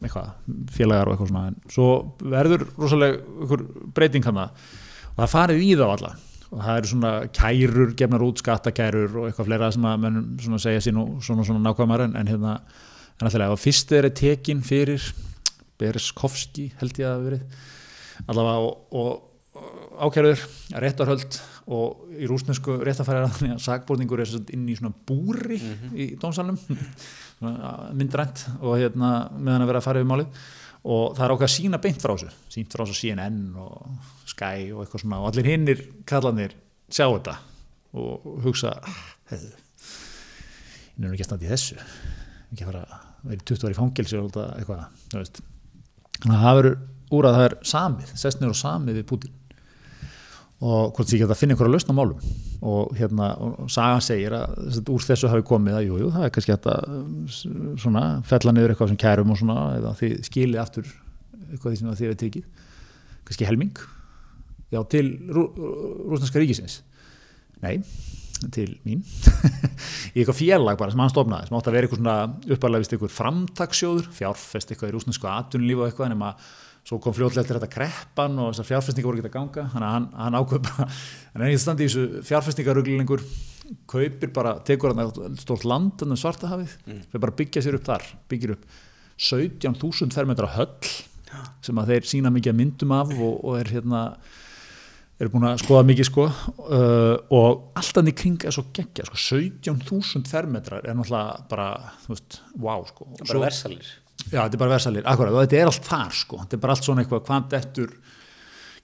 [0.00, 0.30] eitthvað
[0.78, 1.48] félagar og eitthvað svona.
[1.50, 1.90] En svo
[2.32, 3.66] verður rosalega einhver
[3.98, 4.78] breyting hann og
[5.20, 6.12] það er farið í þá alla.
[6.50, 10.62] Og það eru svona kærur, gefnar út skattakærur og eitthvað fleira sem að mönnum svona
[10.64, 12.56] segja sín og svona svona nákvæmar en, en hérna
[13.20, 15.04] en alltaf og fyrst er tekin fyrir
[15.80, 17.58] Berskovski held ég að hafa verið.
[18.26, 19.26] Allavega og, og,
[20.00, 20.42] ákærður
[20.80, 21.36] réttarhöld
[21.70, 25.58] og í rúsnesku réttarfæri að sakborningur er inn í svona búri
[25.92, 26.58] í dómsalnum.
[27.98, 30.40] Myndrænt og hérna meðan að vera að fara yfir málið.
[30.80, 32.32] Og það er ákveð að sína beint frá þessu.
[32.52, 35.20] Sínt frá þessu CNN og Sky og eitthvað svona.
[35.22, 36.54] Og allir hinnir kallanir
[36.90, 37.36] sjá þetta
[38.00, 38.76] og hugsa
[39.30, 41.76] hefðu ég nefnir ekki að standa í þessu.
[42.50, 45.42] Ekki að fara að vera í 20 ári fangilsi og alltaf eitthvað
[46.20, 49.36] þannig að það verður úr að það er samið sest niður og samið við Putin
[50.60, 52.32] og hvort því að finna einhverja lausn á málum.
[52.60, 56.10] Og hérna, og sagan segir að þess að úr þessu hafi komið að jú, jú,
[56.12, 56.98] það er kannski hægt að
[57.80, 60.90] svona, fella niður eitthvað sem kærum og svona, eða þið skilið aftur
[61.46, 62.68] eitthvað því sem þið hefur tekið.
[63.30, 63.80] Kannski helming
[64.70, 65.46] já, til rú,
[66.12, 66.80] rúsneska ríkisins.
[67.60, 67.80] Nei,
[68.54, 69.04] til mín.
[70.14, 72.96] Í eitthvað félag bara sem hann stofnaði sem átti að vera eitthvað svona uppalega vist
[72.96, 76.32] eitthvað framtaksjóður, fjárfest eitthvað í rúsnesku atvinnulífu og eitthvað nema
[76.88, 79.66] svo kom fljótlega eftir þetta kreppan og þessar fjárfestingar voru ekki að ganga.
[79.68, 83.24] Að hann, hann ákveð bara en einnig standi í þessu fjárfestingaruglingur
[83.90, 87.02] kaupir bara, tekur hann stórt land en svartahafið, mm.
[87.10, 88.64] fyrir bara að byggja sér upp þar byggir upp
[89.20, 90.90] 17.000 fermetra höll
[91.62, 94.00] sem að þeir sína mikið myndum af og, og er hérna
[95.20, 99.20] eru búin að skoða mikið sko uh, og alltaf í kring er svo geggja sko,
[99.20, 101.68] 17.000 fermetrar er náttúrulega bara,
[102.06, 103.08] þú veist, wow sko.
[103.10, 103.90] Og bara svo- versalir.
[104.30, 106.76] Já, þetta er bara versalir, akkurat, og þetta er allt þar sko, þetta er bara
[106.76, 107.94] allt svona eitthvað hvað eftir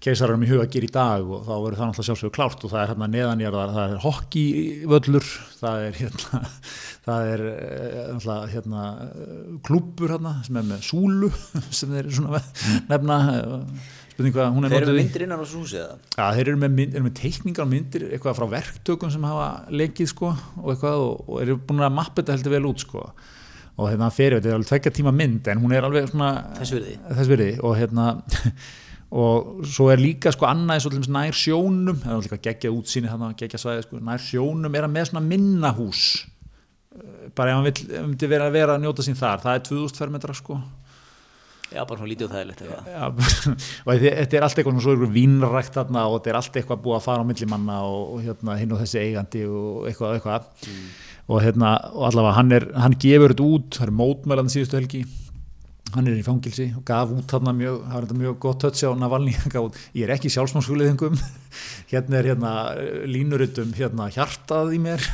[0.03, 2.73] keisarum í huga að gera í dag og þá verður það náttúrulega sjálfsögur klárt og
[2.73, 5.29] það er hérna neðanjarðar, það er hockeyvöllur,
[5.61, 6.41] það er hérna,
[7.07, 11.31] það er eh, náttúrulega hérna eh, klúbbur hérna sem er með súlu
[11.81, 12.43] sem þeir svona
[12.93, 13.19] nefna,
[14.17, 15.01] spurning hvað hún er þeir eru í.
[15.03, 18.07] myndir innan á þessu húsi eða Já, þeir eru með, eru með teikningar og myndir
[18.09, 22.23] eitthvað frá verktökum sem hafa leikið sko og eitthvað og, og eru búin að mappa
[22.23, 23.05] þetta heldur vel út sko
[23.77, 26.73] og hérna fyrir, þetta er alveg tvekja tíma mynd en hún er alveg svona Þess
[26.73, 26.95] virði.
[27.13, 28.07] þess virði og hérna
[29.23, 33.85] og svo er líka sko annað nær sjónum það er líka geggja útsýni geggja svæði
[33.85, 36.07] sko, nær sjónum er hann með svona minna hús
[36.97, 40.01] Eh, bara ef hann myndi vera að vera að njóta sín þar, það er 2000
[40.01, 40.57] fermetra sko
[41.73, 42.63] já, bara svona lítið og þægilegt
[43.87, 47.07] og þetta er allt eitthvað svo ykkur vínrækt og þetta er allt eitthvað búið að
[47.09, 50.51] fara á millimanna og, og hérna hinn og þessi eigandi og eitthvað eitthvað.
[51.27, 55.03] Og hérna og allavega hann, er, hann gefur þetta út það er mótmælan síðustu helgi
[55.95, 58.83] hann er í fangilsi og gaf út þarna mjög það var þetta mjög gott touch
[58.83, 61.19] á hann út, ég er ekki sjálfsmálskuliðingum
[61.93, 62.53] hérna er hérna
[63.09, 65.05] línurutum hérna hjartað í mér.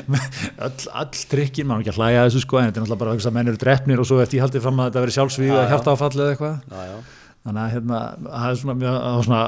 [0.64, 3.12] Öll, öll trikkin, maður ekki að hlæja að þessu sko en þetta er náttúrulega bara
[3.12, 5.16] að hugsa að menn eru drefnir og svo eftir ég haldið fram að þetta veri
[5.16, 5.62] sjálfsvíð já.
[5.72, 6.54] hjartaáfall eða eitthvað.
[7.44, 8.94] Þannig að hérna, það er svona, mjög,
[9.26, 9.40] svona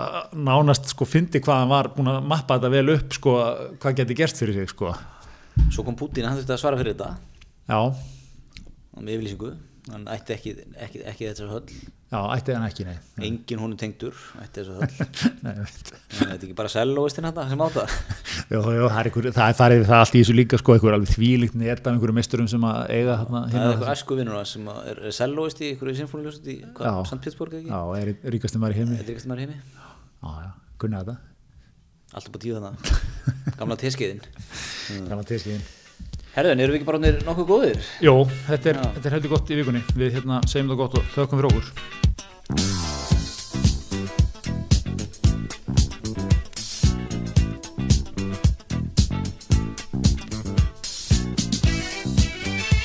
[0.50, 3.36] nánast sko fyndi hvað hann var búin að mappa þetta vel upp sko
[3.80, 4.92] hvað geti gerst fyrir sig sko.
[5.72, 7.14] Svo kom Putin, hann þurfti að svara fyrir þetta.
[7.72, 7.80] Já,
[9.92, 10.52] hann ætti ekki,
[10.82, 11.76] ekki, ekki þessar höll.
[12.10, 12.96] Já, ætti hann ekki, nei.
[13.28, 15.06] Engin honum tengdur ætti þessar höll.
[15.46, 19.52] Nei, þetta er ekki bara sellóistinn þetta sem átta já, já, það er einhver, það
[19.52, 22.50] er farið það allt í þessu líka sko, einhver alveg þvílíkt net af einhverjum meisturum
[22.50, 26.00] sem að eiga þarna það er eitthvað æsku vinnur sem er, er sellóist í einhverju
[26.02, 26.58] sinfóniljósut í.
[26.66, 27.20] St.
[27.22, 27.70] Petersburg ekki?
[27.70, 29.00] já, er ríkastum maður í heimi.
[29.02, 29.58] Er maður heimi.
[30.22, 30.52] Já, já,
[30.82, 31.18] kunna þetta
[32.14, 32.92] Allt upp á tíu þannig
[33.58, 34.22] Gamla teskeiðin
[35.08, 35.66] Gamla tíðskíðin.
[36.36, 37.86] Herðin, eru við ekki bara orðnir nokkuð góðir?
[38.04, 38.12] Jó,
[38.44, 39.80] þetta er, þetta er heldur gott í vikunni.
[39.96, 42.35] Við hérna segjum það gott og þökkum fyrir okkur